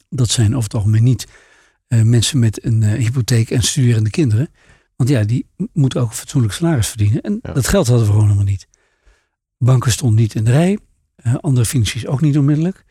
Dat 0.10 0.30
zijn 0.30 0.52
over 0.52 0.64
het 0.64 0.74
algemeen 0.74 1.04
niet 1.04 1.28
eh, 1.88 2.02
mensen 2.02 2.40
met 2.40 2.66
een 2.66 2.84
eh, 2.84 2.92
hypotheek 2.92 3.52
en 3.52 3.62
studerende 3.62 4.10
kinderen. 4.10 4.50
Want 4.96 5.10
ja, 5.10 5.24
die 5.24 5.50
moeten 5.74 6.02
ook 6.02 6.10
een 6.10 6.16
fatsoenlijk 6.16 6.54
salaris 6.54 6.88
verdienen. 6.88 7.22
En 7.22 7.40
dat 7.42 7.68
geld 7.68 7.88
hadden 7.88 8.06
we 8.06 8.12
gewoon 8.12 8.28
helemaal 8.28 8.52
niet. 8.52 8.68
Banken 9.58 9.92
stonden 9.92 10.20
niet 10.20 10.36
in 10.36 10.44
de 10.44 10.52
rij. 10.52 10.80
Andere 11.42 11.66
financiers 11.66 12.08
ook 12.08 12.22
niet 12.22 12.38
onmiddellijk. 12.38 12.86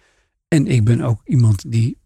En 0.49 0.67
ik 0.67 0.85
ben 0.85 1.01
ook 1.01 1.21
iemand 1.25 1.71
die 1.71 1.99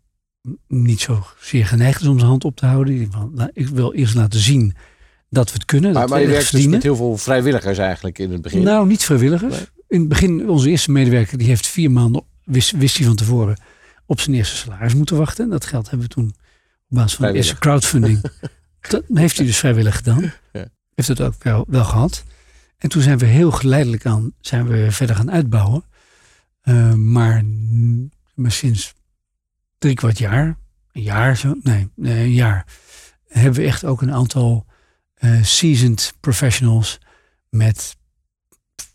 niet 0.69 1.01
zo 1.01 1.27
zeer 1.41 1.67
geneigd 1.67 2.01
is 2.01 2.07
om 2.07 2.19
zijn 2.19 2.31
hand 2.31 2.45
op 2.45 2.57
te 2.57 2.67
houden. 2.67 3.11
Nou, 3.35 3.51
ik 3.53 3.69
wil 3.69 3.93
eerst 3.93 4.15
laten 4.15 4.41
zien 4.41 4.75
dat 5.31 5.49
we 5.49 5.55
het 5.55 5.65
kunnen. 5.65 5.93
Maar, 5.93 6.01
dat 6.01 6.11
maar 6.11 6.21
je 6.21 6.27
werkt 6.27 6.51
dus 6.51 6.67
met 6.67 6.83
heel 6.83 6.97
veel 6.97 7.17
vrijwilligers 7.17 7.79
eigenlijk 7.79 8.19
in 8.19 8.33
het 8.33 8.43
begin. 8.43 8.63
Nou, 8.63 8.87
niet 8.87 9.05
vrijwilligers. 9.05 9.65
In 9.89 10.01
het 10.01 10.09
begin, 10.09 10.49
onze 10.49 10.71
eerste 10.71 10.91
medewerker, 10.91 11.39
die 11.39 11.47
heeft 11.47 11.67
vier 11.67 11.91
maanden, 11.91 12.25
wist, 12.45 12.71
wist 12.71 12.97
hij 12.97 13.07
van 13.07 13.17
tevoren, 13.17 13.61
op 14.07 14.21
zijn 14.21 14.37
eerste 14.37 14.57
salaris 14.57 14.95
moeten 14.95 15.17
wachten. 15.17 15.45
En 15.45 15.51
dat 15.51 15.67
geld 15.67 15.91
hebben 15.91 16.09
we 16.09 16.15
toen 16.15 16.35
op 16.89 16.97
basis 16.97 17.15
van 17.15 17.27
de 17.27 17.33
eerste 17.33 17.59
crowdfunding. 17.59 18.21
dat 18.89 19.03
heeft 19.13 19.37
hij 19.37 19.47
dus 19.47 19.59
vrijwillig 19.59 19.97
gedaan. 19.97 20.33
Ja. 20.53 20.69
Heeft 20.95 21.09
het 21.09 21.21
ook 21.21 21.43
wel, 21.43 21.65
wel 21.69 21.85
gehad. 21.85 22.25
En 22.79 22.89
toen 22.89 23.03
zijn 23.03 23.19
we 23.19 23.27
heel 23.27 23.51
geleidelijk 23.51 24.07
aan, 24.07 24.33
zijn 24.41 24.67
we 24.67 24.91
verder 24.91 25.17
gaan 25.17 25.31
uitbouwen. 25.31 25.85
Eh, 26.67 26.95
maar, 26.95 27.45
maar 28.35 28.53
sinds 28.53 28.95
drie 29.79 29.95
kwart 29.95 30.19
jaar, 30.19 30.59
een 30.93 31.03
jaar 31.03 31.37
zo, 31.37 31.55
nee, 31.63 31.89
een 31.97 32.33
jaar, 32.33 32.67
hebben 33.27 33.61
we 33.61 33.67
echt 33.67 33.85
ook 33.85 34.03
een 34.03 34.13
aantal 34.13 34.67
eh, 35.15 35.43
seasoned 35.43 36.13
professionals 36.21 36.99
met 37.49 37.97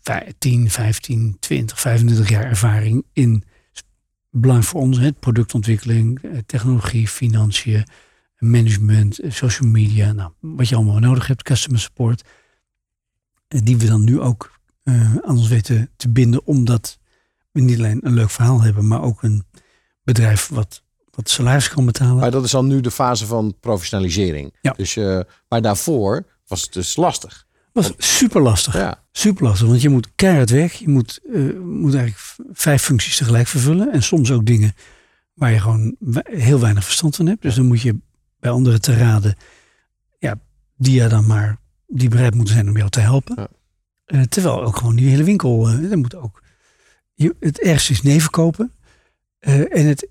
vij- 0.02 0.32
10, 0.38 0.70
15, 0.70 1.36
20, 1.40 1.80
25 1.80 2.28
jaar 2.28 2.44
ervaring 2.44 3.04
in 3.12 3.44
belang 4.30 4.64
voor 4.66 4.80
ons, 4.80 4.98
hè, 4.98 5.12
productontwikkeling, 5.12 6.22
eh, 6.22 6.38
technologie, 6.46 7.08
financiën, 7.08 7.86
management, 8.38 9.20
social 9.28 9.68
media, 9.68 10.12
nou, 10.12 10.32
wat 10.40 10.68
je 10.68 10.74
allemaal 10.74 10.98
nodig 10.98 11.26
hebt, 11.26 11.42
customer 11.42 11.80
support, 11.80 12.22
die 13.48 13.76
we 13.76 13.86
dan 13.86 14.04
nu 14.04 14.20
ook 14.20 14.60
aan 14.84 15.36
ons 15.36 15.48
weten 15.48 15.90
te 15.96 16.08
binden, 16.08 16.46
omdat 16.46 16.96
we 16.96 17.01
niet 17.52 17.78
alleen 17.78 18.00
een 18.02 18.14
leuk 18.14 18.30
verhaal 18.30 18.62
hebben, 18.62 18.86
maar 18.86 19.02
ook 19.02 19.22
een 19.22 19.44
bedrijf 20.02 20.48
wat, 20.48 20.82
wat 21.10 21.30
salaris 21.30 21.68
kan 21.68 21.86
betalen. 21.86 22.16
Maar 22.16 22.30
dat 22.30 22.44
is 22.44 22.50
dan 22.50 22.66
nu 22.66 22.80
de 22.80 22.90
fase 22.90 23.26
van 23.26 23.54
professionalisering. 23.60 24.56
Ja. 24.60 24.72
Dus, 24.72 24.96
eh, 24.96 25.20
maar 25.48 25.62
daarvoor 25.62 26.26
was 26.46 26.62
het 26.62 26.72
dus 26.72 26.96
lastig. 26.96 27.46
was 27.72 27.92
super 27.96 28.42
lastig. 28.42 28.74
Ja. 28.74 29.04
Super 29.12 29.44
lastig, 29.44 29.68
want 29.68 29.82
je 29.82 29.88
moet 29.88 30.08
keihard 30.14 30.50
werk. 30.50 30.72
Je 30.72 30.88
moet, 30.88 31.20
eh, 31.32 31.58
moet 31.60 31.94
eigenlijk 31.94 32.36
vijf 32.52 32.82
functies 32.82 33.16
tegelijk 33.16 33.46
vervullen. 33.46 33.92
En 33.92 34.02
soms 34.02 34.30
ook 34.30 34.46
dingen 34.46 34.74
waar 35.34 35.50
je 35.50 35.60
gewoon 35.60 35.96
heel 36.22 36.60
weinig 36.60 36.84
verstand 36.84 37.16
van 37.16 37.26
hebt. 37.26 37.42
Dus 37.42 37.54
dan 37.54 37.66
moet 37.66 37.80
je 37.80 37.96
bij 38.40 38.50
anderen 38.50 38.80
te 38.80 38.96
raden, 38.96 39.36
ja, 40.18 40.40
die 40.76 40.94
ja 40.94 41.08
dan 41.08 41.26
maar, 41.26 41.58
die 41.86 42.08
bereid 42.08 42.34
moeten 42.34 42.54
zijn 42.54 42.68
om 42.68 42.76
jou 42.76 42.90
te 42.90 43.00
helpen. 43.00 43.48
Eh, 44.04 44.22
terwijl 44.22 44.62
ook 44.62 44.76
gewoon 44.76 44.96
die 44.96 45.08
hele 45.08 45.24
winkel, 45.24 45.64
dat 45.88 45.96
moet 45.96 46.14
ook. 46.14 46.42
Het 47.40 47.60
ergste 47.60 47.92
is 47.92 48.02
nee 48.02 48.20
verkopen. 48.20 48.72
Eh, 49.42 49.76
en 49.76 49.86
het, 49.86 50.08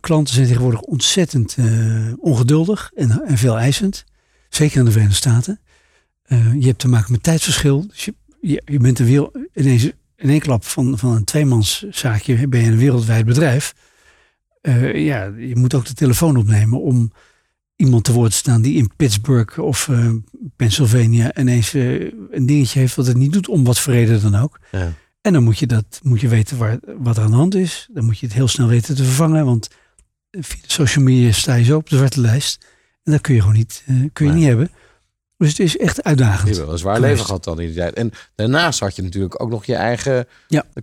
klanten 0.00 0.34
zijn 0.34 0.46
tegenwoordig 0.46 0.80
ontzettend 0.80 1.56
eh, 1.58 2.12
ongeduldig 2.18 2.90
en, 2.94 3.22
en 3.26 3.38
veel 3.38 3.58
eisend. 3.58 4.04
Zeker 4.48 4.78
in 4.78 4.84
de 4.84 4.90
Verenigde 4.90 5.18
Staten. 5.18 5.60
Eh, 6.22 6.54
je 6.54 6.66
hebt 6.66 6.78
te 6.78 6.88
maken 6.88 7.12
met 7.12 7.22
tijdsverschil. 7.22 7.86
Dus 7.86 8.04
je, 8.40 8.62
je, 8.64 8.78
bent 8.78 8.98
een 8.98 9.06
wereld, 9.06 9.38
in 9.52 9.94
één 10.16 10.40
klap 10.40 10.64
van, 10.64 10.98
van 10.98 11.16
een 11.16 11.24
tweemanszaakje 11.24 12.48
ben 12.48 12.60
je 12.60 12.70
een 12.70 12.78
wereldwijd 12.78 13.24
bedrijf. 13.24 13.74
Ja, 14.92 15.24
je 15.24 15.56
moet 15.56 15.74
ook 15.74 15.86
de 15.86 15.94
telefoon 15.94 16.36
opnemen 16.36 16.80
om 16.80 17.12
iemand 17.76 18.04
te 18.04 18.12
woord 18.12 18.30
te 18.30 18.36
staan 18.36 18.62
die 18.62 18.76
in 18.76 18.90
Pittsburgh 18.96 19.58
of 19.58 19.90
Pennsylvania 20.56 21.36
ineens 21.36 21.72
een 21.72 22.46
dingetje 22.46 22.78
heeft 22.78 22.94
wat 22.94 23.06
het 23.06 23.16
niet 23.16 23.32
doet, 23.32 23.48
om 23.48 23.64
wat 23.64 23.78
voor 23.78 23.92
reden 23.92 24.22
dan 24.22 24.34
ook. 24.34 24.58
Ja. 24.70 24.92
En 25.20 25.32
dan 25.32 25.42
moet 25.42 25.58
je, 25.58 25.66
dat, 25.66 26.00
moet 26.02 26.20
je 26.20 26.28
weten 26.28 26.58
waar, 26.58 26.78
wat 26.98 27.16
er 27.16 27.22
aan 27.22 27.30
de 27.30 27.36
hand 27.36 27.54
is. 27.54 27.88
Dan 27.92 28.04
moet 28.04 28.18
je 28.18 28.26
het 28.26 28.34
heel 28.34 28.48
snel 28.48 28.66
weten 28.66 28.94
te 28.96 29.04
vervangen, 29.04 29.44
want 29.44 29.68
via 30.30 30.60
de 30.62 30.70
social 30.72 31.04
media 31.04 31.32
sta 31.32 31.54
je 31.54 31.64
zo 31.64 31.76
op 31.76 31.88
de 31.90 31.96
zwarte 31.96 32.20
lijst. 32.20 32.66
En 33.02 33.12
dat 33.12 33.20
kun 33.20 33.34
je 33.34 33.40
gewoon 33.40 33.56
niet, 33.56 33.82
eh, 33.86 33.94
kun 34.12 34.26
je 34.26 34.32
niet 34.32 34.44
hebben. 34.46 34.70
Dus 35.36 35.48
het 35.48 35.58
is 35.58 35.76
echt 35.76 36.02
uitdagend. 36.02 36.48
Je 36.48 36.54
hebt 36.54 36.64
wel 36.64 36.72
een 36.72 36.78
zwaar 36.78 36.94
geweest. 36.94 37.12
leven 37.12 37.26
gehad 37.26 37.44
dan 37.44 37.60
in 37.60 37.66
die 37.66 37.76
tijd. 37.76 37.94
En 37.94 38.12
daarnaast 38.34 38.80
had 38.80 38.96
je 38.96 39.02
natuurlijk 39.02 39.42
ook 39.42 39.50
nog 39.50 39.64
je 39.64 39.74
eigen 39.74 40.26
Ja. 40.48 40.66
eh, 40.74 40.82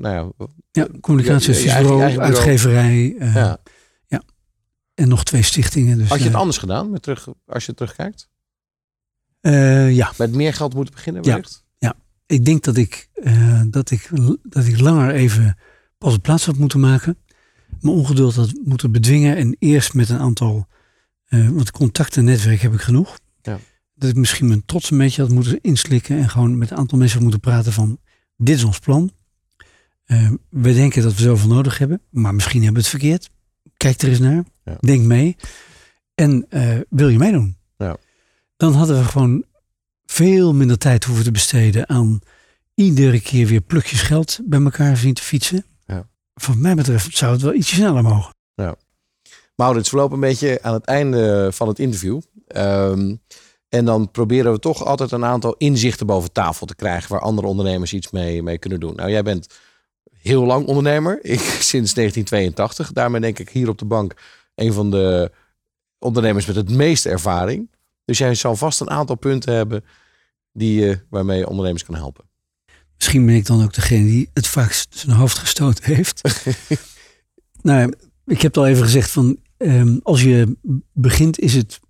Nou 0.00 0.08
ja, 0.08 0.46
Ja, 0.72 0.88
communicatieadviesbureau, 1.00 2.18
uitgeverij. 2.18 3.14
eh, 3.18 3.34
Ja. 3.34 3.58
ja. 4.06 4.22
En 4.94 5.08
nog 5.08 5.24
twee 5.24 5.42
stichtingen. 5.42 5.98
Dus, 5.98 6.08
Had 6.08 6.18
je 6.18 6.24
het 6.24 6.32
eh, 6.32 6.38
anders 6.40 6.58
gedaan 6.58 6.90
met 6.90 7.02
terug, 7.02 7.28
als 7.46 7.66
je 7.66 7.74
terugkijkt? 7.74 8.28
eh, 9.40 9.94
ja. 9.94 10.12
Met 10.18 10.32
meer 10.32 10.54
geld 10.54 10.74
moeten 10.74 10.94
beginnen? 10.94 11.22
Ja. 11.22 11.28
wellicht? 11.30 11.63
Ik 12.26 12.44
denk 12.44 12.64
dat 12.64 12.76
ik, 12.76 13.08
eh, 13.14 13.60
dat, 13.66 13.90
ik, 13.90 14.10
dat 14.42 14.66
ik 14.66 14.80
langer 14.80 15.14
even 15.14 15.58
pas 15.98 16.14
op 16.14 16.22
plaats 16.22 16.46
had 16.46 16.56
moeten 16.56 16.80
maken. 16.80 17.16
mijn 17.80 17.96
ongeduld 17.96 18.34
had 18.34 18.52
moeten 18.64 18.92
bedwingen. 18.92 19.36
En 19.36 19.56
eerst 19.58 19.94
met 19.94 20.08
een 20.08 20.18
aantal, 20.18 20.66
want 21.28 21.70
contacten 21.70 22.24
netwerk 22.24 22.60
heb 22.60 22.72
ik 22.72 22.80
genoeg. 22.80 23.18
Ja. 23.42 23.58
Dat 23.94 24.10
ik 24.10 24.16
misschien 24.16 24.48
mijn 24.48 24.64
trots 24.64 24.90
een 24.90 24.98
beetje 24.98 25.22
had 25.22 25.30
moeten 25.30 25.60
inslikken. 25.60 26.18
En 26.18 26.28
gewoon 26.28 26.58
met 26.58 26.70
een 26.70 26.76
aantal 26.76 26.98
mensen 26.98 27.14
had 27.14 27.22
moeten 27.22 27.50
praten 27.50 27.72
van, 27.72 27.98
dit 28.36 28.56
is 28.56 28.64
ons 28.64 28.78
plan. 28.78 29.10
Eh, 30.04 30.30
we 30.48 30.72
denken 30.72 31.02
dat 31.02 31.14
we 31.14 31.22
zoveel 31.22 31.48
nodig 31.48 31.78
hebben, 31.78 32.00
maar 32.10 32.34
misschien 32.34 32.62
hebben 32.62 32.82
we 32.82 32.88
het 32.88 32.98
verkeerd. 32.98 33.30
Kijk 33.76 34.02
er 34.02 34.08
eens 34.08 34.18
naar. 34.18 34.44
Ja. 34.64 34.76
Denk 34.80 35.04
mee. 35.04 35.36
En 36.14 36.46
wil 36.88 37.08
je 37.08 37.18
meedoen? 37.18 37.56
Ja. 37.76 37.96
Dan 38.56 38.72
hadden 38.72 38.98
we 38.98 39.04
gewoon 39.04 39.44
veel 40.14 40.54
minder 40.54 40.78
tijd 40.78 41.04
hoeven 41.04 41.24
te 41.24 41.30
besteden 41.30 41.88
aan 41.88 42.20
iedere 42.74 43.20
keer 43.20 43.46
weer 43.46 43.60
plukjes 43.60 44.02
geld 44.02 44.38
bij 44.44 44.62
elkaar 44.62 44.96
zien 44.96 45.14
te 45.14 45.22
fietsen. 45.22 45.64
Ja. 45.86 46.06
Wat 46.34 46.56
mij 46.56 46.74
betreft 46.74 47.16
zou 47.16 47.32
het 47.32 47.42
wel 47.42 47.54
ietsje 47.54 47.74
sneller 47.74 48.02
mogen. 48.02 48.32
Maurits, 49.56 49.90
we 49.90 49.96
lopen 49.96 50.14
een 50.14 50.20
beetje 50.20 50.58
aan 50.62 50.74
het 50.74 50.84
einde 50.84 51.48
van 51.52 51.68
het 51.68 51.78
interview. 51.78 52.20
Ehm, 52.46 53.14
en 53.68 53.84
dan 53.84 54.10
proberen 54.10 54.52
we 54.52 54.58
toch 54.58 54.84
altijd 54.84 55.10
een 55.10 55.24
aantal 55.24 55.54
inzichten 55.58 56.06
boven 56.06 56.32
tafel 56.32 56.66
te 56.66 56.74
krijgen 56.74 57.12
waar 57.12 57.20
andere 57.20 57.46
ondernemers 57.46 57.92
iets 57.92 58.10
mee, 58.10 58.42
mee 58.42 58.58
kunnen 58.58 58.80
doen. 58.80 58.94
Nou, 58.94 59.10
jij 59.10 59.22
bent 59.22 59.46
heel 60.12 60.44
lang 60.44 60.66
ondernemer. 60.66 61.18
Ik 61.22 61.40
sinds 61.72 61.94
1982. 61.94 62.92
Daarmee 62.92 63.20
denk 63.20 63.38
ik 63.38 63.48
hier 63.48 63.68
op 63.68 63.78
de 63.78 63.84
bank 63.84 64.14
een 64.54 64.72
van 64.72 64.90
de 64.90 65.30
ondernemers 65.98 66.46
met 66.46 66.56
het 66.56 66.70
meeste 66.70 67.08
ervaring. 67.08 67.70
Dus 68.04 68.18
jij 68.18 68.34
zal 68.34 68.56
vast 68.56 68.80
een 68.80 68.90
aantal 68.90 69.16
punten 69.16 69.54
hebben 69.54 69.84
die, 70.54 70.80
je 70.80 71.00
waarmee 71.10 71.38
je 71.38 71.48
ondernemers 71.48 71.84
kan 71.84 71.94
helpen. 71.94 72.24
Misschien 72.96 73.26
ben 73.26 73.34
ik 73.34 73.46
dan 73.46 73.62
ook 73.62 73.74
degene 73.74 74.04
die 74.04 74.30
het 74.32 74.46
vaakst 74.46 74.98
zijn 74.98 75.16
hoofd 75.16 75.38
gestoten 75.38 75.84
heeft. 75.84 76.20
nou, 77.62 77.92
ik 78.26 78.42
heb 78.42 78.54
het 78.54 78.56
al 78.56 78.66
even 78.66 78.82
gezegd 78.82 79.10
van 79.10 79.38
ehm, 79.56 79.98
als 80.02 80.22
je 80.22 80.56
begint 80.92 81.38
is 81.38 81.54
het 81.54 81.80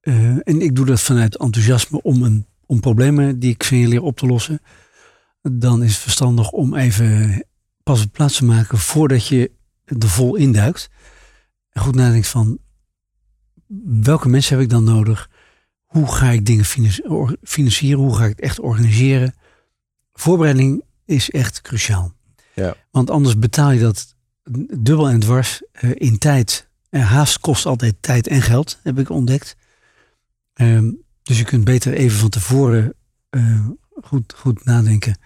eh, 0.00 0.30
en 0.30 0.60
ik 0.60 0.76
doe 0.76 0.86
dat 0.86 1.00
vanuit 1.00 1.36
enthousiasme 1.36 2.02
om, 2.02 2.22
een, 2.22 2.46
om 2.66 2.80
problemen 2.80 3.38
die 3.38 3.50
ik 3.50 3.62
signaleer 3.62 4.02
op 4.02 4.16
te 4.16 4.26
lossen. 4.26 4.60
Dan 5.42 5.82
is 5.82 5.92
het 5.92 6.00
verstandig 6.00 6.50
om 6.50 6.74
even 6.74 7.44
pas 7.82 8.04
op 8.04 8.12
plaats 8.12 8.36
te 8.36 8.44
maken 8.44 8.78
voordat 8.78 9.26
je 9.26 9.50
er 9.84 10.08
vol 10.08 10.36
induikt. 10.36 10.90
En 11.70 11.82
goed 11.82 11.94
nadenkt 11.94 12.28
van 12.28 12.58
welke 14.02 14.28
mensen 14.28 14.54
heb 14.54 14.64
ik 14.64 14.70
dan 14.70 14.84
nodig? 14.84 15.30
Hoe 15.88 16.12
ga 16.12 16.30
ik 16.30 16.46
dingen 16.46 16.64
financieren? 17.42 18.00
Hoe 18.00 18.16
ga 18.16 18.22
ik 18.24 18.30
het 18.30 18.40
echt 18.40 18.60
organiseren? 18.60 19.34
Voorbereiding 20.12 20.82
is 21.04 21.30
echt 21.30 21.60
cruciaal. 21.60 22.12
Ja. 22.54 22.74
Want 22.90 23.10
anders 23.10 23.38
betaal 23.38 23.70
je 23.70 23.80
dat 23.80 24.14
dubbel 24.78 25.08
en 25.08 25.20
dwars 25.20 25.62
eh, 25.72 25.90
in 25.94 26.18
tijd. 26.18 26.68
En 26.90 27.00
haast 27.00 27.38
kost 27.38 27.66
altijd 27.66 27.94
tijd 28.00 28.26
en 28.26 28.42
geld, 28.42 28.78
heb 28.82 28.98
ik 28.98 29.10
ontdekt. 29.10 29.56
Ehm, 30.54 30.90
dus 31.22 31.38
je 31.38 31.44
kunt 31.44 31.64
beter 31.64 31.92
even 31.92 32.18
van 32.18 32.28
tevoren 32.28 32.94
eh, 33.30 33.66
goed, 34.02 34.34
goed 34.36 34.64
nadenken. 34.64 35.18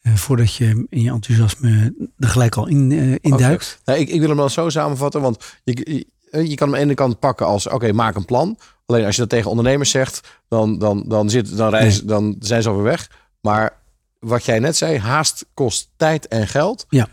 eh, 0.00 0.14
voordat 0.14 0.54
je 0.54 0.86
in 0.88 1.02
je 1.02 1.10
enthousiasme 1.10 1.94
er 2.18 2.28
gelijk 2.28 2.56
al 2.56 2.66
in, 2.66 2.92
eh 2.92 3.12
in 3.20 3.36
duikt. 3.36 3.80
Nou, 3.84 3.98
ik, 3.98 4.08
ik 4.08 4.18
wil 4.18 4.28
hem 4.28 4.36
wel 4.36 4.48
zo 4.48 4.68
samenvatten, 4.68 5.20
want 5.20 5.58
je, 5.64 6.06
je, 6.42 6.48
je 6.48 6.54
kan 6.54 6.66
hem 6.66 6.76
aan 6.76 6.80
de 6.80 6.86
ene 6.86 6.94
kant 6.94 7.18
pakken 7.18 7.46
als 7.46 7.68
oké, 7.68 7.92
maak 7.92 8.14
een 8.16 8.24
plan. 8.24 8.58
Alleen 8.86 9.04
als 9.04 9.14
je 9.14 9.20
dat 9.20 9.30
tegen 9.30 9.50
ondernemers 9.50 9.90
zegt, 9.90 10.40
dan, 10.48 10.78
dan, 10.78 11.04
dan, 11.08 11.30
zit, 11.30 11.56
dan, 11.56 11.70
reizen, 11.70 12.06
dan 12.06 12.36
zijn 12.38 12.62
ze 12.62 12.68
alweer 12.68 12.84
weg. 12.84 13.10
Maar 13.40 13.76
wat 14.18 14.44
jij 14.44 14.58
net 14.58 14.76
zei, 14.76 14.98
haast 14.98 15.46
kost 15.54 15.90
tijd 15.96 16.28
en 16.28 16.48
geld. 16.48 16.86
Ja. 16.88 17.08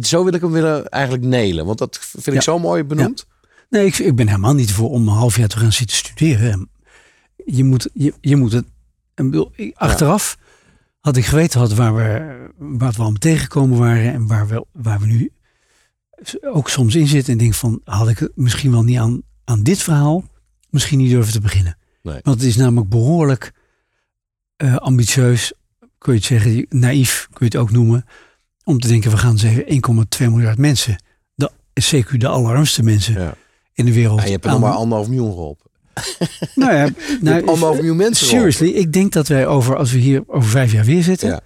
Zo 0.00 0.24
wil 0.24 0.32
ik 0.34 0.40
hem 0.40 0.50
willen 0.52 0.88
eigenlijk 0.88 1.24
nelen, 1.24 1.66
want 1.66 1.78
dat 1.78 1.98
vind 2.00 2.26
ik 2.26 2.32
Ja. 2.34 2.40
zo 2.40 2.58
mooi 2.58 2.84
benoemd. 2.84 3.26
Nee, 3.70 3.86
ik, 3.86 3.98
ik 3.98 4.14
ben 4.16 4.26
helemaal 4.26 4.54
niet 4.54 4.72
voor 4.72 4.90
om 4.90 5.08
een 5.08 5.14
half 5.14 5.36
jaar 5.36 5.48
te 5.48 5.58
gaan 5.58 5.72
zitten 5.72 5.96
studeren. 5.96 6.70
Je 7.44 7.64
moet, 7.64 7.88
je, 7.92 8.14
je 8.20 8.36
moet 8.36 8.52
het. 8.52 8.64
ik- 9.54 9.76
Achteraf 9.76 10.38
had 11.00 11.16
ik 11.16 11.24
geweten 11.24 11.60
had 11.60 11.72
waar 11.74 11.94
we, 11.94 12.02
waar 12.58 12.90
we 12.92 12.96
allemaal 12.98 13.12
tegengekomen 13.18 13.78
waren 13.78 14.12
en 14.12 14.26
waar 14.26 14.46
we, 14.48 14.64
waar 14.72 15.00
we 15.00 15.06
nu 15.06 15.32
ook 16.42 16.68
soms 16.68 16.94
in 16.94 17.06
zitten. 17.06 17.32
En 17.32 17.38
denk 17.38 17.54
van, 17.54 17.80
had 17.84 18.08
ik 18.08 18.18
het 18.18 18.32
misschien 18.34 18.70
wel 18.70 18.82
niet 18.82 18.98
aan, 18.98 19.22
aan 19.44 19.62
dit 19.62 19.78
verhaal 19.82 20.24
misschien 20.70 20.98
niet 20.98 21.10
durven 21.10 21.32
te 21.32 21.40
beginnen. 21.40 21.76
Nee. 22.02 22.18
Want 22.22 22.40
het 22.40 22.48
is 22.48 22.56
namelijk 22.56 22.88
behoorlijk 22.90 23.52
eh, 24.56 24.76
ambitieus, 24.76 25.52
kun 25.98 26.12
je 26.12 26.18
het 26.18 26.26
zeggen, 26.28 26.66
naïef 26.68 27.26
kun 27.32 27.46
je 27.46 27.52
het 27.52 27.56
ook 27.56 27.70
noemen. 27.70 28.04
Om 28.64 28.78
te 28.78 28.88
denken, 28.88 29.10
we 29.10 29.16
gaan 29.16 29.38
zeggen 29.38 29.64
1,2 30.22 30.28
miljard 30.30 30.58
mensen. 30.58 31.02
De, 31.34 31.50
CQ 31.80 32.16
de 32.16 32.28
allerarmste 32.28 32.82
mensen 32.82 33.20
Ja. 33.20 33.34
in 33.74 33.84
de 33.84 33.92
wereld. 33.92 34.18
Ja, 34.20 34.24
je 34.26 34.30
hebt 34.32 34.44
er 34.44 34.50
nog 34.50 34.60
maar 34.60 34.72
anderhalf 34.72 35.08
miljoen 35.08 35.32
geholpen. 35.32 35.70
nou 36.54 36.74
ja, 36.74 36.88
nou, 37.20 37.46
anderhalf 37.46 37.76
miljoen 37.76 37.96
mensen 37.96 38.26
Seriously, 38.26 38.68
ik 38.68 38.92
denk 38.92 39.12
dat 39.12 39.28
wij 39.28 39.46
over, 39.46 39.76
als 39.76 39.92
we 39.92 39.98
hier 39.98 40.22
over 40.26 40.50
vijf 40.50 40.72
jaar 40.72 40.84
weer 40.84 41.02
zitten, 41.02 41.28
Ja. 41.28 41.40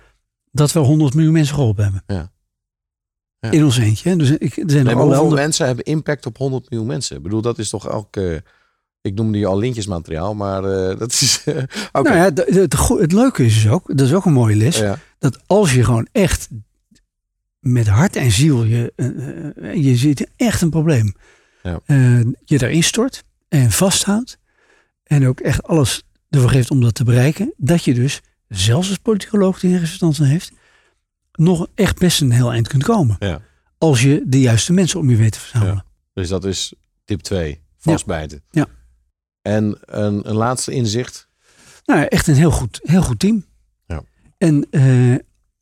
dat 0.50 0.72
we 0.72 0.78
100 0.78 1.14
miljoen 1.14 1.32
mensen 1.32 1.54
geholpen 1.54 1.84
hebben. 1.84 2.02
Ja. 2.06 2.30
Ja. 3.46 3.58
In 3.58 3.64
ons 3.64 3.78
eentje. 3.78 4.16
Dus 4.16 4.30
ik, 4.30 4.56
er 4.56 4.70
zijn 4.70 4.84
Nee, 4.84 4.94
hoeveel 4.94 5.14
andere. 5.20 5.40
mensen 5.40 5.66
hebben 5.66 5.84
impact 5.84 6.26
op 6.26 6.36
100 6.36 6.70
miljoen 6.70 6.88
mensen? 6.88 7.16
Ik 7.16 7.22
bedoel, 7.22 7.40
dat 7.42 7.58
is 7.58 7.68
toch 7.68 7.88
ook... 7.90 8.16
eh, 8.16 8.34
ik 9.00 9.14
noemde 9.14 9.38
je 9.38 9.46
al 9.46 9.58
lintjesmateriaal, 9.58 10.34
maar 10.34 10.64
eh, 10.64 10.98
dat 10.98 11.12
is... 11.12 11.42
eh. 11.44 11.54
Nou 11.92 12.14
ja, 12.16 12.24
het, 12.24 12.88
het 12.98 13.12
leuke 13.12 13.44
is 13.44 13.54
dus 13.54 13.68
ook, 13.68 13.96
dat 13.96 14.06
is 14.06 14.14
ook 14.14 14.24
een 14.24 14.32
mooie 14.32 14.56
les, 14.56 14.78
Ja. 14.78 14.98
dat 15.18 15.38
als 15.46 15.74
je 15.74 15.84
gewoon 15.84 16.08
echt 16.12 16.48
met 17.60 17.86
hart 17.86 18.16
en 18.16 18.30
ziel, 18.30 18.64
je, 18.64 18.92
eh, 18.96 19.74
je 19.74 20.08
in 20.08 20.28
echt 20.36 20.62
een 20.62 20.70
probleem, 20.70 21.14
Ja. 21.62 21.80
je 22.44 22.58
daarin 22.58 22.82
stort 22.82 23.24
en 23.48 23.70
vasthoudt 23.70 24.38
en 25.02 25.26
ook 25.26 25.40
echt 25.40 25.62
alles 25.62 26.02
ervoor 26.30 26.50
geeft 26.50 26.70
om 26.70 26.80
dat 26.80 26.94
te 26.94 27.04
bereiken, 27.04 27.52
dat 27.56 27.84
je 27.84 27.94
dus, 27.94 28.20
zelfs 28.48 28.88
als 28.88 28.98
politicoloog 28.98 29.60
die 29.60 29.78
verstand 29.78 30.16
van 30.16 30.26
heeft, 30.26 30.52
nog 31.38 31.66
echt 31.74 31.98
best 31.98 32.20
een 32.20 32.30
heel 32.30 32.52
eind 32.52 32.68
kunt 32.68 32.84
komen. 32.84 33.16
Ja. 33.18 33.40
Als 33.78 34.02
je 34.02 34.22
de 34.26 34.40
juiste 34.40 34.72
mensen 34.72 35.00
om 35.00 35.10
je 35.10 35.16
weet 35.16 35.32
te 35.32 35.40
verzamelen. 35.40 35.84
Dus 36.12 36.28
dat 36.28 36.44
is 36.44 36.72
tip 37.04 37.20
2. 37.20 37.60
Vastbijten. 37.78 38.42
Ja. 38.50 38.66
En 39.42 39.78
een, 39.80 40.28
een 40.28 40.36
laatste 40.36 40.72
inzicht. 40.72 41.28
Nou, 41.84 42.04
echt 42.04 42.26
een 42.26 42.34
heel 42.34 42.50
goed, 42.50 42.80
heel 42.82 43.02
goed 43.02 43.18
team. 43.18 43.44
Ja. 43.86 44.02
En 44.38 44.66
eh, 44.70 45.14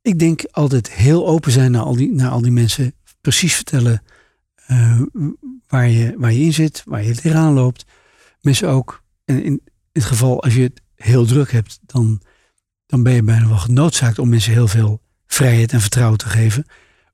ik 0.02 0.18
denk 0.18 0.44
altijd 0.50 0.90
heel 0.90 1.26
open 1.26 1.52
zijn 1.52 1.70
naar 1.70 1.82
al 1.82 1.96
die, 1.96 2.12
naar 2.12 2.30
al 2.30 2.40
die 2.40 2.52
mensen. 2.52 2.94
Precies 3.20 3.54
vertellen 3.54 4.02
eh, 4.54 5.00
waar, 5.68 5.88
je, 5.88 6.14
waar 6.16 6.32
je 6.32 6.44
in 6.44 6.52
zit, 6.52 6.82
waar 6.86 7.04
je 7.04 7.14
tegenaan 7.14 7.52
loopt. 7.52 7.84
Mensen 8.40 8.68
ook, 8.68 9.02
en 9.24 9.44
in 9.44 9.60
het 9.92 10.04
geval 10.04 10.42
als 10.42 10.54
je 10.54 10.62
het 10.62 10.82
heel 10.94 11.26
druk 11.26 11.52
hebt, 11.52 11.78
dan, 11.82 12.20
dan 12.86 13.02
ben 13.02 13.12
je 13.12 13.22
bijna 13.22 13.48
wel 13.48 13.58
genoodzaakt 13.58 14.18
om 14.18 14.28
mensen 14.28 14.52
heel 14.52 14.68
veel 14.68 15.00
vrijheid 15.26 15.72
en 15.72 15.80
vertrouwen 15.80 16.18
te 16.18 16.28
geven. 16.28 16.66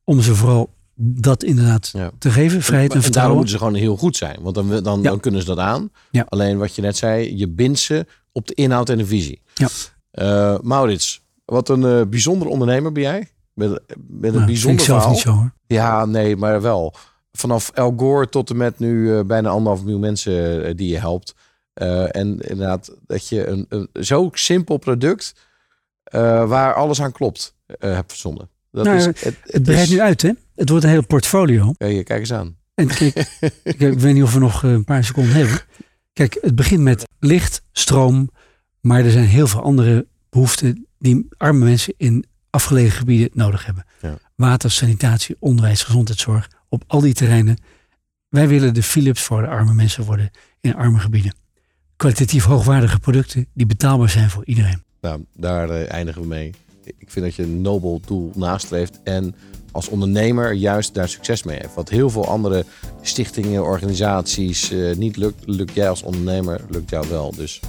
Om 0.04 0.20
ze 0.20 0.34
vooral 0.34 0.74
dat 1.02 1.42
inderdaad 1.42 1.90
Ja. 1.92 2.10
te 2.18 2.30
geven, 2.30 2.62
vrijheid 2.62 2.90
en 2.94 2.96
En 2.96 3.02
daarom 3.02 3.02
vertrouwen. 3.02 3.36
moeten 3.36 3.52
ze 3.52 3.58
gewoon 3.58 3.74
heel 3.74 3.96
goed 3.96 4.16
zijn. 4.16 4.38
Want 4.42 4.54
dan, 4.54 4.82
dan, 4.82 5.02
Ja. 5.02 5.08
dan 5.10 5.20
kunnen 5.20 5.40
ze 5.40 5.46
dat 5.46 5.58
aan. 5.58 5.90
Ja. 6.10 6.26
Alleen 6.28 6.58
wat 6.58 6.74
je 6.74 6.82
net 6.82 6.96
zei, 6.96 7.36
je 7.36 7.48
bindt 7.48 7.78
ze 7.78 8.06
op 8.32 8.46
de 8.46 8.54
inhoud 8.54 8.88
en 8.88 8.98
de 8.98 9.06
visie. 9.06 9.42
Ja. 9.54 9.68
Eh, 10.10 10.58
Maurits, 10.62 11.22
wat 11.44 11.68
een 11.68 11.84
eh, 11.84 12.06
bijzonder 12.06 12.48
ondernemer 12.48 12.92
ben 12.92 13.02
jij. 13.02 13.28
Met, 13.54 13.70
met 14.08 14.30
een 14.30 14.32
Nou, 14.34 14.44
bijzonder 14.46 14.80
ik 14.80 14.86
zelf 14.86 14.98
verhaal. 14.98 15.10
niet 15.10 15.20
zo 15.22 15.32
hoor. 15.32 15.52
Ja, 15.66 16.04
nee, 16.04 16.36
maar 16.36 16.62
wel. 16.62 16.94
Vanaf 17.32 17.70
El 17.74 17.94
Gore 17.96 18.28
tot 18.28 18.50
en 18.50 18.56
met 18.56 18.78
nu 18.78 19.16
eh, 19.16 19.24
bijna 19.24 19.48
anderhalf 19.48 19.82
miljoen 19.82 20.00
mensen 20.00 20.76
die 20.76 20.88
je 20.88 20.98
helpt. 20.98 21.34
En 21.74 22.38
inderdaad, 22.40 22.94
dat 23.06 23.28
je 23.28 23.46
een, 23.46 23.66
een 23.68 23.88
zo 24.04 24.28
simpel 24.32 24.76
product 24.76 25.34
waar 26.46 26.74
alles 26.74 27.02
aan 27.02 27.12
klopt 27.12 27.54
eh, 27.78 27.94
hebt 27.94 28.10
verzonnen. 28.10 28.48
Dat 28.72 28.84
Nou, 28.84 28.96
is, 28.96 29.04
het, 29.04 29.24
het 29.42 29.62
breidt 29.62 29.82
is- 29.82 29.90
nu 29.90 30.00
uit 30.00 30.22
hè. 30.22 30.30
Het 30.54 30.68
wordt 30.68 30.84
een 30.84 30.90
hele 30.90 31.02
portfolio. 31.02 31.74
Ja, 31.78 32.02
kijk 32.02 32.10
eens 32.10 32.32
aan. 32.32 32.56
En 32.74 32.86
kijk, 32.86 33.16
ik, 33.62 33.80
ik 33.80 33.98
weet 33.98 34.14
niet 34.14 34.22
of 34.22 34.32
we 34.32 34.38
nog 34.38 34.64
eh, 34.64 34.70
een 34.72 34.84
paar 34.84 35.04
seconden 35.04 35.32
hebben. 35.34 35.60
Kijk, 36.12 36.38
het 36.40 36.54
begint 36.54 36.82
met 36.82 37.08
licht, 37.18 37.62
stroom. 37.72 38.30
Maar 38.80 39.04
er 39.04 39.10
zijn 39.10 39.26
heel 39.26 39.46
veel 39.46 39.62
andere 39.62 40.06
behoeften 40.30 40.86
die 40.98 41.26
arme 41.36 41.64
mensen 41.64 41.94
in 41.96 42.24
afgelegen 42.50 42.98
gebieden 42.98 43.28
nodig 43.32 43.66
hebben. 43.66 43.84
Ja. 44.02 44.18
Water, 44.34 44.70
sanitatie, 44.70 45.36
onderwijs, 45.38 45.82
gezondheidszorg. 45.82 46.48
Op 46.68 46.84
al 46.86 47.00
die 47.00 47.14
terreinen. 47.14 47.56
Wij 48.28 48.48
willen 48.48 48.74
de 48.74 48.82
Philips 48.82 49.22
voor 49.22 49.40
de 49.40 49.46
arme 49.48 49.74
mensen 49.74 50.04
worden 50.04 50.30
in 50.60 50.74
arme 50.74 50.98
gebieden. 50.98 51.34
Kwalitatief 51.96 52.44
hoogwaardige 52.44 52.98
producten 52.98 53.46
die 53.54 53.66
betaalbaar 53.66 54.08
zijn 54.10 54.30
voor 54.30 54.44
iedereen. 54.44 54.82
Nou, 55.00 55.24
daar 55.36 55.70
eh, 55.70 55.92
eindigen 55.92 56.22
we 56.22 56.28
mee. 56.28 56.54
Ik 56.98 57.10
vind 57.10 57.24
dat 57.24 57.34
je 57.34 57.42
een 57.42 57.60
nobel 57.60 58.00
doel 58.06 58.30
nastreeft 58.34 59.00
en 59.02 59.34
als 59.72 59.88
ondernemer 59.88 60.52
juist 60.52 60.94
daar 60.94 61.08
succes 61.08 61.42
mee 61.42 61.56
heeft. 61.56 61.74
Wat 61.74 61.88
heel 61.88 62.10
veel 62.10 62.26
andere 62.26 62.64
stichtingen, 63.02 63.62
organisaties 63.62 64.70
eh, 64.70 64.96
niet 64.96 65.16
lukt, 65.16 65.42
lukt 65.46 65.74
jij 65.74 65.88
als 65.88 66.02
ondernemer, 66.02 66.60
lukt 66.68 66.90
jou 66.90 67.08
wel. 67.08 67.32
Dus, 67.36 67.60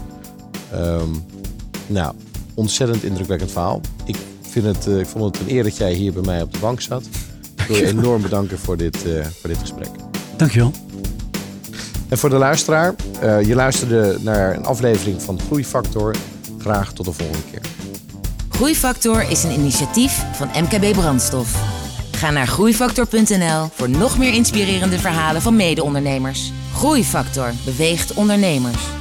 ehm, 0.71 1.09
nou, 1.87 2.15
ontzettend 2.53 3.03
indrukwekkend 3.03 3.51
verhaal. 3.51 3.81
Ik, 4.05 4.15
vind 4.41 4.65
het, 4.65 4.87
eh, 4.87 4.99
ik 4.99 5.05
vond 5.05 5.23
het 5.37 5.47
een 5.47 5.55
eer 5.55 5.63
dat 5.63 5.77
jij 5.77 5.93
hier 5.93 6.13
bij 6.13 6.23
mij 6.23 6.41
op 6.41 6.53
de 6.53 6.59
bank 6.59 6.81
zat. 6.81 7.03
wil 7.67 7.77
je 7.77 7.87
enorm 7.87 8.21
bedanken 8.21 8.57
voor 8.57 8.77
dit, 8.77 9.05
eh, 9.05 9.25
voor 9.25 9.49
dit 9.49 9.57
gesprek. 9.57 9.89
Dankjewel. 10.37 10.71
En 12.09 12.17
voor 12.17 12.29
de 12.29 12.35
luisteraar, 12.35 12.95
je 13.21 13.55
luisterde 13.55 14.17
naar 14.21 14.55
een 14.55 14.65
aflevering 14.65 15.21
van 15.21 15.39
Groeifactor. 15.39 16.15
Graag 16.57 16.93
tot 16.93 17.05
de 17.05 17.11
volgende 17.11 17.43
keer. 17.51 17.80
Groeifactor 18.61 19.29
is 19.29 19.43
een 19.43 19.51
initiatief 19.51 20.23
van 20.33 20.47
MKB 20.47 20.93
Brandstof. 20.93 21.55
Ga 22.11 22.31
naar 22.31 22.47
groeifactor.nl 22.47 23.67
voor 23.73 23.89
nog 23.89 24.17
meer 24.17 24.33
inspirerende 24.33 24.99
verhalen 24.99 25.41
van 25.41 25.55
mede-ondernemers. 25.55 26.51
Groeifactor 26.73 27.53
beweegt 27.65 28.13
ondernemers. 28.13 29.00